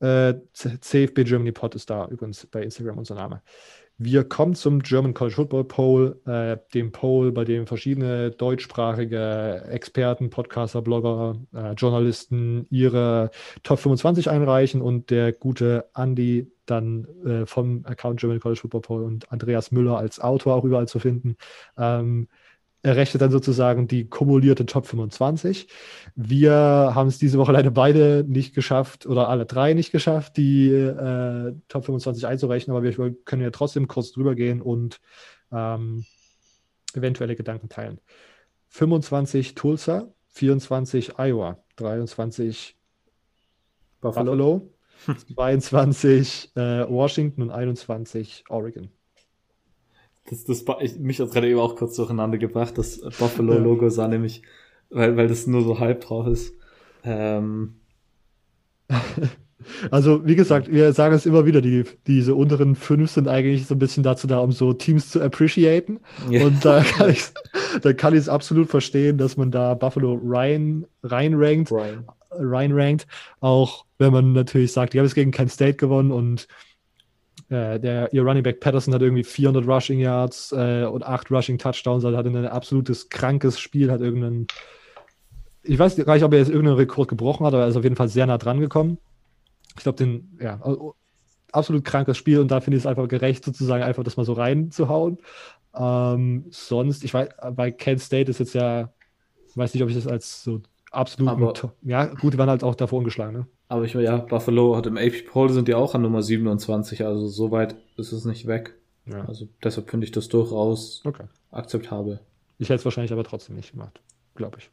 [0.00, 3.42] Äh, CFB Germany Pod ist da übrigens bei Instagram unser Name.
[4.00, 10.30] Wir kommen zum German College Football Poll, äh, dem Poll, bei dem verschiedene deutschsprachige Experten,
[10.30, 13.32] Podcaster, Blogger, äh, Journalisten ihre
[13.64, 19.02] Top 25 einreichen und der gute Andy dann äh, vom Account German College Football Poll
[19.02, 21.36] und Andreas Müller als Autor auch überall zu finden,
[21.76, 22.28] ähm,
[22.82, 25.68] errechnet dann sozusagen die kumulierte Top 25.
[26.14, 30.70] Wir haben es diese Woche leider beide nicht geschafft oder alle drei nicht geschafft, die
[30.70, 35.00] äh, Top 25 einzurechnen, aber wir können ja trotzdem kurz drüber gehen und
[35.52, 36.04] ähm,
[36.94, 38.00] eventuelle Gedanken teilen.
[38.68, 42.76] 25 Tulsa, 24 Iowa, 23
[44.00, 44.72] Buffalo,
[45.34, 48.90] 22 äh, Washington und 21 Oregon.
[50.30, 52.78] Das, das, ich, mich hat gerade eben auch kurz durcheinander gebracht.
[52.78, 54.42] Das Buffalo-Logo sah nämlich,
[54.90, 56.54] weil, weil das nur so halb drauf ist.
[57.04, 57.74] Ähm.
[59.90, 63.74] Also, wie gesagt, wir sagen es immer wieder, die, diese unteren fünf sind eigentlich so
[63.74, 65.98] ein bisschen dazu da, um so Teams zu appreciaten.
[66.30, 66.46] Ja.
[66.46, 67.24] Und da kann ich
[67.82, 72.04] da kann ich es absolut verstehen, dass man da Buffalo rein, rein rankt, Ryan.
[72.30, 73.06] rein rankt.
[73.40, 76.48] Auch wenn man natürlich sagt, die haben es gegen Kent State gewonnen und
[77.50, 81.58] äh, der, ihr Running Back Patterson hat irgendwie 400 Rushing Yards äh, und 8 Rushing
[81.58, 84.46] Touchdowns, also hat ein absolutes krankes Spiel, hat irgendeinen,
[85.62, 87.84] ich weiß gar nicht, ob er jetzt irgendeinen Rekord gebrochen hat, aber er ist auf
[87.84, 88.98] jeden Fall sehr nah dran gekommen.
[89.76, 90.60] Ich glaube, den, ja,
[91.52, 94.34] absolut krankes Spiel und da finde ich es einfach gerecht, sozusagen einfach das mal so
[94.34, 95.18] reinzuhauen.
[95.74, 98.92] Ähm, sonst, ich weiß, bei Kent State ist jetzt ja,
[99.54, 100.60] weiß nicht, ob ich das als so
[100.90, 103.46] absolut, ja, gut, die waren halt auch davor ungeschlagen, ne?
[103.68, 107.04] Aber ich meine, ja, Buffalo hat im AP Poll sind die auch an Nummer 27,
[107.04, 108.74] also so weit ist es nicht weg.
[109.06, 109.24] Ja.
[109.26, 111.24] Also deshalb finde ich das durchaus okay.
[111.50, 112.20] akzeptabel.
[112.58, 114.00] Ich hätte es wahrscheinlich aber trotzdem nicht gemacht,
[114.34, 114.70] glaube ich.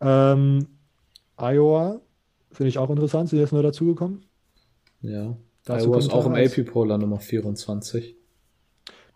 [0.00, 0.32] Ja.
[0.32, 0.66] Ähm,
[1.36, 2.00] Iowa
[2.50, 4.24] finde ich auch interessant, sind jetzt neu dazugekommen.
[5.02, 8.16] Ja, Dazu Iowa ist auch im AP Poll an Nummer 24.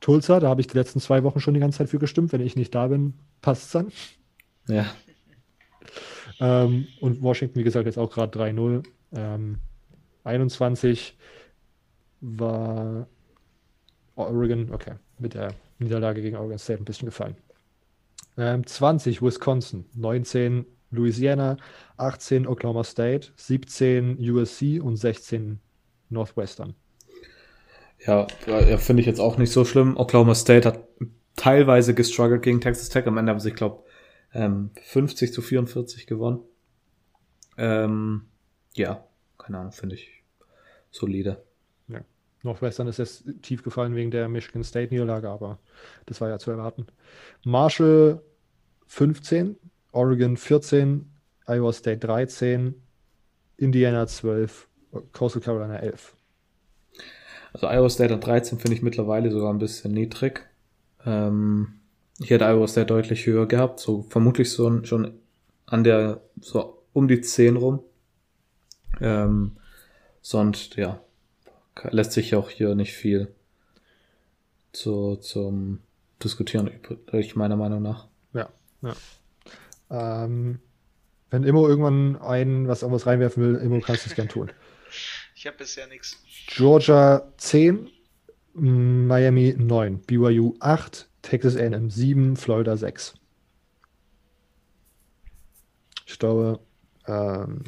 [0.01, 2.33] Tulsa, da habe ich die letzten zwei Wochen schon die ganze Zeit für gestimmt.
[2.33, 3.93] Wenn ich nicht da bin, passt es dann.
[4.67, 4.87] Ja.
[6.41, 8.83] Ähm, und Washington, wie gesagt, jetzt auch gerade 3-0.
[9.15, 9.59] Ähm,
[10.25, 11.17] 21
[12.21, 13.07] war
[14.17, 17.37] Oregon, okay, mit der Niederlage gegen Oregon State ein bisschen gefallen.
[18.37, 21.57] Ähm, 20 Wisconsin, 19 Louisiana,
[21.97, 25.61] 18 Oklahoma State, 17 USC und 16
[26.09, 26.75] Northwestern.
[28.07, 28.27] Ja,
[28.79, 29.97] finde ich jetzt auch nicht so schlimm.
[29.97, 30.85] Oklahoma State hat
[31.37, 33.07] teilweise gestruggelt gegen Texas Tech.
[33.07, 33.85] Am Ende haben sie, ich glaube,
[34.33, 36.41] ähm, 50 zu 44 gewonnen.
[37.57, 38.23] Ähm,
[38.75, 39.05] ja,
[39.39, 40.23] keine Ahnung, finde ich
[40.91, 41.43] solide.
[41.89, 42.01] Ja.
[42.43, 45.59] Northwestern ist jetzt tief gefallen wegen der Michigan State Niederlage, aber
[46.07, 46.87] das war ja zu erwarten.
[47.45, 48.23] Marshall
[48.87, 49.57] 15,
[49.93, 51.11] Oregon 14,
[51.47, 52.75] Iowa State 13,
[53.57, 54.69] Indiana 12,
[55.13, 56.15] Coastal Carolina 11.
[57.53, 60.49] Also Iowa State an 13 finde ich mittlerweile sogar ein bisschen niedrig.
[61.05, 61.80] Ähm,
[62.21, 65.15] ich hätte Iowa State deutlich höher gehabt, so vermutlich so schon
[65.67, 67.83] an der, so um die 10 rum.
[69.01, 69.57] Ähm,
[70.21, 71.01] sonst, ja,
[71.91, 73.35] lässt sich auch hier nicht viel
[74.73, 75.81] zu, zum
[76.23, 78.07] Diskutieren übrig, meiner Meinung nach.
[78.35, 78.51] Ja,
[78.83, 78.95] ja.
[79.91, 80.61] Ähm,
[81.31, 84.51] wenn Immo irgendwann ein, was irgendwas reinwerfen will, Immo kannst du es gern tun.
[85.37, 86.19] Ich habe bisher nichts.
[86.49, 87.89] Georgia 10,
[88.53, 93.15] Miami 9, BYU 8, Texas A&M 7, Florida 6.
[96.07, 96.61] Ich glaube,
[97.07, 97.65] ähm,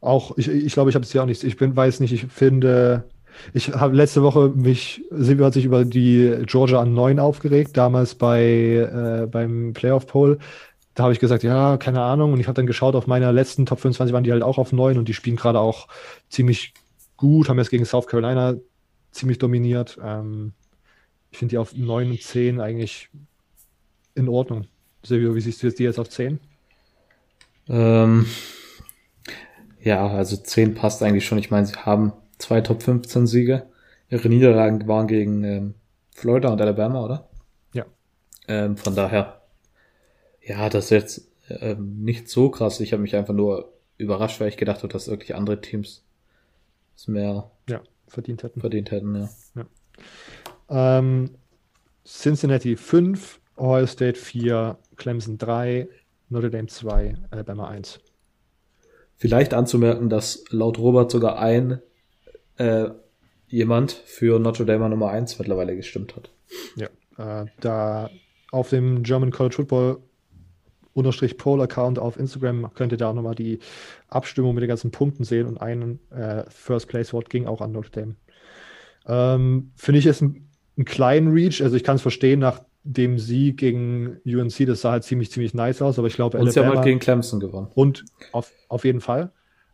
[0.00, 2.26] auch, ich, ich glaube, ich habe es ja auch nicht, ich bin, weiß nicht, ich
[2.26, 3.04] finde,
[3.52, 8.14] ich habe letzte Woche mich, Silvio hat sich über die Georgia an 9 aufgeregt, damals
[8.14, 10.38] bei, äh, beim Playoff Poll.
[10.94, 12.32] Da habe ich gesagt, ja, keine Ahnung.
[12.32, 14.72] Und ich habe dann geschaut, auf meiner letzten Top 25 waren die halt auch auf
[14.72, 15.88] 9 und die spielen gerade auch
[16.28, 16.74] ziemlich
[17.16, 18.54] gut, haben jetzt gegen South Carolina
[19.12, 19.98] ziemlich dominiert.
[20.02, 20.52] Ähm,
[21.30, 23.08] ich finde die auf 9 und 10 eigentlich
[24.14, 24.66] in Ordnung.
[25.02, 26.40] Silvio, wie siehst du jetzt die jetzt auf 10?
[27.68, 28.26] Ähm,
[29.82, 31.38] ja, also 10 passt eigentlich schon.
[31.38, 33.66] Ich meine, sie haben zwei Top 15 Siege.
[34.10, 35.74] Ihre Niederlagen waren gegen ähm,
[36.14, 37.28] Florida und Alabama, oder?
[37.72, 37.86] Ja.
[38.48, 39.40] Ähm, von daher,
[40.42, 42.80] ja, das ist jetzt ähm, nicht so krass.
[42.80, 46.02] Ich habe mich einfach nur überrascht, weil ich gedacht habe, dass wirklich andere Teams
[46.96, 48.60] es mehr Ja, verdient hätten.
[48.60, 49.28] verdient hätten.
[49.54, 49.66] Ja.
[50.70, 51.30] Ähm,
[52.04, 55.88] Cincinnati 5, Ohio State 4, Clemson 3,
[56.28, 58.00] Notre Dame 2, Alabama 1.
[59.16, 61.80] Vielleicht anzumerken, dass laut Robert sogar ein
[62.56, 62.90] äh,
[63.48, 66.30] jemand für Notre Dame Nummer 1 mittlerweile gestimmt hat.
[67.18, 68.10] Äh, da
[68.50, 69.98] auf dem German College Football
[70.92, 73.58] unterstrich Poll Account auf Instagram könnt ihr da auch nochmal die
[74.08, 77.72] Abstimmung mit den ganzen Punkten sehen und ein äh, First Place Vote ging auch an
[77.72, 78.16] Notre Dame.
[79.06, 80.49] Ähm, Finde ich jetzt ein,
[80.80, 84.92] einen kleinen Reach, also ich kann es verstehen, nach dem Sieg gegen UNC, das sah
[84.92, 87.38] halt ziemlich, ziemlich nice aus, aber ich glaube, Und sie haben Alabama halt gegen Clemson
[87.38, 87.68] gewonnen.
[87.74, 89.30] und auf, auf jeden Fall.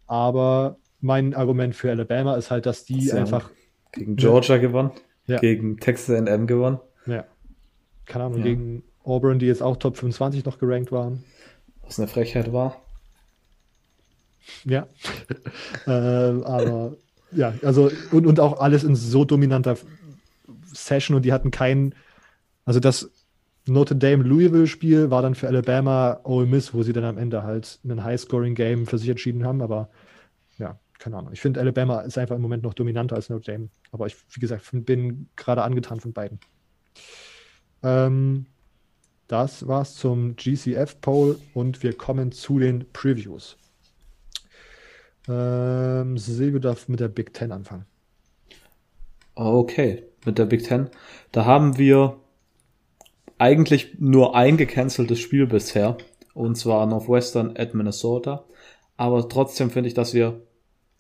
[0.09, 3.51] Aber mein Argument für Alabama ist halt, dass die Sie einfach,
[3.93, 4.91] Gegen Georgia gewonnen,
[5.27, 5.39] Ja.
[5.39, 6.81] gegen Texas A&M gewonnen.
[7.07, 7.25] ja,
[8.07, 8.45] keine Ahnung, Ja.
[8.45, 11.23] gegen Auburn, die jetzt auch Top 25 noch gerankt waren.
[11.85, 12.83] Was eine Frechheit war.
[14.65, 14.87] Ja.
[15.87, 16.97] äh, aber
[17.33, 19.77] ja, also und, und auch alles in so dominanter
[20.77, 21.95] Session und die hatten keinen,
[22.65, 23.11] also das
[23.69, 27.43] Notre Dame Louisville Spiel war dann für Alabama Ole Miss, wo sie dann am Ende
[27.43, 29.91] halt einen High-Scoring Game für sich entschieden haben, aber
[30.59, 31.33] ja, keine Ahnung.
[31.33, 34.41] Ich finde Alabama ist einfach im Moment noch dominanter als Notre Dame, aber ich, wie
[34.41, 36.39] gesagt, bin gerade angetan von beiden.
[37.83, 38.47] Ähm,
[39.27, 43.57] das war's zum GCF Poll und wir kommen zu den Previews.
[45.29, 47.85] Ähm, Silvio darf mit der Big Ten anfangen.
[49.35, 50.91] Okay, mit der Big Ten.
[51.33, 52.19] Da haben wir
[53.39, 55.97] eigentlich nur ein gecanceltes Spiel bisher.
[56.35, 58.45] Und zwar Northwestern at Minnesota.
[58.97, 60.43] Aber trotzdem finde ich, dass wir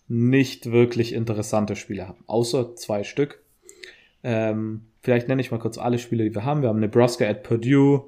[0.09, 2.24] nicht wirklich interessante Spiele haben.
[2.27, 3.43] Außer zwei Stück.
[4.23, 6.62] Ähm, vielleicht nenne ich mal kurz alle Spiele, die wir haben.
[6.62, 8.05] Wir haben Nebraska at Purdue.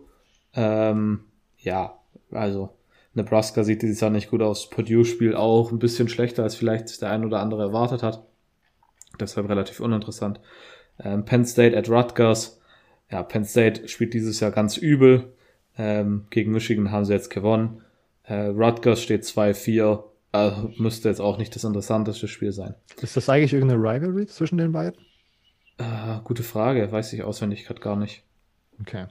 [0.55, 1.21] Ähm,
[1.59, 1.99] ja,
[2.31, 2.71] also
[3.15, 4.71] Nebraska sieht dieses Jahr nicht gut aus.
[4.71, 8.25] Purdue spielt auch ein bisschen schlechter, als vielleicht der ein oder andere erwartet hat.
[9.21, 10.41] Deshalb relativ uninteressant.
[11.03, 12.61] Ähm, Penn State at Rutgers.
[13.11, 15.33] Ja, Penn State spielt dieses Jahr ganz übel.
[15.77, 17.83] Ähm, gegen Michigan haben sie jetzt gewonnen.
[18.25, 20.03] Äh, Rutgers steht 2-4.
[20.33, 22.75] Äh, müsste jetzt auch nicht das interessanteste Spiel sein.
[23.01, 25.01] Ist das eigentlich irgendeine Rivalry zwischen den beiden?
[25.79, 28.25] Äh, gute Frage, weiß ich auswendig gerade gar nicht.
[28.81, 29.07] Okay.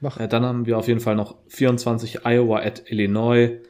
[0.00, 0.18] Mach.
[0.18, 3.60] Äh, dann haben wir auf jeden Fall noch 24 Iowa at Illinois.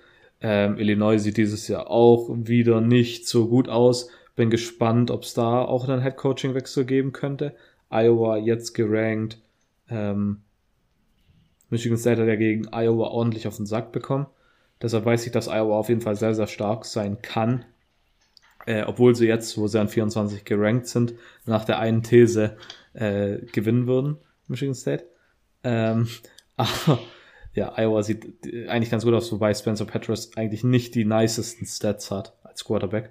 [0.40, 4.09] Ähm, Illinois sieht dieses Jahr auch wieder nicht so gut aus.
[4.34, 7.54] Bin gespannt, ob es da auch einen Head-Coaching-Wechsel geben könnte.
[7.90, 9.38] Iowa jetzt gerankt.
[9.90, 10.42] Ähm,
[11.68, 14.26] Michigan State hat ja gegen Iowa ordentlich auf den Sack bekommen.
[14.80, 17.64] Deshalb weiß ich, dass Iowa auf jeden Fall sehr, sehr stark sein kann.
[18.66, 21.14] Äh, obwohl sie jetzt, wo sie an 24 gerankt sind,
[21.46, 22.56] nach der einen These
[22.94, 24.18] äh, gewinnen würden,
[24.48, 25.06] Michigan State.
[25.64, 26.09] Ähm,
[26.56, 27.00] aber
[27.54, 32.10] ja, Iowa sieht eigentlich ganz gut aus, wobei Spencer Petras eigentlich nicht die nicesten Stats
[32.10, 33.10] hat als Quarterback.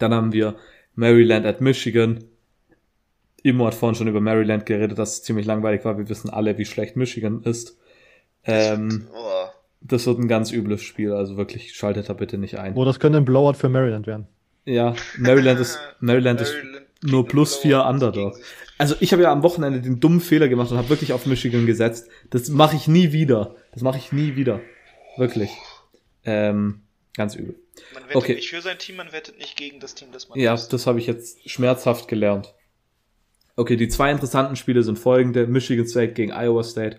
[0.00, 0.56] Dann haben wir
[0.94, 2.24] Maryland at Michigan.
[3.42, 5.96] Immo hat vorhin schon über Maryland geredet, dass es ziemlich langweilig war.
[5.96, 7.78] Wir wissen alle, wie schlecht Michigan ist.
[8.44, 9.46] Ähm, Oh,
[9.80, 12.74] das wird ein ganz übles Spiel, also wirklich schaltet da bitte nicht ein.
[12.74, 14.26] Oh, das könnte ein Blowout für Maryland werden.
[14.64, 18.38] Ja, Maryland ist, Maryland ist Maryland nur plus vier Underdog.
[18.76, 21.66] Also ich habe ja am Wochenende den dummen Fehler gemacht und habe wirklich auf Michigan
[21.66, 22.08] gesetzt.
[22.30, 23.54] Das mache ich nie wieder.
[23.72, 24.60] Das mache ich nie wieder.
[25.16, 25.50] Wirklich.
[26.24, 26.82] Ähm,
[27.20, 27.54] ganz übel.
[27.94, 28.34] Man wettet Okay.
[28.34, 30.72] nicht für sein Team, man wettet nicht gegen das Team, das man Ja, hasst.
[30.72, 32.54] das habe ich jetzt schmerzhaft gelernt.
[33.56, 35.46] Okay, die zwei interessanten Spiele sind folgende.
[35.46, 36.98] Michigan State gegen Iowa State.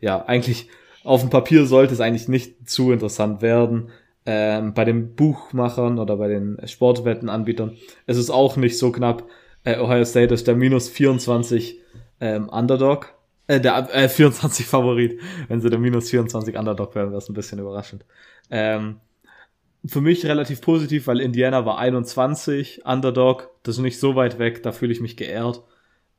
[0.00, 0.68] Ja, eigentlich
[1.02, 3.90] auf dem Papier sollte es eigentlich nicht zu interessant werden.
[4.24, 7.76] Ähm, bei den Buchmachern oder bei den Sportwettenanbietern
[8.06, 9.28] ist es auch nicht so knapp.
[9.64, 11.78] Äh, Ohio State ist der minus 24
[12.20, 13.14] ähm, Underdog.
[13.48, 15.20] Äh, der äh, 24 Favorit.
[15.48, 18.04] Wenn sie der minus 24 Underdog wären, wäre es ein bisschen überraschend.
[18.50, 19.00] Ähm,
[19.86, 24.62] für mich relativ positiv, weil Indiana war 21, Underdog, das ist nicht so weit weg,
[24.62, 25.62] da fühle ich mich geehrt.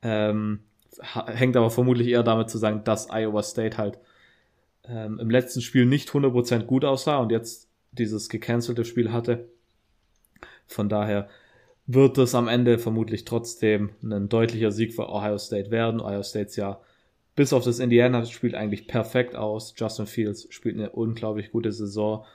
[0.02, 0.60] Ähm,
[1.02, 4.00] hängt aber vermutlich eher damit zusammen, dass Iowa State halt
[4.86, 9.50] ähm, im letzten Spiel nicht 100% gut aussah und jetzt dieses gecancelte Spiel hatte.
[10.68, 11.28] Von daher
[11.86, 16.02] wird es am Ende vermutlich trotzdem ein deutlicher Sieg für Ohio State werden.
[16.02, 16.82] Ohio State's ja
[17.36, 19.74] bis auf das Indiana-Spiel eigentlich perfekt aus.
[19.78, 22.26] Justin Fields spielt eine unglaublich gute Saison.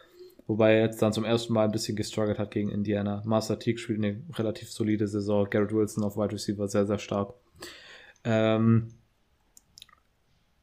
[0.52, 3.22] Wobei er jetzt dann zum ersten Mal ein bisschen gestruggelt hat gegen Indiana.
[3.24, 5.48] Master Teague spielt eine relativ solide Saison.
[5.48, 7.32] Garrett Wilson auf Wide Receiver sehr, sehr stark.
[8.22, 8.88] Ähm,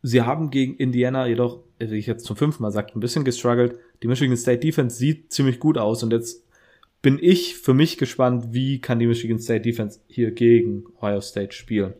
[0.03, 3.77] sie haben gegen Indiana jedoch, wie ich jetzt zum fünften Mal sagte, ein bisschen gestruggelt.
[4.03, 6.45] Die Michigan State Defense sieht ziemlich gut aus und jetzt
[7.01, 11.53] bin ich für mich gespannt, wie kann die Michigan State Defense hier gegen Ohio State
[11.53, 11.95] spielen.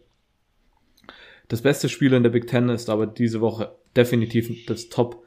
[1.47, 5.25] Das beste Spiel in der Big Ten ist aber diese Woche definitiv das Top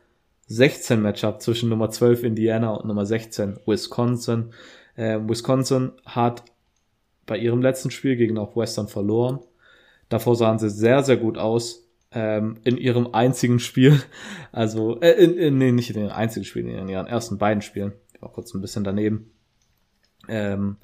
[0.52, 4.52] 16 Matchup zwischen Nummer 12 Indiana und Nummer 16 Wisconsin.
[4.96, 6.44] Äh, Wisconsin hat
[7.24, 9.40] bei ihrem letzten Spiel gegen Northwestern verloren.
[10.08, 14.00] Davor sahen sie sehr, sehr gut aus ähm, in ihrem einzigen Spiel.
[14.54, 17.94] Also, äh, in, in, nee, nicht in ihrem einzigen Spiel, in ihren ersten beiden Spielen.
[18.14, 19.30] Ich war kurz ein bisschen daneben.
[20.28, 20.76] Ähm,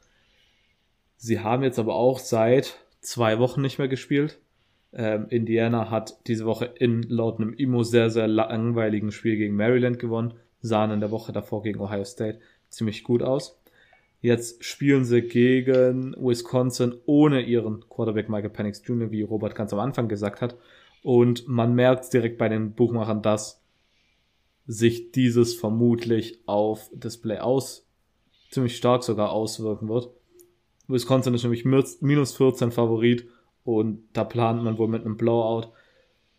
[1.19, 4.39] sie haben jetzt aber auch seit zwei Wochen nicht mehr gespielt.
[4.93, 9.99] Ähm, Indiana hat diese Woche in laut einem Imo sehr, sehr langweiligen Spiel gegen Maryland
[9.99, 13.61] gewonnen, sahen in der Woche davor gegen Ohio State ziemlich gut aus.
[14.21, 19.79] Jetzt spielen sie gegen Wisconsin ohne ihren Quarterback Michael Penix Jr., wie Robert ganz am
[19.79, 20.57] Anfang gesagt hat.
[21.05, 23.63] Und man merkt direkt bei den Buchmachern, dass
[24.67, 27.87] sich dieses vermutlich auf Display aus,
[28.51, 30.11] ziemlich stark sogar auswirken wird.
[30.89, 33.29] Wisconsin ist nämlich minus 14 Favorit
[33.69, 35.75] und da plant man wohl mit einem Blowout.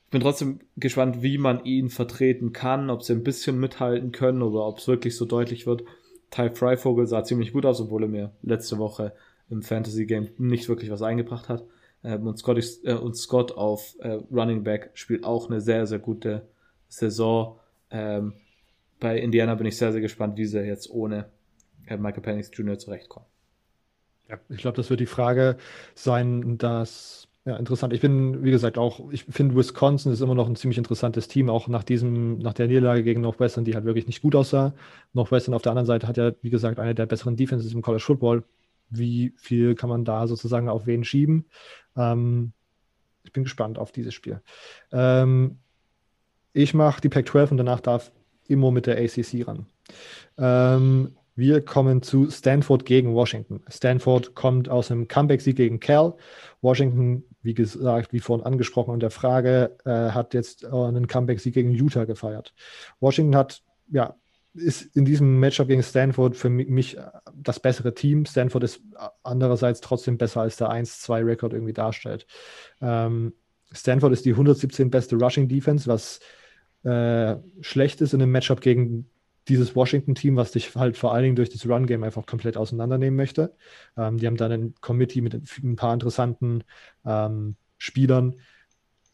[0.06, 4.42] Ich bin trotzdem gespannt, wie man ihn vertreten kann, ob sie ein bisschen mithalten können
[4.42, 5.84] oder ob es wirklich so deutlich wird.
[6.32, 9.14] Ty Freivogel sah ziemlich gut aus, obwohl er mir letzte Woche
[9.48, 11.66] im Fantasy Game nicht wirklich was eingebracht hat.
[12.04, 16.00] Ähm, und, Scott, äh, und Scott auf äh, Running Back spielt auch eine sehr, sehr
[16.00, 16.48] gute
[16.88, 17.60] Saison.
[17.92, 18.34] Ähm,
[19.00, 21.30] bei Indiana bin ich sehr, sehr gespannt, wie sie jetzt ohne
[21.86, 22.80] äh, Michael Penix Jr.
[22.80, 23.28] zurechtkommen.
[24.30, 25.58] Ja, ich glaube, das wird die Frage
[25.96, 27.94] sein, dass ja, interessant.
[27.94, 31.50] Ich bin, wie gesagt, auch, ich finde, Wisconsin ist immer noch ein ziemlich interessantes Team,
[31.50, 34.74] auch nach diesem, nach der Niederlage gegen Northwestern, die halt wirklich nicht gut aussah.
[35.14, 38.04] Northwestern auf der anderen Seite hat ja, wie gesagt, eine der besseren Defenses im College
[38.04, 38.44] Football.
[38.90, 41.46] Wie viel kann man da sozusagen auf wen schieben?
[41.96, 42.54] Ähm,
[43.24, 44.42] ich bin gespannt auf dieses Spiel.
[44.92, 45.58] Ähm,
[46.54, 48.12] ich mache die Pac-12 und danach darf
[48.48, 49.66] Immo mit der ACC ran.
[50.38, 53.62] Ähm, wir kommen zu Stanford gegen Washington.
[53.70, 56.16] Stanford kommt aus einem Comeback-Sieg gegen Cal.
[56.62, 61.72] Washington, wie gesagt, wie vorhin angesprochen in der Frage, äh, hat jetzt einen Comeback-Sieg gegen
[61.72, 62.54] Utah gefeiert.
[63.00, 64.16] Washington hat, ja,
[64.54, 66.98] ist in diesem Matchup gegen Stanford für mich
[67.34, 68.26] das bessere Team.
[68.26, 68.82] Stanford ist
[69.24, 72.28] andererseits trotzdem besser als der 1-2-Rekord irgendwie darstellt.
[72.82, 73.34] Ähm,
[73.72, 76.20] Stanford ist die 117 beste Rushing Defense, was
[76.84, 79.10] äh, schlecht ist in einem Matchup gegen
[79.50, 83.56] dieses Washington-Team, was dich halt vor allen Dingen durch das Run-Game einfach komplett auseinandernehmen möchte.
[83.98, 86.64] Ähm, die haben dann ein Committee mit ein paar interessanten
[87.06, 88.36] ähm, Spielern.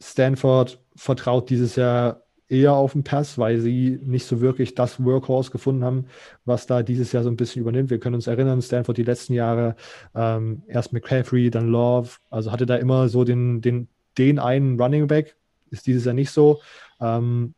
[0.01, 5.51] Stanford vertraut dieses Jahr eher auf den Pass, weil sie nicht so wirklich das Workhorse
[5.51, 6.05] gefunden haben,
[6.45, 7.89] was da dieses Jahr so ein bisschen übernimmt.
[7.89, 9.75] Wir können uns erinnern, Stanford die letzten Jahre,
[10.13, 13.87] ähm, erst McCaffrey, dann Love, also hatte da immer so den, den,
[14.17, 15.35] den einen Running Back,
[15.71, 16.61] ist dieses Jahr nicht so.
[17.01, 17.55] Ähm,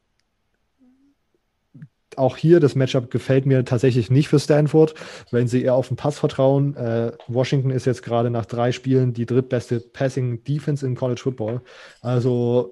[2.18, 4.94] auch hier, das Matchup gefällt mir tatsächlich nicht für Stanford,
[5.31, 6.76] wenn sie eher auf den Pass vertrauen.
[6.76, 11.61] Äh, Washington ist jetzt gerade nach drei Spielen die drittbeste Passing Defense in College Football.
[12.02, 12.72] Also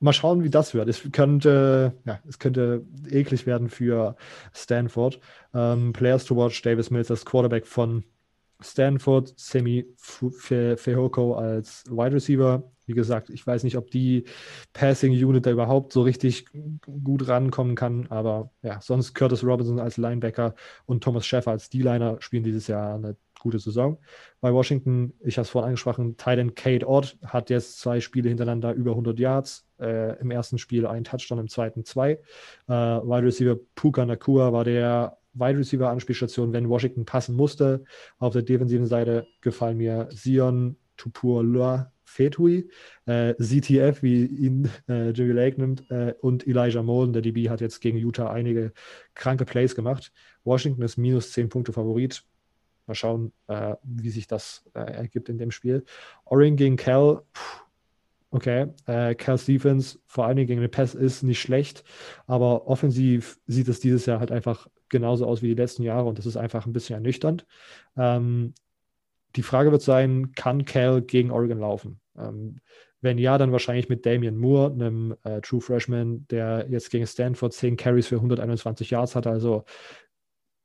[0.00, 0.88] mal schauen, wie das wird.
[0.88, 4.16] Es könnte, ja, es könnte eklig werden für
[4.54, 5.20] Stanford.
[5.54, 8.04] Ähm, Players to watch, Davis Mills als Quarterback von
[8.60, 14.24] Stanford, Semi Fehoko als Wide Receiver, wie gesagt, ich weiß nicht, ob die
[14.72, 16.46] Passing Unit da überhaupt so richtig
[17.04, 20.54] gut rankommen kann, aber ja, sonst Curtis Robinson als Linebacker
[20.86, 23.98] und Thomas Schäfer als D-Liner spielen dieses Jahr eine gute Saison.
[24.40, 28.72] Bei Washington, ich habe es vorhin angesprochen, Titan Kate Ott hat jetzt zwei Spiele hintereinander
[28.72, 29.66] über 100 Yards.
[29.78, 32.20] Äh, Im ersten Spiel ein Touchdown, im zweiten zwei.
[32.66, 37.84] Äh, Wide Receiver Puka Nakua war der Wide Receiver Anspielstation, wenn Washington passen musste.
[38.18, 42.68] Auf der defensiven Seite gefallen mir Sion Tupur Loa Fetui,
[43.06, 47.60] äh, ZTF, wie ihn äh, Jimmy Lake nimmt, äh, und Elijah Molden, der DB, hat
[47.60, 48.72] jetzt gegen Utah einige
[49.14, 50.12] kranke Plays gemacht.
[50.42, 52.24] Washington ist minus 10 Punkte Favorit.
[52.86, 55.84] Mal schauen, äh, wie sich das äh, ergibt in dem Spiel.
[56.24, 57.22] Oregon gegen Cal,
[58.30, 58.68] okay.
[58.86, 61.84] Äh, Cal Stephens, vor allen Dingen gegen den Pass, ist nicht schlecht,
[62.26, 66.18] aber offensiv sieht es dieses Jahr halt einfach genauso aus wie die letzten Jahre und
[66.18, 67.46] das ist einfach ein bisschen ernüchternd.
[67.96, 68.54] Ähm,
[69.36, 72.00] die Frage wird sein, kann Cal gegen Oregon laufen?
[72.16, 72.60] Ähm,
[73.00, 77.52] wenn ja, dann wahrscheinlich mit Damian Moore, einem äh, True Freshman, der jetzt gegen Stanford
[77.52, 79.26] 10 Carries für 121 Yards hat.
[79.26, 79.64] Also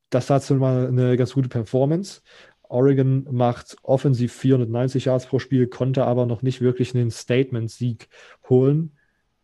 [0.09, 2.21] das hat schon mal eine ganz gute Performance.
[2.63, 8.09] Oregon macht offensiv 490 Yards pro Spiel, konnte aber noch nicht wirklich einen Statement-Sieg
[8.49, 8.97] holen.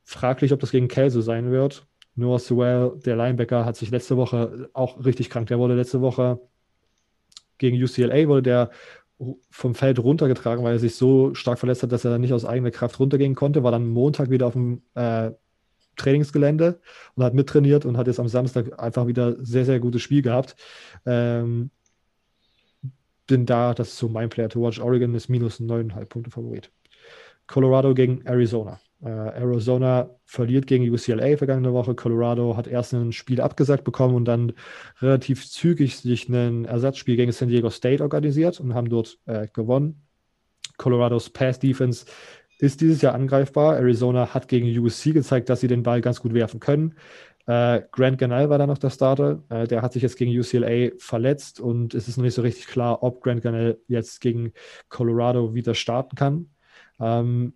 [0.04, 1.86] Fraglich, ob das gegen Cal so sein wird.
[2.16, 5.48] Noah Sewell, der Linebacker, hat sich letzte Woche auch richtig krank.
[5.48, 6.40] Der wurde letzte Woche
[7.60, 8.72] gegen UCLA, wurde der
[9.50, 12.72] vom Feld runtergetragen, weil er sich so stark verletzt hat, dass er nicht aus eigener
[12.72, 15.32] Kraft runtergehen konnte, war dann Montag wieder auf dem äh,
[15.98, 16.80] Trainingsgelände
[17.16, 20.56] und hat mittrainiert und hat jetzt am Samstag einfach wieder sehr, sehr gutes Spiel gehabt.
[21.06, 21.72] Ähm,
[23.28, 24.80] bin da, das ist so mein Player to watch.
[24.80, 26.72] Oregon ist minus 9,5 Punkte Favorit.
[27.46, 28.80] Colorado gegen Arizona.
[29.02, 31.96] Äh, Arizona verliert gegen UCLA vergangene Woche.
[31.96, 34.54] Colorado hat erst ein Spiel abgesagt bekommen und dann
[35.02, 40.06] relativ zügig sich ein Ersatzspiel gegen San Diego State organisiert und haben dort äh, gewonnen.
[40.78, 42.06] Colorados Pass Defense
[42.60, 43.78] ist dieses Jahr angreifbar.
[43.78, 46.96] Arizona hat gegen USC gezeigt, dass sie den Ball ganz gut werfen können.
[47.46, 49.44] Äh, Grant Ganell war da noch der Starter.
[49.50, 52.68] Äh, der hat sich jetzt gegen UCLA verletzt und es ist noch nicht so richtig
[52.68, 54.52] klar, ob Grant Ganell jetzt gegen
[54.90, 56.50] Colorado wieder starten kann.
[57.00, 57.54] Ähm,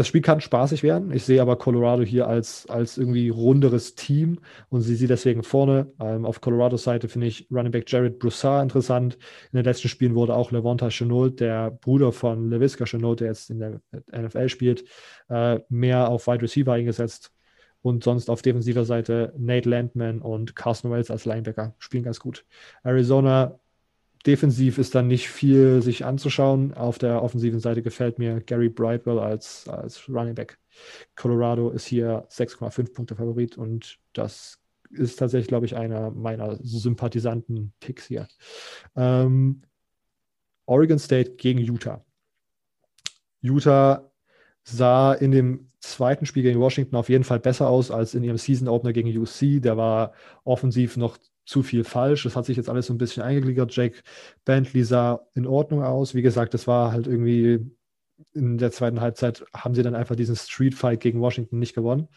[0.00, 1.12] das Spiel kann spaßig werden.
[1.12, 4.38] Ich sehe aber Colorado hier als, als irgendwie runderes Team
[4.70, 5.92] und sie sie deswegen vorne.
[6.00, 9.18] Ähm, auf Colorados Seite finde ich Running Back Jared Broussard interessant.
[9.52, 13.50] In den letzten Spielen wurde auch Levonta Chenault, der Bruder von LeVisca Chenault, der jetzt
[13.50, 14.84] in der NFL spielt,
[15.28, 17.30] äh, mehr auf Wide Receiver eingesetzt.
[17.82, 22.46] Und sonst auf defensiver Seite Nate Landman und Carson Wells als Linebacker spielen ganz gut.
[22.84, 23.59] Arizona
[24.26, 26.74] defensiv ist dann nicht viel sich anzuschauen.
[26.74, 30.58] Auf der offensiven Seite gefällt mir Gary Brightwell als, als Running Back.
[31.16, 34.58] Colorado ist hier 6,5 Punkte Favorit und das
[34.90, 38.28] ist tatsächlich, glaube ich, einer meiner sympathisanten Picks hier.
[38.96, 39.62] Ähm,
[40.66, 42.04] Oregon State gegen Utah.
[43.40, 44.10] Utah
[44.64, 48.36] sah in dem zweiten Spiel gegen Washington auf jeden Fall besser aus als in ihrem
[48.36, 49.62] Season Opener gegen UC.
[49.62, 50.12] Der war
[50.44, 51.16] offensiv noch
[51.50, 52.22] zu viel falsch.
[52.22, 53.74] Das hat sich jetzt alles so ein bisschen eingegliedert.
[53.74, 53.98] Jake
[54.44, 56.14] Bentley sah in Ordnung aus.
[56.14, 57.66] Wie gesagt, das war halt irgendwie
[58.34, 62.08] in der zweiten Halbzeit haben sie dann einfach diesen Street Fight gegen Washington nicht gewonnen.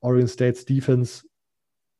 [0.00, 1.24] Oregon State's Defense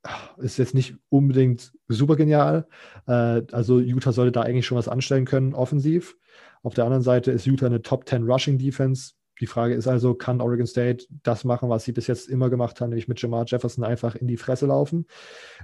[0.02, 2.66] ah, ist jetzt nicht unbedingt super genial.
[3.06, 6.16] Äh, also Utah sollte da eigentlich schon was anstellen können, offensiv.
[6.62, 9.12] Auf der anderen Seite ist Utah eine Top 10 Rushing Defense.
[9.40, 12.81] Die Frage ist also, kann Oregon State das machen, was sie bis jetzt immer gemacht
[12.81, 15.06] haben, nämlich mit Jamar Jefferson einfach in die Fresse laufen?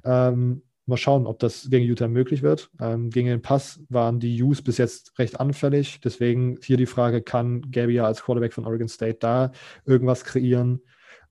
[0.04, 2.70] Ähm, Mal schauen, ob das gegen Utah möglich wird.
[2.78, 6.00] Ähm, gegen den Pass waren die Use bis jetzt recht anfällig.
[6.02, 9.52] Deswegen hier die Frage, kann Gabia als Quarterback von Oregon State da
[9.86, 10.82] irgendwas kreieren?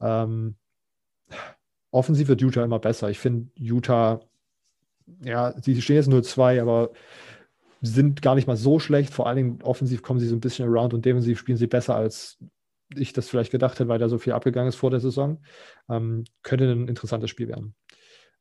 [0.01, 0.55] Ähm,
[1.91, 3.09] offensiv wird Utah immer besser.
[3.09, 4.21] Ich finde Utah,
[5.23, 6.91] ja, sie stehen jetzt nur zwei, aber
[7.81, 9.13] sind gar nicht mal so schlecht.
[9.13, 11.95] Vor allen Dingen offensiv kommen sie so ein bisschen around und defensiv spielen sie besser,
[11.95, 12.37] als
[12.95, 15.43] ich das vielleicht gedacht hätte, weil da so viel abgegangen ist vor der Saison.
[15.89, 17.75] Ähm, könnte ein interessantes Spiel werden.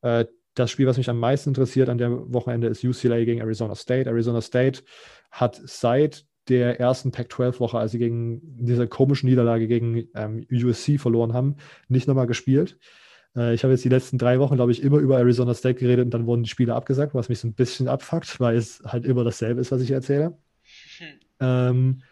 [0.03, 3.75] Äh, das Spiel, was mich am meisten interessiert an dem Wochenende, ist UCLA gegen Arizona
[3.75, 4.09] State.
[4.09, 4.83] Arizona State
[5.31, 11.33] hat seit der ersten Pac-12-Woche, als sie gegen diese komischen Niederlage gegen ähm, USC verloren
[11.33, 11.57] haben,
[11.89, 12.79] nicht nochmal gespielt.
[13.37, 16.05] Äh, ich habe jetzt die letzten drei Wochen, glaube ich, immer über Arizona State geredet
[16.05, 19.05] und dann wurden die Spiele abgesagt, was mich so ein bisschen abfuckt, weil es halt
[19.05, 20.37] immer dasselbe ist, was ich erzähle.
[20.99, 21.07] Hm.
[21.41, 22.03] Ähm,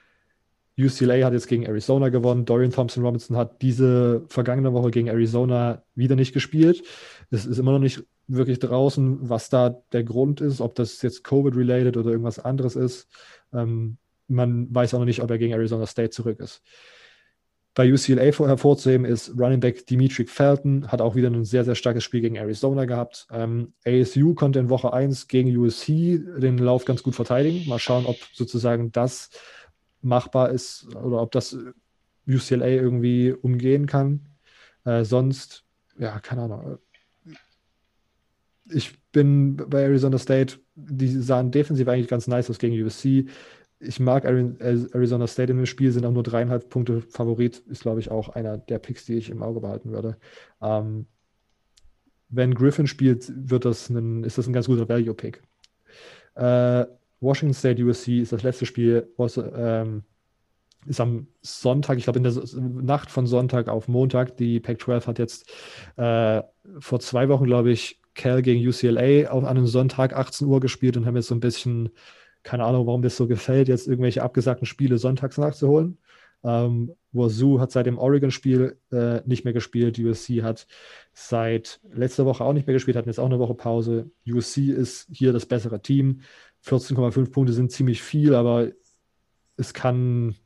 [0.78, 2.44] UCLA hat jetzt gegen Arizona gewonnen.
[2.44, 6.82] Dorian Thompson Robinson hat diese vergangene Woche gegen Arizona wieder nicht gespielt.
[7.30, 11.24] Es ist immer noch nicht wirklich draußen, was da der Grund ist, ob das jetzt
[11.24, 13.08] Covid-related oder irgendwas anderes ist.
[13.52, 13.98] Ähm,
[14.28, 16.62] man weiß auch noch nicht, ob er gegen Arizona State zurück ist.
[17.74, 22.02] Bei UCLA hervorzuheben ist Running Back Dimitri Felton, hat auch wieder ein sehr, sehr starkes
[22.02, 23.28] Spiel gegen Arizona gehabt.
[23.30, 27.68] Ähm, ASU konnte in Woche 1 gegen USC den Lauf ganz gut verteidigen.
[27.68, 29.30] Mal schauen, ob sozusagen das
[30.02, 31.56] machbar ist oder ob das
[32.26, 34.26] UCLA irgendwie umgehen kann.
[34.84, 35.64] Äh, sonst,
[35.96, 36.78] ja, keine Ahnung
[38.72, 43.26] ich bin bei Arizona State, die sahen defensiv eigentlich ganz nice aus gegen USC.
[43.78, 48.00] Ich mag Arizona State in dem Spiel, sind auch nur dreieinhalb Punkte Favorit, ist glaube
[48.00, 50.18] ich auch einer der Picks, die ich im Auge behalten würde.
[50.60, 51.06] Ähm,
[52.28, 55.42] wenn Griffin spielt, wird das ein, ist das ein ganz guter Value-Pick.
[56.34, 56.86] Äh,
[57.20, 60.04] Washington State USC ist das letzte Spiel, was, ähm,
[60.86, 64.36] ist am Sonntag, ich glaube in der Nacht von Sonntag auf Montag.
[64.36, 65.50] Die Pac-12 hat jetzt
[65.96, 66.42] äh,
[66.78, 71.06] vor zwei Wochen, glaube ich, Cal gegen UCLA an einem Sonntag 18 Uhr gespielt und
[71.06, 71.88] haben jetzt so ein bisschen,
[72.42, 75.96] keine Ahnung, warum das so gefällt, jetzt irgendwelche abgesagten Spiele sonntags nachzuholen.
[76.44, 79.98] Ähm, Wazoo hat seit dem Oregon-Spiel äh, nicht mehr gespielt.
[79.98, 80.66] USC hat
[81.14, 84.10] seit letzter Woche auch nicht mehr gespielt, hatten jetzt auch eine Woche Pause.
[84.28, 86.20] USC ist hier das bessere Team.
[86.64, 88.70] 14,5 Punkte sind ziemlich viel, aber
[89.56, 90.36] es kann,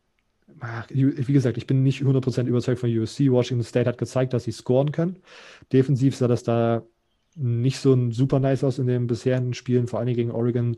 [0.91, 3.31] wie gesagt, ich bin nicht 100% überzeugt von USC.
[3.31, 5.19] Washington State hat gezeigt, dass sie scoren können.
[5.73, 6.85] Defensiv sah das da
[7.35, 10.77] nicht so super nice aus in den bisherigen Spielen, vor allem gegen Oregon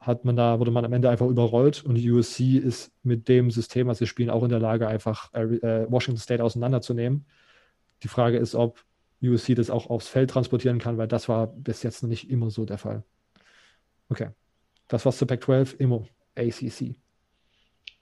[0.00, 3.88] hat man da, wurde man am Ende einfach überrollt und USC ist mit dem System,
[3.88, 7.26] was sie spielen, auch in der Lage, einfach äh, Washington State auseinanderzunehmen.
[8.02, 8.84] Die Frage ist, ob
[9.22, 12.50] USC das auch aufs Feld transportieren kann, weil das war bis jetzt noch nicht immer
[12.50, 13.02] so der Fall.
[14.08, 14.28] Okay.
[14.86, 15.76] Das war's zu Pac-12.
[15.78, 16.06] Immo,
[16.36, 16.94] ACC.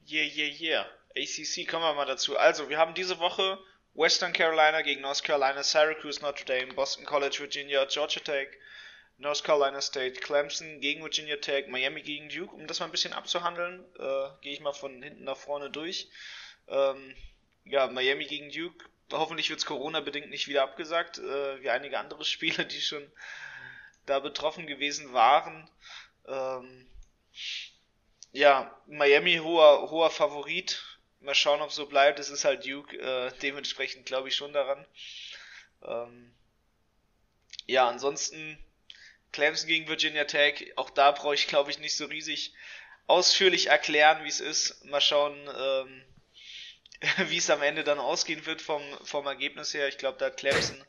[0.08, 0.86] Yeah, yeah, yeah.
[1.16, 2.36] ACC, kommen wir mal dazu.
[2.36, 3.58] Also, wir haben diese Woche
[3.96, 8.48] Western Carolina gegen North Carolina, Syracuse, Notre Dame, Boston College, Virginia, Georgia Tech,
[9.16, 12.54] North Carolina State, Clemson gegen Virginia Tech, Miami gegen Duke.
[12.54, 16.08] Um das mal ein bisschen abzuhandeln, äh, gehe ich mal von hinten nach vorne durch.
[16.68, 17.16] Ähm,
[17.64, 18.84] ja, Miami gegen Duke.
[19.12, 23.10] Hoffentlich wird es Corona-bedingt nicht wieder abgesagt, äh, wie einige andere Spiele, die schon
[24.04, 25.70] da betroffen gewesen waren.
[26.28, 26.86] Ähm,
[28.32, 30.84] ja, Miami hoher, hoher Favorit.
[31.20, 32.18] Mal schauen, ob so bleibt.
[32.18, 34.84] Es ist halt Duke, äh, dementsprechend glaube ich schon daran.
[35.82, 36.32] Ähm,
[37.66, 38.58] ja, ansonsten
[39.32, 42.54] Clemson gegen Virginia Tech, auch da brauche ich glaube ich nicht so riesig
[43.06, 44.84] ausführlich erklären, wie es ist.
[44.84, 46.04] Mal schauen, ähm,
[47.28, 49.88] wie es am Ende dann ausgehen wird vom, vom Ergebnis her.
[49.88, 50.82] Ich glaube, da hat Clemson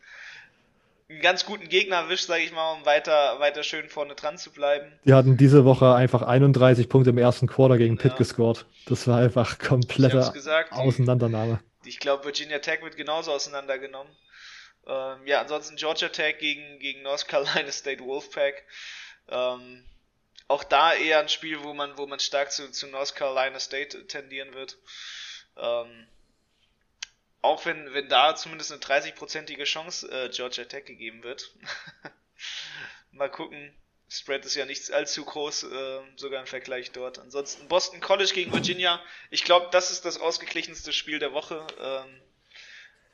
[1.10, 4.52] einen ganz guten Gegner erwischt, sage ich mal, um weiter, weiter schön vorne dran zu
[4.52, 4.92] bleiben.
[5.06, 8.18] Die hatten diese Woche einfach 31 Punkte im ersten Quarter gegen Pitt ja.
[8.18, 8.66] gescored.
[8.88, 11.60] Das war einfach komplette gesagt, Auseinandernahme.
[11.86, 14.12] Die, ich glaube, Virginia Tech wird genauso auseinandergenommen.
[14.86, 18.64] Ähm, ja, ansonsten Georgia Tech gegen, gegen North Carolina State Wolfpack.
[19.30, 19.84] Ähm,
[20.50, 24.08] auch da eher ein Spiel, wo man, wo man stark zu, zu North Carolina State
[24.08, 24.78] tendieren wird.
[25.58, 26.08] Ähm,
[27.42, 31.52] auch wenn, wenn da zumindest eine 30-prozentige Chance äh, Georgia Tech gegeben wird.
[33.12, 33.74] Mal gucken.
[34.10, 37.20] Spread ist ja nicht allzu groß, äh, sogar im Vergleich dort.
[37.20, 39.02] Ansonsten Boston College gegen Virginia.
[39.32, 41.68] Ich glaube, das ist das ausgeglichenste Spiel der Woche.
[41.80, 42.22] Ähm,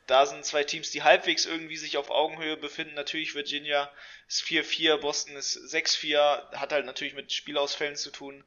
[0.06, 2.94] da sind zwei Teams, die halbwegs irgendwie sich auf Augenhöhe befinden.
[2.94, 3.90] Natürlich Virginia
[4.28, 8.44] ist 4-4, Boston ist 6-4, hat halt natürlich mit Spielausfällen zu tun.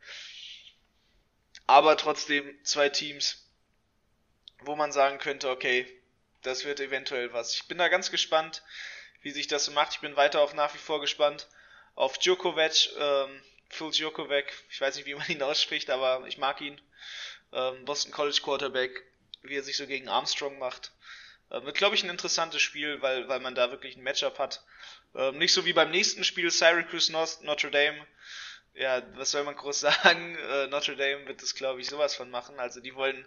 [1.66, 3.47] Aber trotzdem zwei Teams,
[4.62, 5.86] wo man sagen könnte, okay,
[6.42, 7.54] das wird eventuell was.
[7.54, 8.64] Ich bin da ganz gespannt,
[9.22, 9.94] wie sich das so macht.
[9.94, 11.48] Ich bin weiter auf nach wie vor gespannt
[11.98, 16.62] auf Djokovic, ähm, Phil Djokovic, ich weiß nicht, wie man ihn ausspricht, aber ich mag
[16.62, 16.80] ihn.
[17.52, 19.04] Ähm, Boston College Quarterback,
[19.42, 20.92] wie er sich so gegen Armstrong macht.
[21.50, 24.64] Ähm, wird, glaube ich, ein interessantes Spiel, weil, weil man da wirklich ein Matchup hat.
[25.16, 28.06] Ähm, nicht so wie beim nächsten Spiel Syracuse North, Notre Dame.
[28.76, 30.38] Ja, was soll man groß sagen?
[30.38, 32.60] Äh, Notre Dame wird das, glaube ich, sowas von machen.
[32.60, 33.26] Also die wollen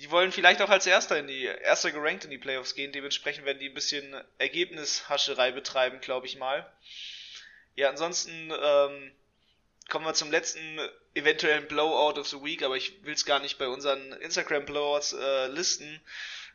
[0.00, 2.90] die wollen vielleicht auch als Erster in die, Erster gerankt in die Playoffs gehen.
[2.90, 6.70] Dementsprechend werden die ein bisschen Ergebnishascherei betreiben, glaube ich mal.
[7.76, 9.12] Ja, ansonsten ähm,
[9.90, 10.80] kommen wir zum letzten
[11.14, 15.12] eventuellen Blowout of the Week, aber ich will es gar nicht bei unseren Instagram Blowouts
[15.12, 16.00] äh, listen,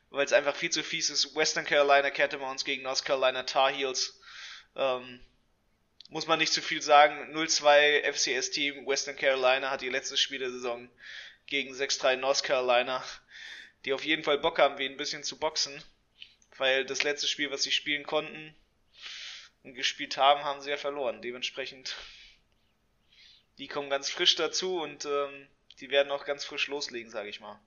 [0.10, 1.36] weil es einfach viel zu fies ist.
[1.36, 4.20] Western Carolina Catamounts gegen North Carolina Tar Heels.
[4.76, 5.20] Ähm,
[6.10, 7.36] muss man nicht zu viel sagen.
[7.36, 10.90] 0-2 FCS Team Western Carolina hat ihr letztes Spiel der Saison
[11.48, 13.04] gegen 6-3 North Carolina
[13.86, 15.82] die auf jeden Fall Bock haben, wie ein bisschen zu boxen.
[16.58, 18.56] Weil das letzte Spiel, was sie spielen konnten
[19.64, 21.22] und gespielt haben, haben sie ja verloren.
[21.22, 21.96] Dementsprechend,
[23.58, 25.48] die kommen ganz frisch dazu und ähm,
[25.80, 27.60] die werden auch ganz frisch loslegen, sage ich mal.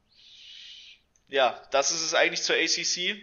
[1.29, 3.21] Ja, das ist es eigentlich zur ACC.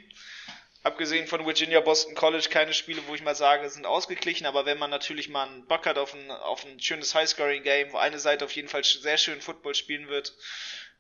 [0.85, 4.77] Abgesehen von Virginia Boston College keine Spiele, wo ich mal sage, sind ausgeglichen, aber wenn
[4.77, 8.45] man natürlich mal einen Bock hat auf ein, auf ein schönes Highscoring-Game, wo eine Seite
[8.45, 10.35] auf jeden Fall sehr schön Football spielen wird,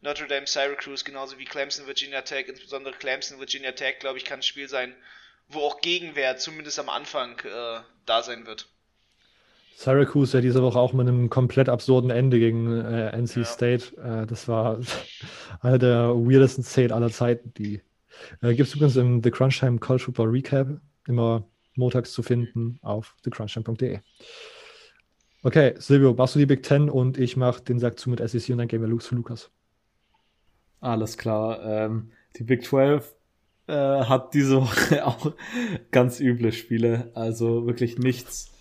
[0.01, 4.39] Notre Dame, Syracuse, genauso wie Clemson, Virginia Tech, insbesondere Clemson, Virginia Tech, glaube ich, kann
[4.39, 4.95] ein Spiel sein,
[5.49, 8.67] wo auch Gegenwehr zumindest am Anfang äh, da sein wird.
[9.75, 13.45] Syracuse ja diese Woche auch mit einem komplett absurden Ende gegen äh, NC ja.
[13.45, 13.95] State.
[13.97, 14.79] Äh, das war
[15.61, 17.53] einer der weirdesten Szenen aller Zeiten.
[17.53, 17.83] Die
[18.41, 22.79] äh, gibt es übrigens im The Crunch Time College Football Recap immer montags zu finden
[22.81, 23.99] auf thecrunchtime.de.
[25.43, 28.49] Okay, Silvio, machst du die Big Ten und ich mache den Sack zu mit SEC
[28.49, 29.51] und dann gehen wir zu Lukas.
[30.79, 31.63] Alles klar.
[31.63, 33.13] Ähm, die Big 12
[33.67, 35.33] äh, hat diese Woche auch
[35.91, 37.11] ganz üble Spiele.
[37.13, 38.51] Also wirklich nichts.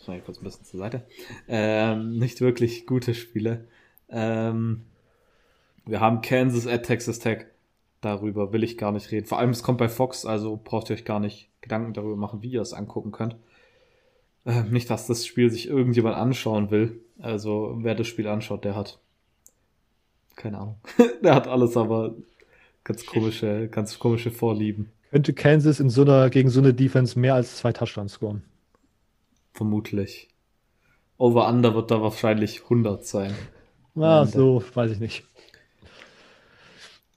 [0.00, 1.06] Ich mal kurz ein bisschen zur Seite.
[1.48, 3.66] Ähm, nicht wirklich gute Spiele.
[4.08, 4.82] Ähm,
[5.86, 7.46] wir haben Kansas at Texas Tech.
[8.02, 9.26] Darüber will ich gar nicht reden.
[9.26, 12.42] Vor allem, es kommt bei Fox, also braucht ihr euch gar nicht Gedanken darüber machen,
[12.42, 13.36] wie ihr es angucken könnt.
[14.44, 17.00] Äh, nicht, dass das Spiel sich irgendjemand anschauen will.
[17.20, 18.98] Also, wer das Spiel anschaut, der hat
[20.36, 20.76] keine Ahnung.
[21.22, 22.14] der hat alles, aber
[22.84, 24.90] ganz komische, ganz komische Vorlieben.
[25.10, 28.42] Könnte Kansas in so einer, gegen so eine Defense mehr als zwei Touchdowns scoren?
[29.52, 30.28] Vermutlich.
[31.18, 33.32] Over-Under wird da wahrscheinlich 100 sein.
[33.94, 35.24] Ah, so, weiß ich nicht.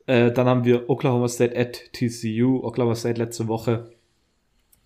[0.08, 2.64] Äh, dann haben wir Oklahoma State at TCU.
[2.64, 3.92] Oklahoma State letzte Woche,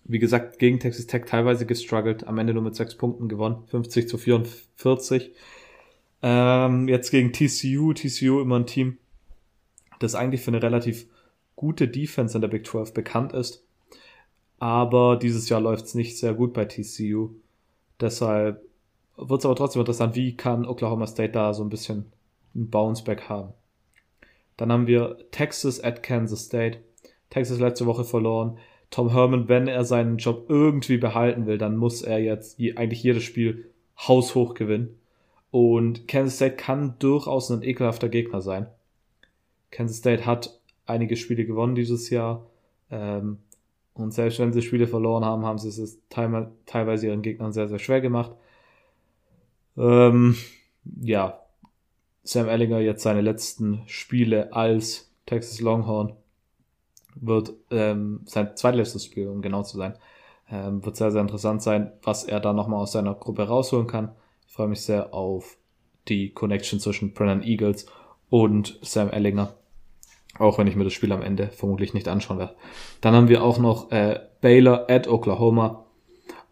[0.04, 4.08] wie gesagt, gegen Texas Tech teilweise gestruggelt, am Ende nur mit sechs Punkten gewonnen, 50
[4.08, 5.32] zu 44.
[6.22, 7.92] Ähm, jetzt gegen TCU.
[7.92, 8.98] TCU immer ein Team,
[9.98, 11.06] das eigentlich für eine relativ
[11.56, 13.64] gute Defense in der Big 12 bekannt ist.
[14.58, 17.30] Aber dieses Jahr läuft es nicht sehr gut bei TCU.
[18.00, 18.62] Deshalb
[19.16, 22.12] wird es aber trotzdem interessant, wie kann Oklahoma State da so ein bisschen
[22.54, 23.52] ein Bounceback haben.
[24.60, 26.80] Dann haben wir Texas at Kansas State.
[27.30, 28.58] Texas letzte Woche verloren.
[28.90, 33.22] Tom Herman, wenn er seinen Job irgendwie behalten will, dann muss er jetzt eigentlich jedes
[33.22, 34.98] Spiel haushoch gewinnen.
[35.50, 38.66] Und Kansas State kann durchaus ein ekelhafter Gegner sein.
[39.70, 42.46] Kansas State hat einige Spiele gewonnen dieses Jahr.
[42.90, 43.38] Ähm,
[43.94, 47.78] und selbst wenn sie Spiele verloren haben, haben sie es teilweise ihren Gegnern sehr, sehr
[47.78, 48.32] schwer gemacht.
[49.78, 50.36] Ähm,
[51.00, 51.39] ja,
[52.30, 56.12] Sam Ellinger jetzt seine letzten Spiele als Texas Longhorn
[57.16, 59.94] wird ähm, sein zweitletztes Spiel, um genau zu sein.
[60.48, 64.12] Ähm, wird sehr, sehr interessant sein, was er da nochmal aus seiner Gruppe rausholen kann.
[64.46, 65.56] Ich freue mich sehr auf
[66.06, 67.86] die Connection zwischen Brennan Eagles
[68.28, 69.52] und Sam Ellinger.
[70.38, 72.54] Auch wenn ich mir das Spiel am Ende vermutlich nicht anschauen werde.
[73.00, 75.84] Dann haben wir auch noch äh, Baylor at Oklahoma.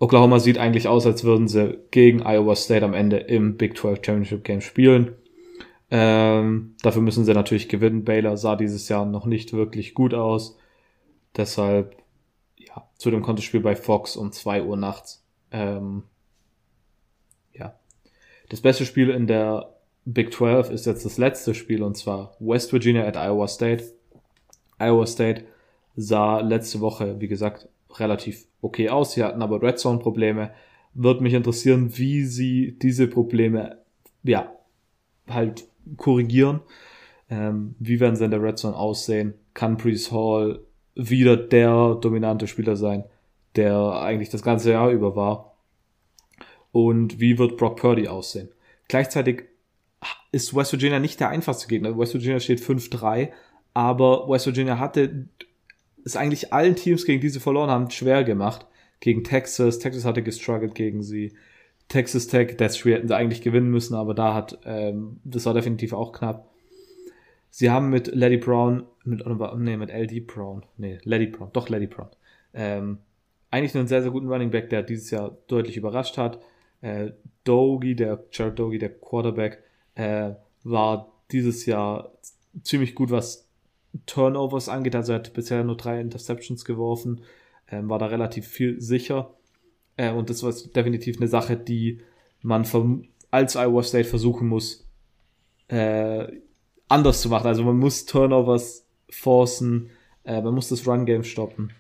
[0.01, 4.05] Oklahoma sieht eigentlich aus, als würden sie gegen Iowa State am Ende im Big 12
[4.05, 5.15] Championship Game spielen.
[5.91, 8.05] Ähm, dafür müssen sie natürlich gewinnen.
[8.05, 10.59] Baylor sah dieses Jahr noch nicht wirklich gut aus.
[11.37, 11.97] Deshalb,
[12.57, 15.25] ja, zu dem Kontospiel bei Fox um 2 Uhr nachts.
[15.51, 16.03] Ähm,
[17.53, 17.79] ja.
[18.51, 19.75] Das beste Spiel in der
[20.05, 23.85] Big 12 ist jetzt das letzte Spiel und zwar West Virginia at Iowa State.
[24.79, 25.45] Iowa State
[25.97, 29.13] sah letzte Woche, wie gesagt, relativ okay aus.
[29.13, 30.53] Sie hatten aber Red Zone Probleme.
[30.95, 33.79] Wird mich interessieren, wie sie diese Probleme,
[34.23, 34.53] ja,
[35.29, 36.61] halt korrigieren.
[37.31, 39.35] Ähm, wie werden sie in der Red Zone aussehen?
[39.55, 40.61] Kann Priest Hall
[40.95, 43.05] wieder der dominante Spieler sein,
[43.57, 45.57] der eigentlich das ganze Jahr über war?
[46.73, 48.49] Und wie wird Brock Purdy aussehen?
[48.89, 49.45] Gleichzeitig
[50.33, 51.99] ist West Virginia nicht der einfachste Gegner.
[51.99, 53.31] West Virginia steht 5-3,
[53.75, 55.29] aber West Virginia hatte
[56.05, 58.67] es eigentlich allen Teams, gegen die sie verloren haben, schwer gemacht.
[59.01, 61.35] Gegen Texas, Texas hatte gestruggelt gegen sie.
[61.89, 65.55] Texas Tech, das Spiel hätten sie eigentlich gewinnen müssen, aber da hat, ähm, das war
[65.55, 66.49] definitiv auch knapp.
[67.51, 69.25] Sie haben mit Lady Brown, mit,
[69.57, 72.09] nee, mit LD Brown, nee, Lady Brown, doch Lady Brown,
[72.53, 72.99] ähm,
[73.51, 76.39] eigentlich einen sehr, sehr guten Running Back, der dieses Jahr deutlich überrascht hat.
[76.83, 77.13] Äh,
[77.45, 79.63] Dogi, der Jared Dogi, der Quarterback,
[79.95, 80.33] äh,
[80.65, 82.13] war dieses Jahr
[82.63, 83.49] ziemlich gut, was
[84.07, 84.95] Turnovers angeht.
[84.95, 87.23] Also er hat bisher nur drei Interceptions geworfen,
[87.67, 89.35] äh, war da relativ viel sicher.
[89.99, 92.01] Äh, und das war definitiv eine Sache, die
[92.41, 92.65] man
[93.31, 94.89] als Iowa State versuchen muss,
[95.69, 96.27] äh,
[96.89, 97.47] anders zu machen.
[97.47, 99.91] Also man muss Turnovers forcen,
[100.25, 101.73] äh, man muss das Run-Game stoppen.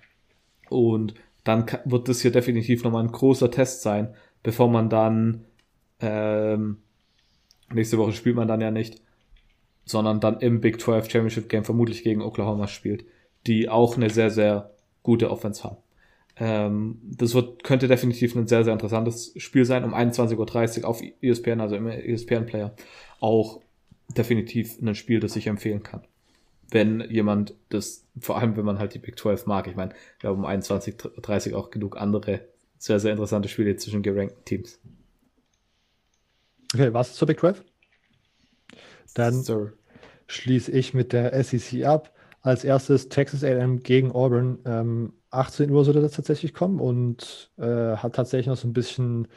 [0.68, 1.14] Und
[1.44, 5.46] dann wird das hier definitiv nochmal ein großer Test sein, bevor man dann
[6.00, 6.78] ähm,
[7.72, 9.00] nächste Woche spielt man dann ja nicht,
[9.84, 13.06] sondern dann im Big 12 Championship Game vermutlich gegen Oklahoma spielt,
[13.46, 15.78] die auch eine sehr, sehr gute Offense haben.
[16.40, 19.84] Ähm, das wird, könnte definitiv ein sehr, sehr interessantes Spiel sein.
[19.84, 22.74] Um 21.30 Uhr auf ESPN, also im ESPN-Player,
[23.20, 23.60] auch
[24.16, 26.02] definitiv ein Spiel, das ich empfehlen kann.
[26.70, 29.66] Wenn jemand das, vor allem wenn man halt die Big 12 mag.
[29.66, 32.40] Ich meine, wir haben um 21.30 Uhr auch genug andere
[32.78, 34.78] sehr, sehr interessante Spiele zwischen gerankten Teams.
[36.72, 37.64] Okay, was zur Big 12?
[39.14, 39.72] Dann Sir.
[40.26, 42.14] schließe ich mit der SEC ab.
[42.42, 44.58] Als erstes Texas AM gegen Auburn.
[44.64, 49.28] Ähm, 18 Uhr sollte das tatsächlich kommen und äh, hat tatsächlich noch so ein bisschen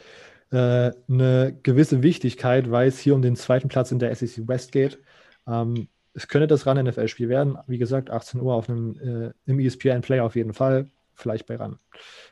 [0.52, 4.72] äh, eine gewisse Wichtigkeit, weil es hier um den zweiten Platz in der SEC West
[4.72, 5.00] geht.
[5.48, 7.58] Ähm, es könnte das Run NFL-Spiel werden.
[7.68, 10.90] Wie gesagt, 18 Uhr auf einem äh, im ESPN Play auf jeden Fall.
[11.14, 11.78] Vielleicht bei Run.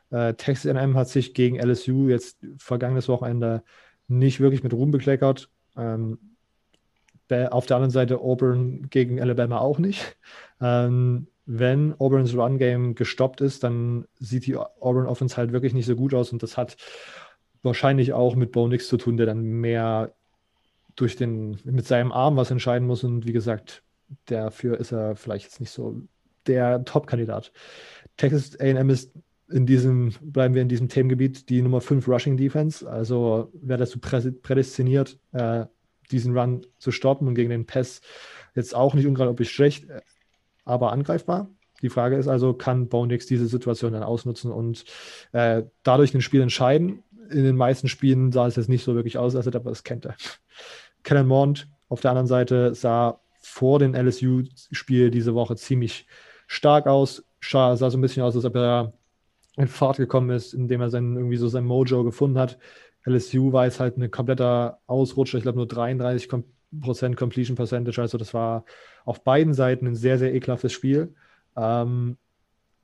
[0.10, 3.64] Äh, Texas AM hat sich gegen LSU jetzt vergangenes Wochenende
[4.08, 5.50] nicht wirklich mit Ruhm bekleckert.
[5.78, 6.18] Ähm,
[7.30, 10.18] auf der anderen Seite Auburn gegen Alabama auch nicht.
[10.62, 15.96] Ähm, wenn Auburns Run-Game gestoppt ist, dann sieht die Auburn Offense halt wirklich nicht so
[15.96, 16.78] gut aus und das hat
[17.64, 20.14] wahrscheinlich auch mit Bo Nix zu tun, der dann mehr
[20.96, 23.82] durch den, mit seinem Arm was entscheiden muss und wie gesagt,
[24.28, 26.00] dafür ist er vielleicht jetzt nicht so
[26.46, 27.52] der Top-Kandidat.
[28.16, 29.12] Texas A&M ist
[29.50, 32.88] in diesem, bleiben wir in diesem Themengebiet, die Nummer 5 Rushing Defense.
[32.88, 35.66] Also wäre dazu prädestiniert, äh,
[36.12, 38.02] diesen Run zu stoppen und gegen den Pass
[38.54, 40.02] jetzt auch nicht unglaublich schlecht, äh,
[40.70, 41.50] aber angreifbar.
[41.82, 44.84] Die Frage ist also, kann Bonix diese Situation dann ausnutzen und
[45.32, 47.04] äh, dadurch ein Spiel entscheiden?
[47.30, 50.16] In den meisten Spielen sah es jetzt nicht so wirklich aus, als er das kannte.
[51.04, 56.06] Kellen Mond auf der anderen Seite sah vor dem LSU-Spiel diese Woche ziemlich
[56.48, 57.24] stark aus.
[57.42, 58.94] Sah so ein bisschen aus, als ob er
[59.56, 62.60] in Fahrt gekommen ist, indem er sein, irgendwie so sein Mojo gefunden hat.
[63.06, 66.30] LSU war jetzt halt ein kompletter Ausrutscher, ich glaube nur 33
[66.82, 68.66] Prozent Completion Percentage, also das war
[69.06, 71.14] auf beiden Seiten ein sehr, sehr ekelhaftes Spiel.
[71.58, 72.18] Ähm,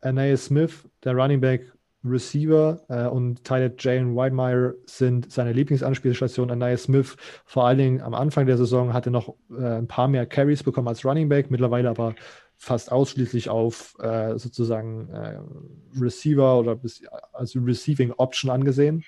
[0.02, 1.72] Anais Smith, der Running Back,
[2.06, 6.52] Receiver äh, und Tyler Jane Whitemeyer sind seine Lieblingsanspielstation.
[6.52, 10.26] Anaya Smith, vor allen Dingen am Anfang der Saison, hatte noch äh, ein paar mehr
[10.26, 12.16] Carries bekommen als Running Back, mittlerweile aber
[12.57, 15.40] fast ausschließlich auf äh, sozusagen äh,
[15.99, 17.02] Receiver oder bis,
[17.34, 19.03] also Receiving Option angesehen.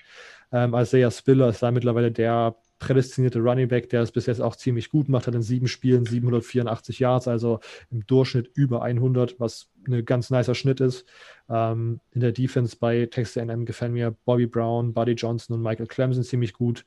[0.52, 4.56] Ähm, Isaiah Spiller ist da mittlerweile der prädestinierte Running Back, der es bis jetzt auch
[4.56, 7.60] ziemlich gut macht, hat in sieben Spielen 784 Yards, also
[7.90, 11.04] im Durchschnitt über 100, was ein ganz nicer Schnitt ist.
[11.48, 15.86] Ähm, in der Defense bei Texas A&M gefallen mir Bobby Brown, Buddy Johnson und Michael
[15.86, 16.84] Clemson ziemlich gut.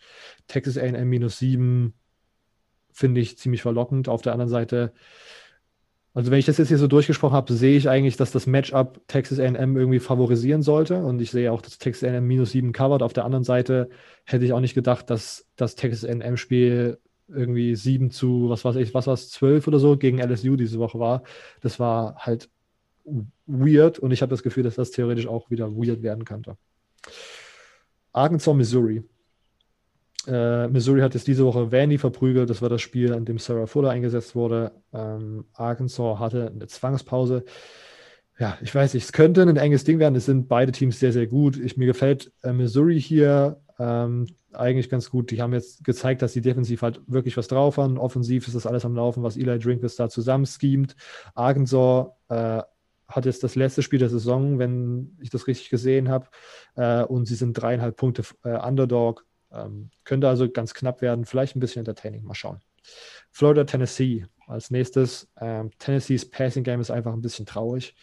[0.47, 1.93] Texas A&M minus sieben
[2.93, 4.07] finde ich ziemlich verlockend.
[4.07, 4.93] Auf der anderen Seite
[6.13, 8.99] also wenn ich das jetzt hier so durchgesprochen habe, sehe ich eigentlich, dass das Matchup
[9.07, 13.01] Texas A&M irgendwie favorisieren sollte und ich sehe auch, dass Texas A&M minus 7 covert.
[13.01, 13.89] Auf der anderen Seite
[14.25, 16.97] hätte ich auch nicht gedacht, dass das Texas A&M-Spiel
[17.29, 20.79] irgendwie 7 zu, was weiß ich, was war es, 12 oder so gegen LSU diese
[20.79, 21.23] Woche war.
[21.61, 22.49] Das war halt
[23.45, 26.57] weird und ich habe das Gefühl, dass das theoretisch auch wieder weird werden könnte.
[28.11, 29.03] Arkansas, Missouri.
[30.27, 32.49] Äh, Missouri hat jetzt diese Woche Vandy verprügelt.
[32.49, 34.71] Das war das Spiel, an dem Sarah Fuller eingesetzt wurde.
[34.93, 37.43] Ähm, Arkansas hatte eine Zwangspause.
[38.37, 40.15] Ja, ich weiß nicht, es könnte ein enges Ding werden.
[40.15, 41.57] Es sind beide Teams sehr, sehr gut.
[41.57, 45.31] Ich, mir gefällt äh, Missouri hier ähm, eigentlich ganz gut.
[45.31, 47.97] Die haben jetzt gezeigt, dass sie defensiv halt wirklich was drauf haben.
[47.97, 50.95] Offensiv ist das alles am Laufen, was Eli Drinkers da zusammen schemt.
[51.33, 52.61] Arkansas äh,
[53.07, 56.27] hat jetzt das letzte Spiel der Saison, wenn ich das richtig gesehen habe.
[56.75, 59.25] Äh, und sie sind dreieinhalb Punkte äh, Underdog.
[59.53, 62.23] Ähm, könnte also ganz knapp werden, vielleicht ein bisschen entertaining.
[62.23, 62.59] Mal schauen.
[63.31, 64.25] Florida, Tennessee.
[64.47, 67.95] Als nächstes, ähm, Tennessees Passing Game ist einfach ein bisschen traurig.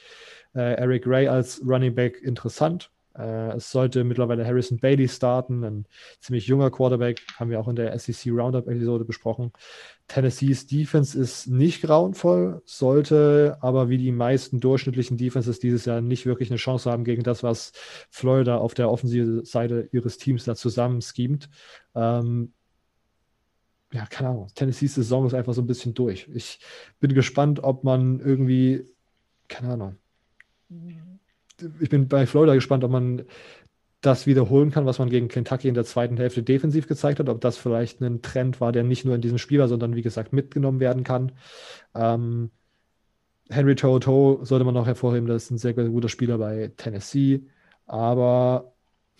[0.55, 2.91] Äh, Eric Ray als Running Back interessant.
[3.19, 5.86] Äh, es sollte mittlerweile Harrison Bailey starten, ein
[6.20, 9.53] ziemlich junger Quarterback, haben wir auch in der SEC Roundup-Episode besprochen.
[10.07, 16.24] Tennessees Defense ist nicht grauenvoll, sollte aber wie die meisten durchschnittlichen Defenses dieses Jahr nicht
[16.24, 17.73] wirklich eine Chance haben gegen das, was
[18.09, 21.51] Florida auf der offensiven Seite ihres Teams da zusammen schemt.
[21.95, 22.53] Ähm,
[23.93, 24.49] ja, keine Ahnung.
[24.55, 26.28] Tennessees Saison ist einfach so ein bisschen durch.
[26.32, 26.61] Ich
[27.01, 28.85] bin gespannt, ob man irgendwie,
[29.49, 29.97] keine Ahnung,
[31.80, 33.24] ich bin bei Florida gespannt, ob man
[34.01, 37.40] das wiederholen kann, was man gegen Kentucky in der zweiten Hälfte defensiv gezeigt hat, ob
[37.40, 40.32] das vielleicht ein Trend war, der nicht nur in diesem Spiel war, sondern wie gesagt
[40.32, 41.32] mitgenommen werden kann.
[41.94, 42.51] Ähm,
[43.51, 47.43] Henry Toto sollte man noch hervorheben, das ist ein sehr guter Spieler bei Tennessee,
[47.86, 48.72] aber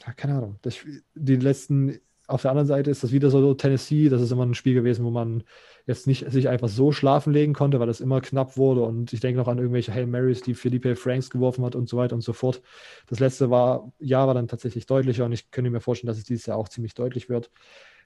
[0.07, 0.77] ja, keine Ahnung, das,
[1.15, 1.99] die letzten
[2.29, 4.11] auf der anderen Seite ist das wieder so Tennessee.
[4.11, 5.45] Das ist immer ein Spiel gewesen, wo man
[5.87, 8.83] jetzt nicht sich einfach so schlafen legen konnte, weil das immer knapp wurde.
[8.83, 11.97] Und ich denke noch an irgendwelche Hail Marys, die Felipe Franks geworfen hat und so
[11.97, 12.61] weiter und so fort.
[13.07, 16.25] Das letzte war, Jahr war dann tatsächlich deutlicher und ich könnte mir vorstellen, dass es
[16.25, 17.51] dieses Jahr auch ziemlich deutlich wird.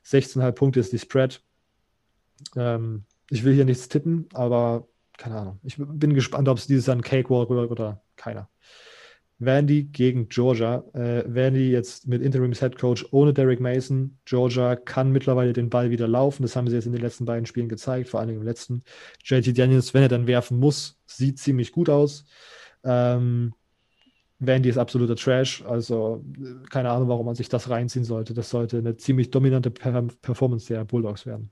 [0.07, 1.43] 16,5 Punkte ist die Spread.
[2.57, 4.86] Ähm, ich will hier nichts tippen, aber
[5.19, 5.59] keine Ahnung.
[5.65, 8.49] Ich bin gespannt, ob es dieses Jahr ein Cakewalk wird oder keiner.
[9.44, 10.85] Vandy gegen Georgia.
[10.94, 14.19] Äh, Vandy jetzt mit Interims Head Coach ohne Derek Mason.
[14.24, 16.43] Georgia kann mittlerweile den Ball wieder laufen.
[16.43, 18.85] Das haben sie jetzt in den letzten beiden Spielen gezeigt, vor allem im letzten.
[19.24, 22.24] JT Daniels, wenn er dann werfen muss, sieht ziemlich gut aus.
[22.85, 23.52] Ähm,
[24.39, 26.24] Vandy ist absoluter Trash, also
[26.70, 28.35] keine Ahnung, warum man sich das reinziehen sollte.
[28.35, 31.51] Das sollte eine ziemlich dominante per Performance der Bulldogs werden.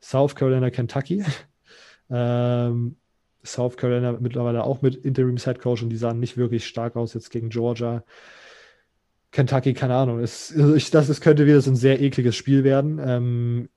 [0.00, 1.24] South Carolina, Kentucky.
[2.10, 2.96] ähm,
[3.44, 7.14] South Carolina mittlerweile auch mit Interims Head Coach und die sahen nicht wirklich stark aus
[7.14, 8.04] jetzt gegen Georgia.
[9.30, 10.20] Kentucky, keine Ahnung.
[10.20, 13.00] Es, also ich, das, das könnte wieder so ein sehr ekliges Spiel werden.
[13.02, 13.68] Ähm,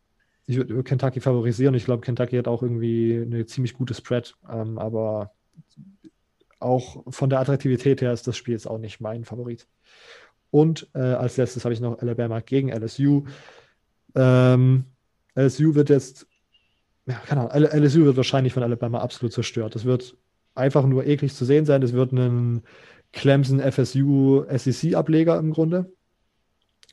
[0.46, 1.76] ich würde Kentucky favorisieren.
[1.76, 5.32] Ich glaube, Kentucky hat auch irgendwie eine ziemlich gute Spread, ähm, aber
[6.60, 9.68] auch von der Attraktivität her ist das Spiel jetzt auch nicht mein Favorit.
[10.50, 13.26] Und äh, als letztes habe ich noch Alabama gegen LSU.
[14.16, 14.86] Ähm,
[15.36, 16.28] LSU wird jetzt
[17.06, 19.76] ja, keine Ahnung, LSU wird wahrscheinlich von Alabama absolut zerstört.
[19.76, 20.16] Das wird
[20.56, 21.82] einfach nur eklig zu sehen sein.
[21.82, 22.64] Das wird ein
[23.12, 25.92] Clemson FSU SEC Ableger im Grunde.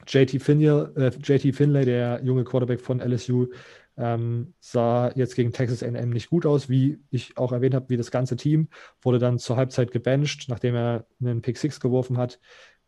[0.06, 3.48] JT Finley, äh, JT Finlay, der junge Quarterback von LSU,
[3.96, 7.98] ähm, sah jetzt gegen Texas A&M nicht gut aus, wie ich auch erwähnt habe, wie
[7.98, 8.68] das ganze Team
[9.02, 12.40] wurde dann zur Halbzeit gebencht, nachdem er einen Pick Six geworfen hat.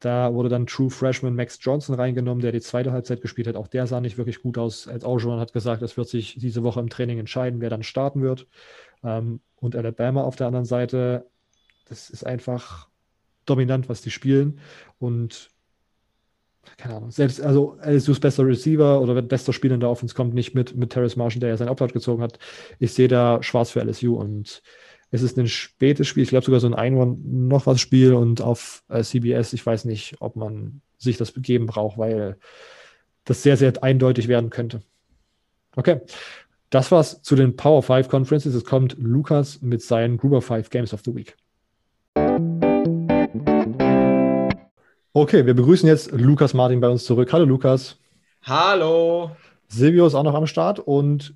[0.02, 3.54] Da wurde dann True Freshman Max Johnson reingenommen, der die zweite Halbzeit gespielt hat.
[3.54, 4.88] Auch der sah nicht wirklich gut aus.
[4.88, 8.20] Als Orgeron hat gesagt, es wird sich diese Woche im Training entscheiden, wer dann starten
[8.20, 8.48] wird.
[9.04, 11.30] Ähm, und Alabama auf der anderen Seite,
[11.88, 12.88] das ist einfach
[13.46, 14.58] dominant, was die spielen.
[14.98, 15.50] Und
[16.78, 20.52] keine Ahnung, selbst, also LSU's bester Receiver oder bester Spieler in der Offense kommt nicht
[20.52, 22.40] mit, mit Terrace Marshall, der ja seinen Opt-out gezogen hat.
[22.80, 24.62] Ich sehe da schwarz für LSU und
[25.12, 28.40] es ist ein spätes Spiel, ich glaube sogar so ein Einwand noch was Spiel und
[28.40, 32.38] auf äh, CBS, ich weiß nicht, ob man sich das begeben braucht, weil
[33.24, 34.80] das sehr, sehr eindeutig werden könnte.
[35.76, 36.00] Okay.
[36.70, 38.54] Das war's zu den Power 5 Conferences.
[38.54, 41.36] Es kommt Lukas mit seinen Gruber 5 Games of the Week.
[45.12, 47.30] Okay, wir begrüßen jetzt Lukas Martin bei uns zurück.
[47.34, 47.98] Hallo Lukas.
[48.44, 49.36] Hallo.
[49.68, 51.34] Silvio ist auch noch am Start und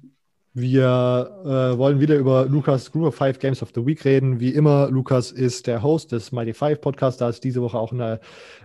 [0.58, 4.40] wir äh, wollen wieder über Lukas Group of Five Games of the Week reden.
[4.40, 7.18] Wie immer, Lukas ist der Host des Mighty Five Podcasts.
[7.18, 8.20] Da ist diese Woche auch eine,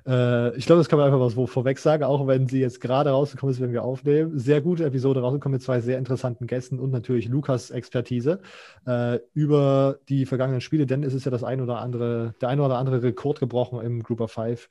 [0.08, 2.80] äh, ich glaube, das kann man einfach was wo vorweg sagen, auch wenn sie jetzt
[2.80, 4.40] gerade rausgekommen ist, wenn wir aufnehmen.
[4.40, 8.40] Sehr gute Episode rausgekommen mit zwei sehr interessanten Gästen und natürlich Lukas Expertise
[8.88, 12.62] äh, über die vergangenen Spiele, denn es ist ja das ein oder andere, der ein
[12.62, 14.70] oder andere Rekord gebrochen im Group of Five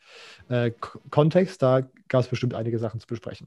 [0.49, 0.71] äh,
[1.11, 1.61] Kontext.
[1.61, 3.47] Da gab es bestimmt einige Sachen zu besprechen.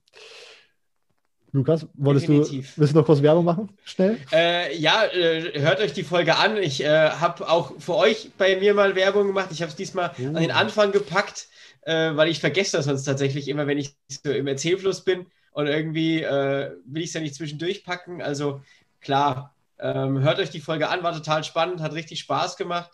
[1.53, 2.73] Lukas, wolltest Definitiv.
[2.73, 3.69] du, willst du noch kurz Werbung machen?
[3.85, 4.17] Schnell?
[4.31, 6.57] Äh, ja, äh, hört euch die Folge an.
[6.57, 9.49] Ich äh, habe auch für euch bei mir mal Werbung gemacht.
[9.51, 10.29] Ich habe es diesmal uh.
[10.29, 11.47] an den Anfang gepackt,
[11.83, 15.67] äh, weil ich vergesse das sonst tatsächlich immer, wenn ich so im Erzählfluss bin und
[15.67, 18.23] irgendwie äh, will ich es ja nicht zwischendurch packen.
[18.23, 18.61] Also
[18.99, 22.89] klar, ähm, hört euch die Folge an, war total spannend, hat richtig Spaß gemacht.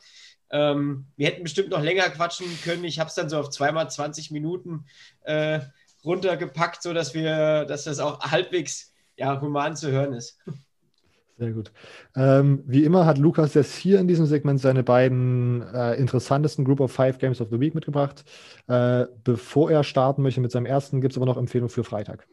[0.51, 2.83] Ähm, wir hätten bestimmt noch länger quatschen können.
[2.83, 4.85] Ich habe es dann so auf zweimal 20 Minuten
[5.23, 5.61] äh,
[6.03, 10.39] runtergepackt, sodass wir, dass das auch halbwegs ja, human zu hören ist.
[11.37, 11.71] Sehr gut.
[12.17, 16.81] Ähm, wie immer hat Lukas jetzt hier in diesem Segment seine beiden äh, interessantesten Group
[16.81, 18.25] of Five Games of the Week mitgebracht.
[18.67, 22.27] Äh, bevor er starten möchte mit seinem ersten, gibt es aber noch Empfehlungen für Freitag.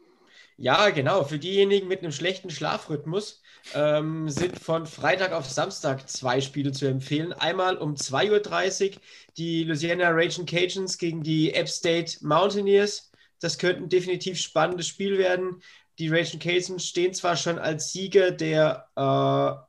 [0.59, 1.23] Ja, genau.
[1.23, 3.43] Für diejenigen mit einem schlechten Schlafrhythmus
[3.75, 7.33] ähm, sind von Freitag auf Samstag zwei Spiele zu empfehlen.
[7.35, 9.01] Einmal um 2.30 Uhr
[9.37, 13.06] die Louisiana Raging Cajuns gegen die App State Mountaineers.
[13.41, 15.63] Das könnte ein definitiv spannendes Spiel werden.
[15.99, 19.67] Die Raging Cajuns stehen zwar schon als Sieger der äh,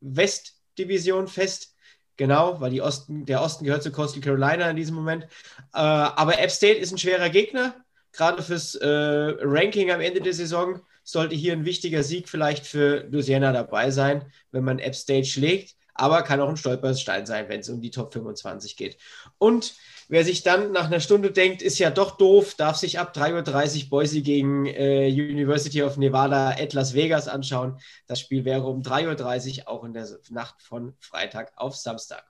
[0.00, 1.74] Westdivision fest,
[2.16, 5.24] genau, weil Osten, der Osten gehört zu Coastal Carolina in diesem Moment.
[5.24, 10.34] Äh, aber App State ist ein schwerer Gegner, gerade fürs äh, Ranking am Ende der
[10.34, 15.26] Saison sollte hier ein wichtiger Sieg vielleicht für Louisiana dabei sein, wenn man App State
[15.26, 15.76] schlägt.
[15.96, 18.96] Aber kann auch ein Stolperstein sein, wenn es um die Top 25 geht.
[19.38, 19.74] Und
[20.08, 23.84] Wer sich dann nach einer Stunde denkt, ist ja doch doof, darf sich ab 3.30
[23.84, 27.78] Uhr Boise gegen äh, University of Nevada at Las Vegas anschauen.
[28.06, 32.24] Das Spiel wäre um 3.30 Uhr auch in der Nacht von Freitag auf Samstag.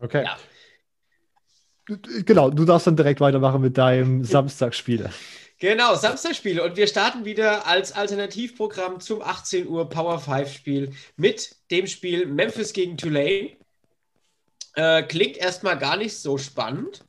[0.00, 0.24] Okay.
[0.24, 0.36] Ja.
[2.24, 5.10] Genau, du darfst dann direkt weitermachen mit deinem Samstagsspiel.
[5.58, 6.62] Genau, Samstagsspiele.
[6.64, 12.26] Und wir starten wieder als Alternativprogramm zum 18 Uhr Power 5 Spiel mit dem Spiel
[12.26, 13.56] Memphis gegen Tulane.
[14.74, 17.04] Äh, klingt erstmal gar nicht so spannend,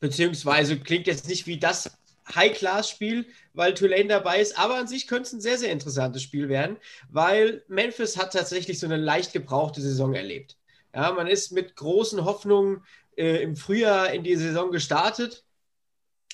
[0.00, 1.90] beziehungsweise klingt jetzt nicht wie das
[2.34, 6.48] High-Class-Spiel, weil Tulane dabei ist, aber an sich könnte es ein sehr, sehr interessantes Spiel
[6.48, 6.76] werden,
[7.08, 10.56] weil Memphis hat tatsächlich so eine leicht gebrauchte Saison erlebt.
[10.94, 12.82] Ja, man ist mit großen Hoffnungen
[13.16, 15.44] äh, im Frühjahr in die Saison gestartet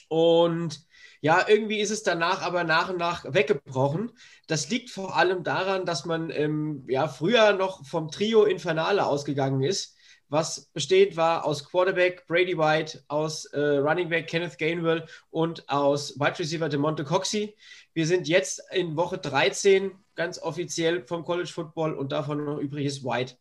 [0.08, 0.86] und
[1.20, 4.12] ja, irgendwie ist es danach aber nach und nach weggebrochen.
[4.48, 9.62] Das liegt vor allem daran, dass man ähm, ja, früher noch vom Trio Infernale ausgegangen
[9.62, 9.96] ist
[10.32, 16.18] was bestehend war aus Quarterback Brady White, aus äh, Running Back Kenneth Gainwell und aus
[16.18, 17.54] Wide Receiver DeMonte Coxey.
[17.92, 22.86] Wir sind jetzt in Woche 13 ganz offiziell vom College Football und davon noch übrig
[22.86, 23.34] ist White.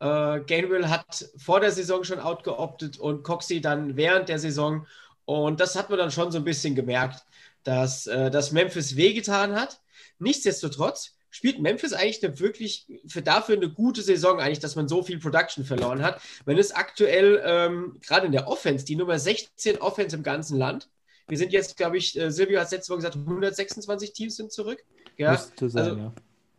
[0.00, 4.86] Äh, Gainwell hat vor der Saison schon outgeoptet und Coxey dann während der Saison.
[5.24, 7.24] Und das hat man dann schon so ein bisschen gemerkt,
[7.62, 9.80] dass, äh, dass Memphis wehgetan hat.
[10.18, 15.02] Nichtsdestotrotz spielt Memphis eigentlich eine wirklich für dafür eine gute Saison eigentlich, dass man so
[15.02, 16.20] viel Production verloren hat.
[16.46, 20.88] Man ist aktuell ähm, gerade in der Offense die Nummer 16 Offense im ganzen Land.
[21.28, 24.82] Wir sind jetzt, glaube ich, äh, Silvio hat letzte Woche gesagt, 126 Teams sind zurück.
[25.16, 26.14] Ja, Müsste sein, also, ja.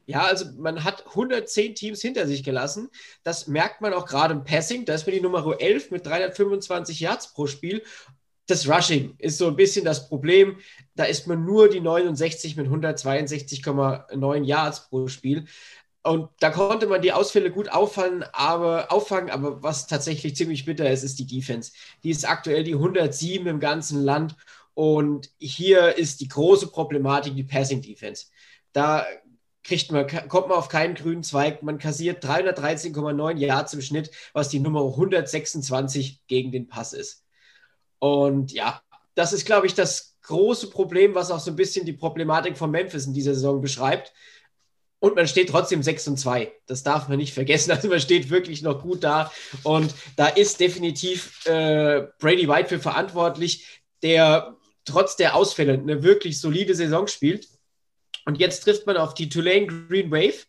[0.06, 2.90] Ja, also man hat 110 Teams hinter sich gelassen.
[3.22, 4.84] Das merkt man auch gerade im Passing.
[4.84, 7.84] Da ist man die Nummer 11 mit 325 Yards pro Spiel
[8.49, 10.57] das Rushing ist so ein bisschen das Problem.
[10.95, 15.45] Da ist man nur die 69 mit 162,9 Yards pro Spiel.
[16.01, 20.89] Und da konnte man die Ausfälle gut auffallen, aber, auffangen, aber was tatsächlich ziemlich bitter
[20.89, 21.73] ist, ist die Defense.
[22.03, 24.35] Die ist aktuell die 107 im ganzen Land
[24.73, 28.27] und hier ist die große Problematik die Passing Defense.
[28.71, 29.05] Da
[29.63, 31.63] kriegt man, kommt man auf keinen grünen Zweig.
[31.63, 37.26] Man kassiert 313,9 Yards im Schnitt, was die Nummer 126 gegen den Pass ist.
[37.99, 38.81] Und ja,
[39.15, 42.71] das ist, glaube ich, das große Problem, was auch so ein bisschen die Problematik von
[42.71, 44.13] Memphis in dieser Saison beschreibt.
[44.99, 46.51] Und man steht trotzdem 6 und 2.
[46.67, 47.71] Das darf man nicht vergessen.
[47.76, 49.31] Also man steht wirklich noch gut da.
[49.63, 54.55] Und da ist definitiv äh, Brady White für verantwortlich, der
[54.85, 57.47] trotz der Ausfälle eine wirklich solide Saison spielt.
[58.26, 60.45] Und jetzt trifft man auf die Tulane Green Wave,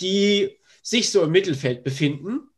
[0.00, 2.49] die sich so im Mittelfeld befinden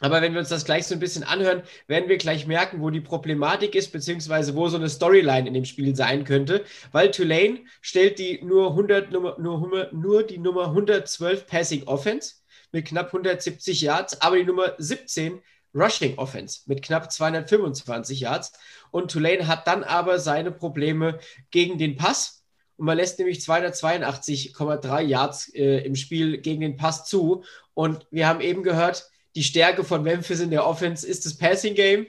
[0.00, 2.90] aber wenn wir uns das gleich so ein bisschen anhören, werden wir gleich merken, wo
[2.90, 6.64] die Problematik ist, beziehungsweise wo so eine Storyline in dem Spiel sein könnte.
[6.92, 12.36] Weil Tulane stellt die nur, 100, nur, nur, nur die Nummer 112 Passing Offense
[12.70, 15.40] mit knapp 170 Yards, aber die Nummer 17
[15.74, 18.52] Rushing Offense mit knapp 225 Yards.
[18.90, 21.18] Und Tulane hat dann aber seine Probleme
[21.50, 22.44] gegen den Pass.
[22.76, 27.42] Und man lässt nämlich 282,3 Yards äh, im Spiel gegen den Pass zu.
[27.74, 31.76] Und wir haben eben gehört, die Stärke von Memphis in der Offense ist das Passing
[31.76, 32.08] Game.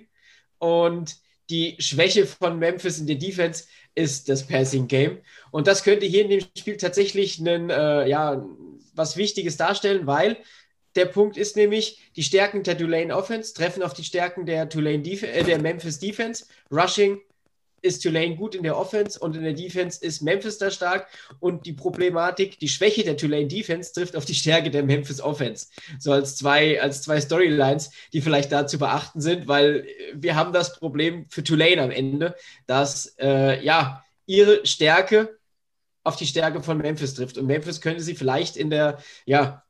[0.57, 1.15] Und
[1.51, 5.19] die Schwäche von Memphis in der Defense ist das Passing Game.
[5.51, 8.43] Und das könnte hier in dem Spiel tatsächlich einen, äh, ja,
[8.95, 10.37] was Wichtiges darstellen, weil
[10.95, 15.03] der Punkt ist nämlich, die Stärken der Tulane Offense treffen auf die Stärken der, Tulane
[15.03, 16.47] Def äh, der Memphis Defense.
[16.71, 17.21] Rushing
[17.81, 21.07] ist Tulane gut in der Offense und in der Defense ist Memphis da stark.
[21.39, 25.67] Und die Problematik, die Schwäche der Tulane Defense trifft auf die Stärke der Memphis Offense.
[25.99, 30.53] So als zwei, als zwei Storylines, die vielleicht da zu beachten sind, weil wir haben
[30.53, 32.35] das Problem für Tulane am Ende,
[32.67, 35.39] dass äh, ja ihre Stärke
[36.03, 37.37] auf die Stärke von Memphis trifft.
[37.37, 39.63] Und Memphis könnte sie vielleicht in der, ja,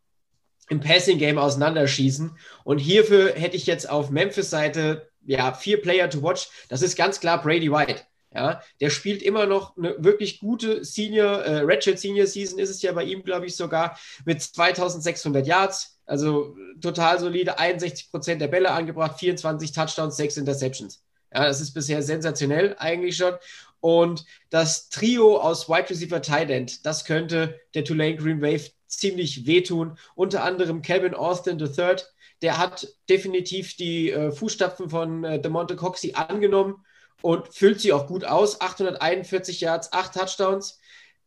[0.70, 2.38] im Passing Game auseinanderschießen.
[2.64, 6.50] Und hierfür hätte ich jetzt auf Memphis Seite ja vier Player to watch.
[6.70, 8.02] Das ist ganz klar Brady White.
[8.34, 12.82] Ja, der spielt immer noch eine wirklich gute Senior, äh, Ratchet Senior Season ist es
[12.84, 16.00] ja bei ihm, glaube ich, sogar mit 2600 Yards.
[16.06, 21.04] Also total solide, 61 Prozent der Bälle angebracht, 24 Touchdowns, 6 Interceptions.
[21.34, 23.34] Ja, das ist bisher sensationell eigentlich schon.
[23.80, 29.46] Und das Trio aus Wide Receiver Tight End, das könnte der Tulane Green Wave ziemlich
[29.46, 29.98] wehtun.
[30.16, 31.98] Unter anderem Kevin Austin III,
[32.42, 36.86] der hat definitiv die äh, Fußstapfen von äh, DeMonte Coxey angenommen
[37.22, 38.62] und füllt sie auch gut aus.
[38.62, 40.80] 841 Yards, 8 Touchdowns.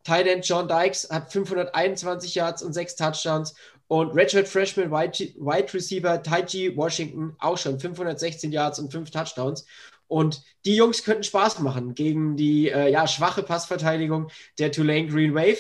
[0.05, 3.55] Tight John Dykes hat 521 Yards und 6 Touchdowns.
[3.89, 9.67] Und Redshirt Freshman Wide, Wide Receiver Taiji Washington auch schon 516 Yards und 5 Touchdowns.
[10.09, 15.35] Und die Jungs könnten Spaß machen gegen die äh, ja, schwache Passverteidigung der Tulane Green
[15.35, 15.59] Wave.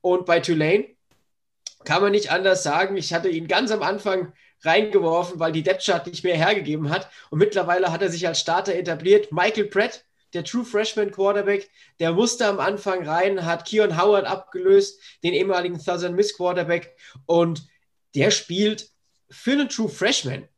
[0.00, 0.88] Und bei Tulane
[1.84, 2.96] kann man nicht anders sagen.
[2.96, 4.32] Ich hatte ihn ganz am Anfang
[4.64, 7.08] reingeworfen, weil die Depth Chart nicht mehr hergegeben hat.
[7.30, 9.32] Und mittlerweile hat er sich als Starter etabliert.
[9.32, 11.70] Michael Pratt, der True Freshman Quarterback,
[12.00, 16.96] der musste am Anfang rein, hat Keon Howard abgelöst, den ehemaligen Southern Miss Quarterback.
[17.26, 17.66] Und
[18.14, 18.88] der spielt
[19.30, 20.48] für einen True Freshman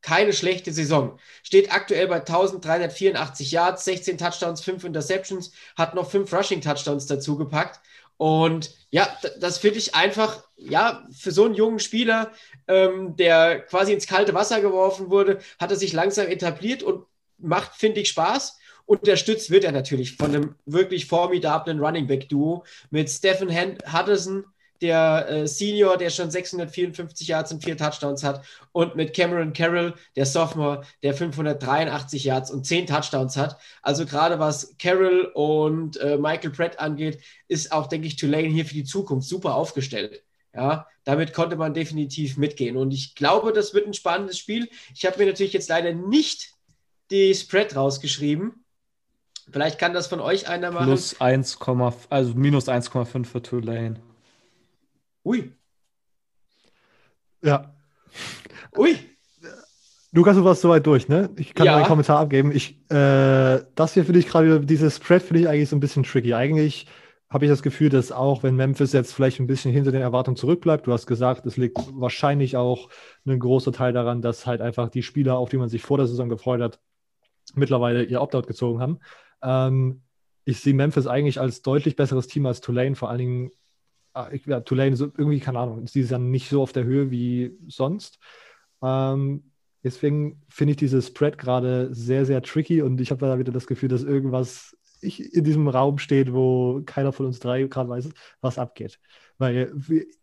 [0.00, 1.18] keine schlechte Saison.
[1.42, 7.36] Steht aktuell bei 1384 Yards, 16 Touchdowns, 5 Interceptions, hat noch 5 Rushing Touchdowns dazu
[7.36, 7.80] gepackt.
[8.18, 9.08] Und ja,
[9.40, 12.32] das finde ich einfach, ja, für so einen jungen Spieler,
[12.66, 17.06] ähm, der quasi ins kalte Wasser geworfen wurde, hat er sich langsam etabliert und
[17.38, 18.58] macht, finde ich, Spaß.
[18.86, 24.44] Unterstützt wird er natürlich von einem wirklich formidablen Running Back Duo mit Stephen Hudson,
[24.80, 29.94] der äh, Senior, der schon 654 Yards und vier Touchdowns hat, und mit Cameron Carroll,
[30.16, 33.58] der Sophomore, der 583 Yards und zehn Touchdowns hat.
[33.82, 38.64] Also gerade was Carroll und äh, Michael Pratt angeht, ist auch, denke ich, Tulane hier
[38.64, 40.22] für die Zukunft super aufgestellt.
[40.54, 42.76] Ja, damit konnte man definitiv mitgehen.
[42.76, 44.68] Und ich glaube, das wird ein spannendes Spiel.
[44.94, 46.54] Ich habe mir natürlich jetzt leider nicht
[47.10, 48.64] die Spread rausgeschrieben.
[49.50, 50.86] Vielleicht kann das von euch einer machen.
[50.86, 51.58] Plus 1,
[52.10, 54.00] also minus 1,5 für Tulane.
[55.28, 55.52] Ui.
[57.42, 57.74] Ja.
[58.74, 58.96] Ui.
[60.10, 61.28] Lukas, du warst soweit durch, ne?
[61.36, 61.76] Ich kann ja.
[61.76, 62.50] einen Kommentar abgeben.
[62.50, 66.04] Ich, äh, das hier finde ich gerade, dieses Spread finde ich eigentlich so ein bisschen
[66.04, 66.32] tricky.
[66.32, 66.86] Eigentlich
[67.28, 70.38] habe ich das Gefühl, dass auch wenn Memphis jetzt vielleicht ein bisschen hinter den Erwartungen
[70.38, 72.88] zurückbleibt, du hast gesagt, es liegt wahrscheinlich auch
[73.26, 76.06] ein großer Teil daran, dass halt einfach die Spieler, auf die man sich vor der
[76.06, 76.80] Saison gefreut hat,
[77.54, 78.98] mittlerweile ihr Opt-out gezogen haben.
[79.42, 80.00] Ähm,
[80.46, 83.50] ich sehe Memphis eigentlich als deutlich besseres Team als Tulane, vor allen Dingen
[84.46, 87.56] ja, Tulane so irgendwie, keine Ahnung, sie ist dann nicht so auf der Höhe wie
[87.68, 88.18] sonst.
[88.82, 89.52] Ähm,
[89.84, 93.66] deswegen finde ich dieses Spread gerade sehr, sehr tricky und ich habe da wieder das
[93.66, 98.08] Gefühl, dass irgendwas in diesem Raum steht, wo keiner von uns drei gerade weiß,
[98.40, 98.98] was abgeht.
[99.38, 99.72] Weil,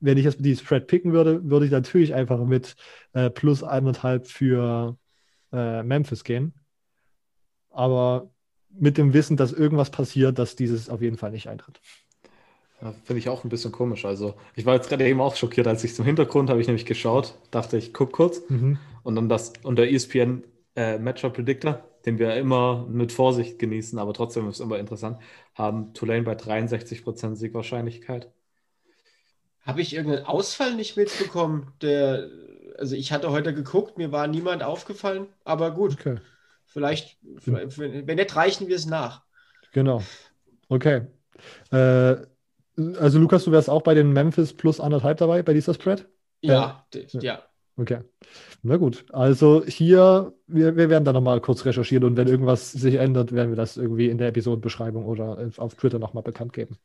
[0.02, 2.76] wenn ich jetzt die Spread picken würde, würde ich natürlich einfach mit
[3.14, 4.98] äh, plus eineinhalb für
[5.54, 6.54] äh, Memphis gehen.
[7.70, 8.30] Aber
[8.70, 11.80] mit dem Wissen, dass irgendwas passiert, dass dieses auf jeden Fall nicht eintritt.
[12.86, 14.06] Ja, Finde ich auch ein bisschen komisch.
[14.06, 16.86] Also, ich war jetzt gerade eben auch schockiert, als ich zum Hintergrund habe ich nämlich
[16.86, 18.44] geschaut, dachte ich, guck kurz.
[18.48, 18.78] Mhm.
[19.02, 20.44] Und dann das und der ESPN
[20.76, 25.18] äh, Matchup Predictor, den wir immer mit Vorsicht genießen, aber trotzdem ist es immer interessant,
[25.56, 28.30] haben Tulane bei 63% Siegwahrscheinlichkeit.
[29.62, 31.72] Habe ich irgendeinen Ausfall nicht mitbekommen?
[31.82, 32.30] Der,
[32.78, 35.94] also ich hatte heute geguckt, mir war niemand aufgefallen, aber gut.
[35.94, 36.18] Okay.
[36.66, 39.24] Vielleicht, wenn nicht, reichen wir es nach.
[39.72, 40.04] Genau.
[40.70, 41.08] Okay.
[41.72, 42.18] Äh,
[42.78, 46.08] also Lukas, du wärst auch bei den Memphis plus anderthalb dabei, bei dieser Spread?
[46.42, 47.20] Ja, ja.
[47.22, 47.44] ja.
[47.78, 48.00] Okay.
[48.64, 49.06] Na gut.
[49.12, 53.52] Also hier, wir, wir werden da nochmal kurz recherchieren und wenn irgendwas sich ändert, werden
[53.52, 56.78] wir das irgendwie in der Episodenbeschreibung oder auf Twitter nochmal bekannt geben.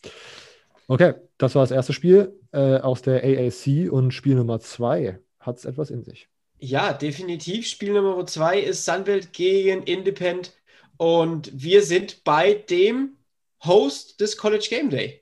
[0.89, 5.59] Okay, das war das erste Spiel äh, aus der AAC und Spiel Nummer zwei hat
[5.59, 6.29] es etwas in sich.
[6.59, 7.67] Ja, definitiv.
[7.67, 10.53] Spiel Nummer zwei ist Sunwelt gegen Independent
[10.97, 13.17] und wir sind bei dem
[13.65, 15.20] Host des College Game Day.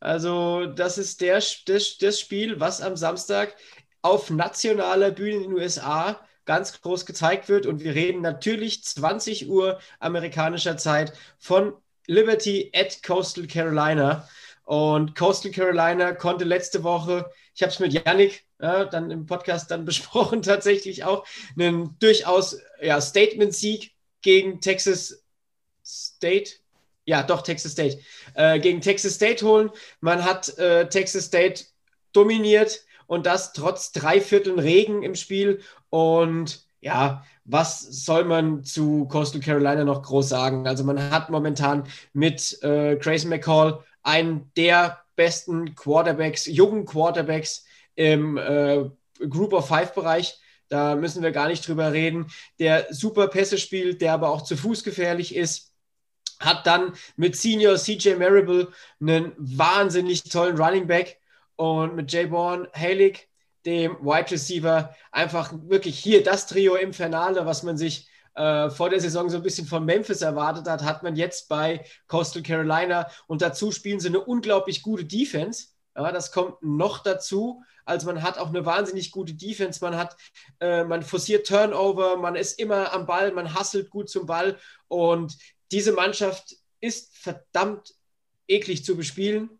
[0.00, 3.56] Also, das ist der, das, das Spiel, was am Samstag
[4.02, 7.66] auf nationaler Bühne in den USA ganz groß gezeigt wird.
[7.66, 11.74] Und wir reden natürlich 20 Uhr amerikanischer Zeit von
[12.06, 14.28] Liberty at Coastal Carolina.
[14.64, 19.70] Und Coastal Carolina konnte letzte Woche, ich habe es mit Yannick ja, dann im Podcast
[19.70, 21.26] dann besprochen, tatsächlich auch
[21.58, 23.92] einen durchaus ja, Statement-Sieg
[24.22, 25.22] gegen Texas
[25.84, 26.52] State.
[27.08, 28.00] Ja, doch, Texas State.
[28.34, 29.70] Äh, gegen Texas State holen.
[30.02, 31.64] Man hat äh, Texas State
[32.12, 35.62] dominiert und das trotz drei Vierteln Regen im Spiel.
[35.88, 40.68] Und ja, was soll man zu Coastal Carolina noch groß sagen?
[40.68, 47.64] Also man hat momentan mit äh, Grayson McCall einen der besten Quarterbacks, jungen Quarterbacks
[47.94, 48.84] im äh,
[49.30, 50.38] Group of Five Bereich.
[50.68, 52.26] Da müssen wir gar nicht drüber reden.
[52.58, 55.67] Der super Pässe spielt, der aber auch zu Fuß gefährlich ist.
[56.40, 58.68] Hat dann mit Senior CJ Marable
[59.00, 61.18] einen wahnsinnig tollen Running Back
[61.56, 63.28] und mit Jay Bourne, Halik,
[63.66, 68.88] dem Wide Receiver, einfach wirklich hier das Trio im Finale, was man sich äh, vor
[68.88, 73.08] der Saison so ein bisschen von Memphis erwartet hat, hat man jetzt bei Coastal Carolina.
[73.26, 75.66] Und dazu spielen sie eine unglaublich gute Defense.
[75.96, 77.62] Ja, das kommt noch dazu.
[77.84, 80.16] Also man hat auch eine wahnsinnig gute Defense, man hat,
[80.60, 84.58] äh, man forciert Turnover, man ist immer am Ball, man hasselt gut zum Ball.
[84.86, 85.36] Und
[85.70, 87.94] diese Mannschaft ist verdammt
[88.46, 89.50] eklig zu bespielen.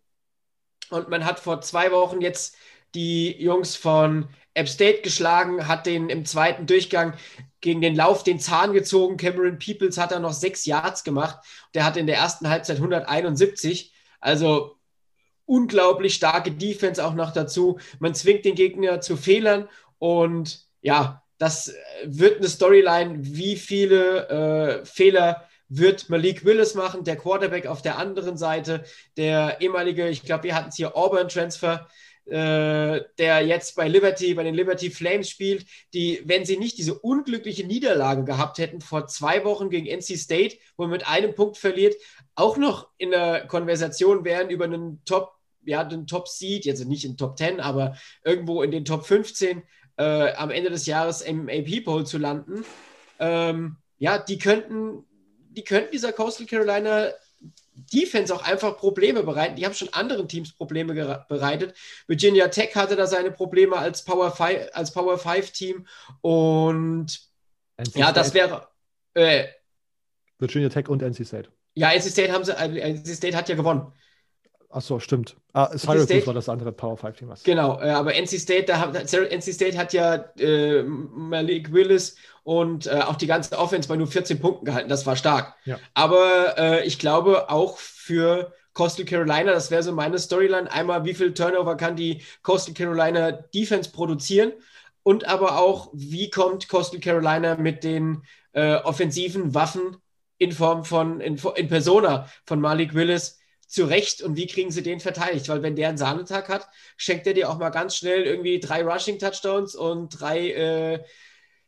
[0.91, 2.57] Und man hat vor zwei Wochen jetzt
[2.95, 7.15] die Jungs von App State geschlagen, hat den im zweiten Durchgang
[7.61, 9.17] gegen den Lauf den Zahn gezogen.
[9.17, 11.39] Cameron Peoples hat da noch sechs Yards gemacht.
[11.75, 13.93] Der hat in der ersten Halbzeit 171.
[14.21, 14.77] Also
[15.45, 17.79] unglaublich starke Defense auch noch dazu.
[17.99, 19.69] Man zwingt den Gegner zu Fehlern
[19.99, 21.75] und ja, das
[22.05, 27.99] wird eine Storyline, wie viele äh, Fehler wird Malik Willis machen, der Quarterback auf der
[27.99, 28.85] anderen Seite,
[29.17, 31.89] der ehemalige, ich glaube, wir hatten es hier Auburn-Transfer,
[32.27, 36.99] äh, der jetzt bei Liberty, bei den Liberty Flames spielt, die, wenn sie nicht diese
[36.99, 41.57] unglückliche Niederlage gehabt hätten vor zwei Wochen gegen NC State, wo man mit einem Punkt
[41.57, 41.95] verliert,
[42.35, 47.05] auch noch in der Konversation wären über einen Top ja, den Top Seed, jetzt nicht
[47.05, 49.63] in Top 10, aber irgendwo in den Top 15
[49.99, 52.65] äh, am Ende des Jahres im AP Poll zu landen.
[53.19, 55.05] Ähm, ja, die könnten,
[55.59, 57.09] die könnten dieser Coastal Carolina
[57.93, 59.57] Defense auch einfach Probleme bereiten.
[59.57, 60.95] Die haben schon anderen Teams Probleme
[61.29, 61.77] bereitet.
[62.07, 65.87] Virginia Tech hatte da seine Probleme als Power 5, als Power 5 Team
[66.21, 67.21] und
[67.77, 68.69] NC ja, das wäre
[69.15, 69.49] äh,
[70.39, 71.51] Virginia Tech und NC State.
[71.75, 73.93] Ja, NC State haben sie, äh, NC State hat ja gewonnen.
[74.71, 75.37] Achso, stimmt.
[75.55, 77.33] Ah, Syracuse war das andere Power 5 Team.
[77.45, 82.87] Genau, äh, aber NC State, da hat, NC State hat ja äh, Malik Willis und
[82.87, 84.91] äh, auch die ganze Offense bei nur 14 Punkten gehalten.
[84.91, 85.55] Das war stark.
[85.65, 85.79] Ja.
[85.95, 90.71] Aber äh, ich glaube auch für Coastal Carolina, das wäre so meine Storyline.
[90.71, 94.53] Einmal, wie viel Turnover kann die Coastal Carolina Defense produzieren?
[95.03, 98.23] Und aber auch, wie kommt Coastal Carolina mit den
[98.53, 99.97] äh, offensiven Waffen
[100.37, 103.38] in Form von, in, in Persona von Malik Willis
[103.69, 105.49] zurecht und wie kriegen sie den verteidigt?
[105.49, 108.83] Weil wenn der einen Sahnetag hat, schenkt er dir auch mal ganz schnell irgendwie drei
[108.83, 111.05] Rushing-Touchdowns und drei äh,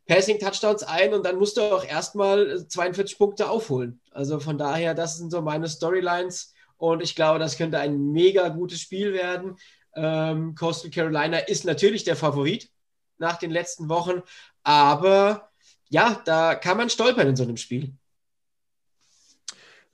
[0.06, 4.00] Passing-Touchdowns ein und dann musst du auch erstmal 42 Punkte aufholen.
[4.10, 8.48] Also von daher, das sind so meine Storylines und ich glaube, das könnte ein mega
[8.48, 9.56] gutes Spiel werden.
[9.94, 12.70] Ähm, Coastal Carolina ist natürlich der Favorit
[13.18, 14.22] nach den letzten Wochen,
[14.62, 15.50] aber
[15.90, 17.92] ja, da kann man stolpern in so einem Spiel.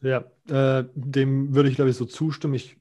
[0.02, 2.55] Ja, äh, dem würde ich, glaube ich, so zustimmen.
[2.55, 2.77] Ich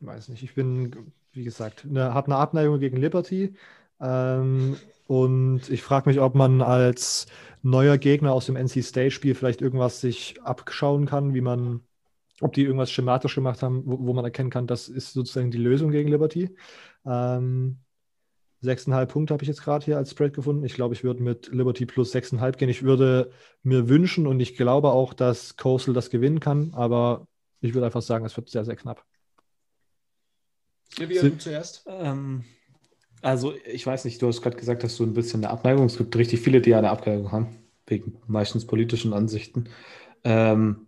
[0.00, 3.54] weiß nicht, ich bin, wie gesagt, ne, habe eine Abneigung gegen Liberty.
[4.00, 4.76] Ähm,
[5.06, 7.26] und ich frage mich, ob man als
[7.62, 11.80] neuer Gegner aus dem NC State-Spiel vielleicht irgendwas sich abschauen kann, wie man,
[12.40, 15.58] ob die irgendwas schematisch gemacht haben, wo, wo man erkennen kann, das ist sozusagen die
[15.58, 16.54] Lösung gegen Liberty.
[17.06, 17.78] Ähm,
[18.62, 20.64] 6,5 Punkte habe ich jetzt gerade hier als Spread gefunden.
[20.64, 22.68] Ich glaube, ich würde mit Liberty plus 6,5 gehen.
[22.68, 23.30] Ich würde
[23.62, 27.26] mir wünschen und ich glaube auch, dass Coastal das gewinnen kann, aber
[27.60, 29.04] ich würde einfach sagen, es wird sehr, sehr knapp.
[30.96, 31.84] Silvia, du zuerst.
[31.86, 32.44] Ähm,
[33.22, 35.86] also, ich weiß nicht, du hast gerade gesagt, dass du ein bisschen eine Abneigung.
[35.86, 37.56] Es gibt richtig viele, die eine Abneigung haben,
[37.86, 39.68] wegen meistens politischen Ansichten.
[40.24, 40.86] Ähm,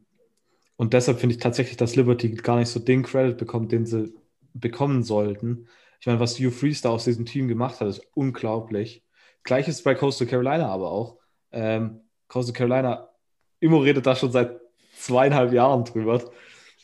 [0.77, 4.15] und deshalb finde ich tatsächlich, dass Liberty gar nicht so den Credit bekommt, den sie
[4.55, 5.69] bekommen sollten.
[6.01, 9.05] Ich meine, was Hugh Freeze da aus diesem Team gemacht hat, ist unglaublich.
[9.43, 11.19] Gleiches bei Coastal Carolina aber auch.
[11.53, 13.11] Ähm, Coastal Carolina,
[13.61, 14.59] Immo redet da schon seit
[14.97, 16.31] zweieinhalb Jahren drüber.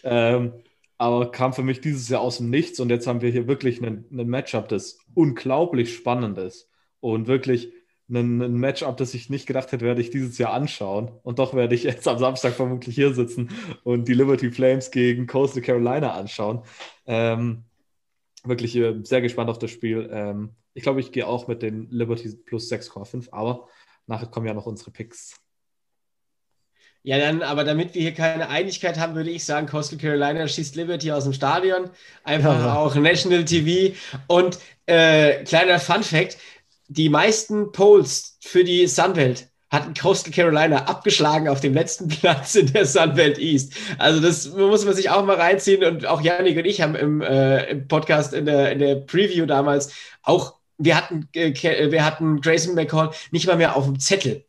[0.05, 0.53] Ähm,
[0.99, 3.83] aber kam für mich dieses Jahr aus dem Nichts und jetzt haben wir hier wirklich
[3.83, 6.71] einen, einen Matchup, das unglaublich spannend ist
[7.01, 7.73] und wirklich
[8.09, 11.11] ein, ein Matchup, das ich nicht gedacht hätte, werde ich dieses Jahr anschauen.
[11.23, 13.51] Und doch werde ich jetzt am Samstag vermutlich hier sitzen
[13.83, 16.63] und die Liberty Flames gegen Coastal Carolina anschauen.
[17.07, 17.65] Ähm,
[18.49, 20.09] wirklich äh, sehr gespannt auf das Spiel.
[20.13, 23.69] Ähm, ich glaube, ich gehe auch mit den Liberty plus 6,5, aber
[24.07, 25.41] nachher kommen ja noch unsere Picks.
[27.03, 30.75] Ja, dann, aber damit wir hier keine Einigkeit haben, würde ich sagen, Coastal Carolina schießt
[30.75, 31.89] Liberty aus dem Stadion.
[32.25, 32.75] Einfach ja.
[32.75, 33.95] auch National TV.
[34.27, 36.37] Und äh, kleiner Fun Fact:
[36.89, 42.73] Die meisten Polls für die Sunbelt hatten Coastal Carolina abgeschlagen auf dem letzten Platz in
[42.73, 43.75] der Sunbelt East.
[43.99, 45.85] Also das muss man sich auch mal reinziehen.
[45.85, 49.47] Und auch Janik und ich haben im, äh, im Podcast in der, in der Preview
[49.47, 49.93] damals
[50.23, 51.53] auch, wir hatten, äh,
[51.91, 54.45] wir hatten Grayson McCall nicht mal mehr auf dem Zettel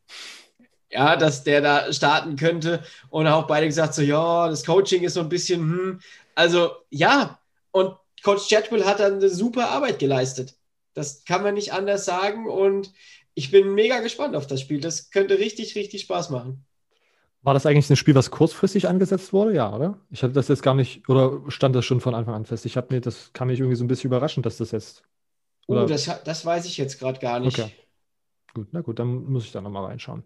[0.89, 2.83] ja, dass der da starten könnte.
[3.09, 5.99] Und auch beide gesagt, so, ja, das Coaching ist so ein bisschen, hm.
[6.35, 7.39] Also, ja,
[7.71, 10.55] und Coach Chatwell hat dann eine super Arbeit geleistet.
[10.93, 12.47] Das kann man nicht anders sagen.
[12.49, 12.91] Und
[13.37, 14.81] ich bin mega gespannt auf das Spiel.
[14.81, 16.65] Das könnte richtig, richtig Spaß machen.
[17.43, 19.53] War das eigentlich ein Spiel, was kurzfristig angesetzt wurde?
[19.53, 19.99] Ja, oder?
[20.09, 22.65] Ich hatte das jetzt gar nicht, oder stand das schon von Anfang an fest?
[22.65, 25.03] Ich habe mir, das kam mich irgendwie so ein bisschen überraschend, dass das jetzt.
[25.67, 25.83] Oder?
[25.83, 27.59] Oh, das, das weiß ich jetzt gerade gar nicht.
[27.59, 27.71] Okay.
[28.55, 30.23] Gut, na gut, dann muss ich da nochmal reinschauen.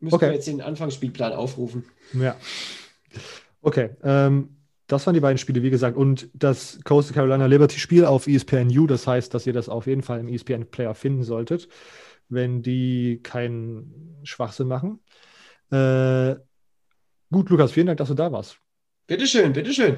[0.00, 0.26] Müssen okay.
[0.26, 1.86] wir jetzt den Anfangsspielplan aufrufen.
[2.12, 2.36] Ja.
[3.62, 3.96] Okay.
[4.02, 4.54] Ähm,
[4.86, 5.96] das waren die beiden Spiele, wie gesagt.
[5.96, 10.02] Und das Coastal Carolina Liberty Spiel auf ESPNU, das heißt, dass ihr das auf jeden
[10.02, 11.68] Fall im ESPN Player finden solltet,
[12.28, 15.00] wenn die keinen Schwachsinn machen.
[15.70, 16.36] Äh,
[17.30, 18.58] gut, Lukas, vielen Dank, dass du da warst.
[19.06, 19.96] Bitteschön, bitteschön.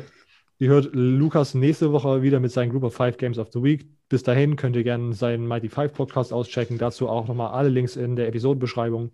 [0.58, 3.88] Ihr hört Lukas nächste Woche wieder mit seinen Group of Five Games of the Week.
[4.10, 6.76] Bis dahin könnt ihr gerne seinen Mighty Five Podcast auschecken.
[6.76, 9.10] Dazu auch nochmal alle Links in der Episodenbeschreibung.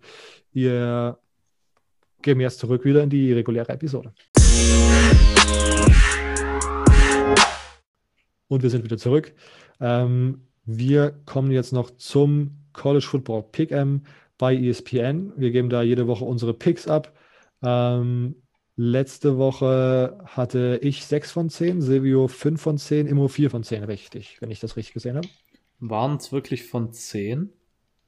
[0.51, 1.19] Wir
[2.21, 4.13] gehen jetzt zurück wieder in die reguläre Episode.
[8.49, 9.33] Und wir sind wieder zurück.
[9.79, 14.05] Ähm, wir kommen jetzt noch zum College Football Pick-M
[14.37, 15.33] bei ESPN.
[15.35, 17.13] Wir geben da jede Woche unsere Picks ab.
[17.61, 18.35] Ähm,
[18.79, 23.83] Letzte Woche hatte ich 6 von 10, Silvio 5 von 10, Immo 4 von 10,
[23.83, 25.27] richtig, wenn ich das richtig gesehen habe.
[25.79, 27.51] Waren es wirklich von 10?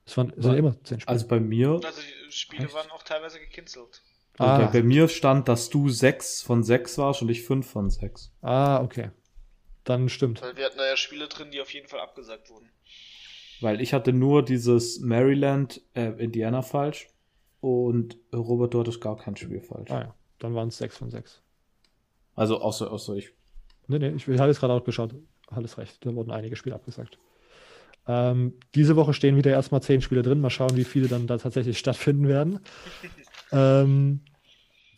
[0.06, 1.12] Es waren, es waren immer 10 Spiele.
[1.12, 1.82] Also bei mir.
[1.84, 2.76] Also die Spiele Echt?
[2.76, 4.04] waren auch teilweise gecancelt.
[4.38, 4.68] Also ah.
[4.68, 8.32] bei, mir stand, dass du 6 von 6 warst und ich 5 von 6.
[8.44, 9.10] Ah, okay.
[9.86, 10.44] Dann stimmt.
[10.44, 12.70] Weil wir hatten da ja Spiele drin, die auf jeden Fall abgesagt wurden.
[13.62, 17.08] Weil ich hatte nur dieses Maryland, äh, Indiana falsch
[17.62, 19.92] und Robert, du hattest gar kein Spiel falsch.
[19.92, 20.16] Ah ja.
[20.40, 21.42] Dann waren es 6 von 6.
[22.36, 23.34] Also außer, außer ich.
[23.88, 25.14] Nee, nee, ich, ich habe jetzt gerade auch geschaut.
[25.48, 26.06] Alles recht.
[26.06, 27.18] Da wurden einige Spiele abgesagt.
[28.08, 30.40] Ähm, diese Woche stehen wieder erstmal 10 Spiele drin.
[30.40, 32.60] Mal schauen, wie viele dann da tatsächlich stattfinden werden.
[33.52, 34.22] ähm,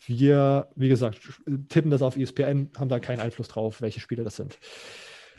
[0.06, 1.20] wir, wie gesagt,
[1.68, 4.58] tippen das auf ESPN, haben da keinen Einfluss drauf, welche Spiele das sind.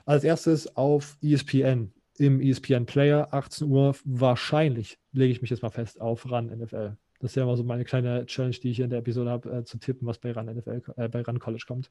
[0.06, 5.69] Als erstes auf ESPN, im ESPN Player, 18 Uhr, wahrscheinlich, lege ich mich jetzt mal
[5.69, 6.98] fest, auf RAN NFL.
[7.19, 9.49] Das ist ja immer so meine kleine Challenge, die ich hier in der Episode habe,
[9.49, 11.90] äh, zu tippen, was bei Run NFL, äh, bei Run College kommt.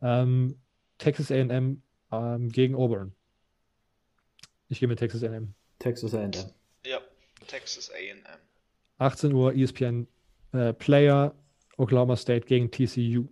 [0.00, 0.58] Ähm,
[0.96, 3.12] Texas AM ähm, gegen Auburn.
[4.68, 5.54] Ich gehe mit Texas AM.
[5.78, 6.30] Texas AM.
[6.86, 6.98] Ja,
[7.46, 8.22] Texas AM.
[8.96, 10.06] 18 Uhr ESPN
[10.52, 11.34] äh, Player,
[11.76, 13.28] Oklahoma State gegen TCU.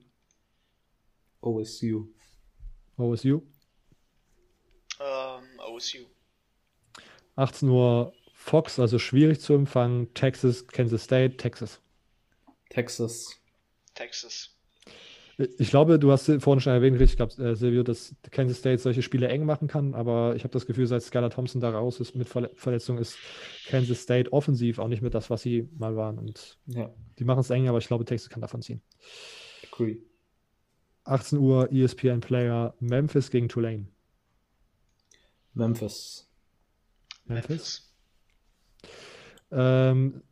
[1.41, 2.09] OSU.
[2.97, 3.43] OSU?
[5.01, 6.08] Ähm, OSU.
[7.39, 10.13] 18 Uhr Fox, also schwierig zu empfangen.
[10.15, 11.81] Texas, Kansas State, Texas.
[12.69, 13.41] Texas.
[13.95, 14.55] Texas.
[15.57, 19.03] Ich glaube, du hast vorhin schon erwähnt, richtig, glaub, äh, Silvio, dass Kansas State solche
[19.03, 22.17] Spiele eng machen kann, aber ich habe das Gefühl, seit Skylar Thompson da raus ist
[22.17, 23.17] mit Verle Verletzung, ist
[23.69, 26.19] Kansas State offensiv auch nicht mehr das, was sie mal waren.
[26.19, 26.93] Und ja.
[27.21, 28.83] die machen es eng, aber ich glaube, Texas kann davon ziehen.
[29.71, 29.99] Agree.
[31.05, 33.87] 18 Uhr ESPN Player Memphis gegen Tulane.
[35.55, 36.28] Memphis.
[37.29, 37.93] Memphis.
[39.51, 40.23] Ähm,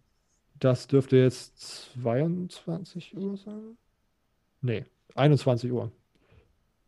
[0.59, 1.59] das dürfte jetzt
[2.03, 3.77] 22 Uhr sein?
[4.61, 5.93] Nee, 21 Uhr.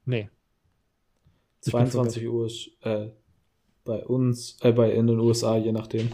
[0.04, 0.30] Nee.
[1.60, 3.10] 22 Uhr ist äh,
[3.84, 6.10] bei uns, äh, bei in den USA, je nachdem.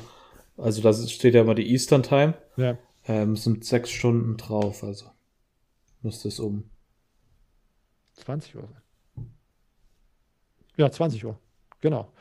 [0.57, 2.35] Also da steht ja immer die Eastern Time.
[2.57, 2.79] Ja.
[3.07, 5.07] Ähm, sind sechs Stunden drauf, also
[6.03, 6.71] müsste es um
[8.15, 8.83] 20 Uhr sein.
[10.77, 11.39] Ja, 20 Uhr.
[11.81, 12.13] Genau.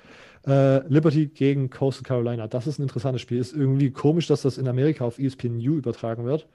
[0.46, 2.48] Äh, Liberty gegen Coastal Carolina.
[2.48, 3.40] Das ist ein interessantes Spiel.
[3.40, 6.48] Ist irgendwie komisch, dass das in Amerika auf ESPNU übertragen wird.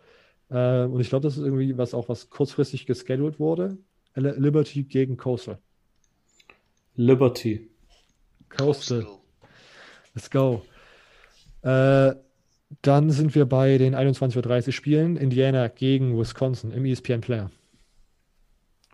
[0.50, 3.78] Äh, und ich glaube, das ist irgendwie was auch was kurzfristig gescheduled wurde.
[4.14, 5.58] Liberty gegen Coastal.
[6.96, 7.70] Liberty.
[8.48, 9.06] Coastal.
[10.14, 10.62] Let's go.
[11.62, 12.14] Äh,
[12.82, 15.16] dann sind wir bei den 21.30 Uhr Spielen.
[15.16, 17.50] Indiana gegen Wisconsin im ESPN Player.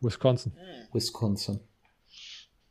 [0.01, 0.53] Wisconsin.
[0.93, 1.61] Wisconsin.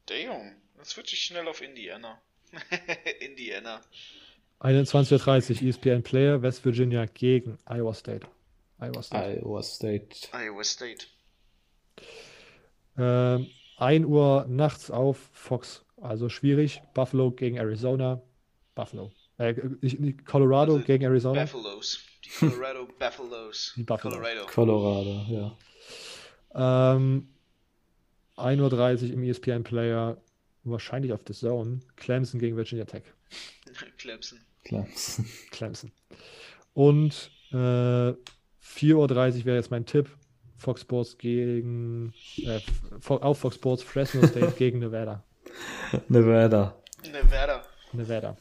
[0.06, 0.53] Damn.
[0.84, 2.20] Dann switche ich schnell auf Indiana.
[3.22, 3.80] Indiana.
[4.60, 8.28] 21.30 Uhr ESPN Player, West Virginia gegen Iowa State.
[8.82, 9.40] Iowa State.
[9.40, 10.28] Iowa State.
[10.34, 11.06] Iowa State.
[12.98, 13.48] Ähm,
[13.78, 15.86] 1 Uhr nachts auf Fox.
[16.02, 16.82] Also schwierig.
[16.94, 18.22] Buffalo gegen Arizona.
[18.76, 19.14] Buffalo.
[19.38, 19.54] Äh,
[20.26, 21.44] Colorado also gegen Arizona.
[21.44, 22.00] Buffaloes.
[22.26, 23.74] Die Colorado Buffaloes.
[23.78, 24.18] Die Buffalo.
[24.18, 24.46] Colorado.
[24.48, 25.58] Colorado,
[26.54, 26.94] ja.
[26.96, 27.30] Ähm,
[28.36, 30.18] 1.30 Uhr im ESPN Player.
[30.64, 31.80] Wahrscheinlich auf The Zone.
[31.96, 33.04] Clemson gegen Virginia Tech.
[33.98, 34.40] Clemson.
[34.64, 35.26] Clemson.
[35.52, 35.92] Clemson.
[36.74, 40.10] Und äh, 4.30 Uhr wäre jetzt mein Tipp.
[40.58, 42.60] Fox Sports gegen äh,
[43.06, 45.24] auf Fox Sports Fresno State gegen Nevada.
[46.08, 46.82] Nevada.
[47.04, 47.64] Nevada.
[47.92, 48.38] Nevada.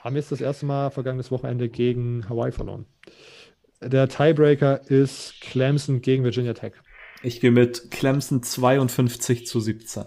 [0.00, 2.86] Haben jetzt das erste Mal vergangenes Wochenende gegen Hawaii verloren.
[3.80, 6.72] Der Tiebreaker ist Clemson gegen Virginia Tech.
[7.22, 10.04] Ich gehe mit Clemson 52 zu 17.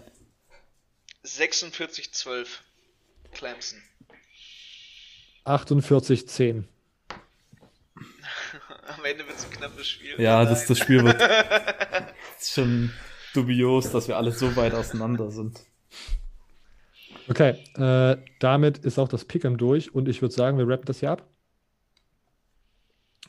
[1.26, 2.62] 46 12.
[3.32, 3.82] Clemson.
[5.44, 6.68] 48 10.
[8.86, 10.14] Am Ende wird es ein knappes Spiel.
[10.18, 11.20] Ja, das, das Spiel wird
[12.40, 12.92] ist schon
[13.34, 15.60] dubios, dass wir alle so weit auseinander sind.
[17.28, 21.00] Okay, äh, damit ist auch das Pick'em durch und ich würde sagen, wir rappen das
[21.00, 21.28] hier ab.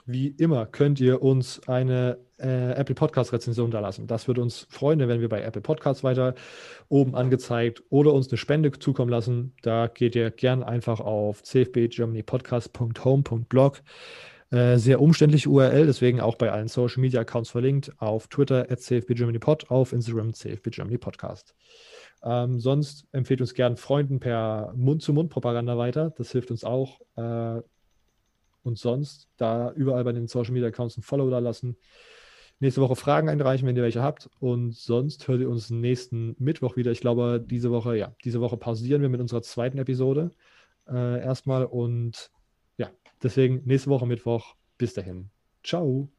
[0.09, 4.07] Wie immer könnt ihr uns eine äh, Apple Podcast Rezension da lassen.
[4.07, 6.34] Das würde uns freuen, wenn wir bei Apple Podcasts weiter
[6.88, 9.53] oben angezeigt oder uns eine Spende zukommen lassen.
[9.63, 13.81] Da geht ihr gern einfach auf cfbgermanypodcast.home.blog.
[14.49, 17.91] Äh, sehr umständliche URL, deswegen auch bei allen Social Media Accounts verlinkt.
[17.97, 21.53] Auf Twitter at cfbgermanypod, auf Instagram cfbgermanypodcast.
[22.23, 26.13] Ähm, sonst empfehlt uns gern Freunden per Mund-zu-Mund-Propaganda weiter.
[26.17, 27.01] Das hilft uns auch.
[27.17, 27.61] Äh,
[28.68, 31.77] und sonst da überall bei den Social Media Accounts ein Follow da lassen.
[32.60, 34.30] Nächste Woche Fragen einreichen, wenn ihr welche habt.
[34.39, 36.91] Und sonst hört ihr uns nächsten Mittwoch wieder.
[36.91, 40.31] Ich glaube, diese Woche, ja, diese Woche pausieren wir mit unserer zweiten Episode
[40.88, 41.65] äh, erstmal.
[41.65, 42.31] Und
[42.77, 42.89] ja,
[43.22, 44.56] deswegen nächste Woche Mittwoch.
[44.77, 45.30] Bis dahin.
[45.64, 46.16] Ciao.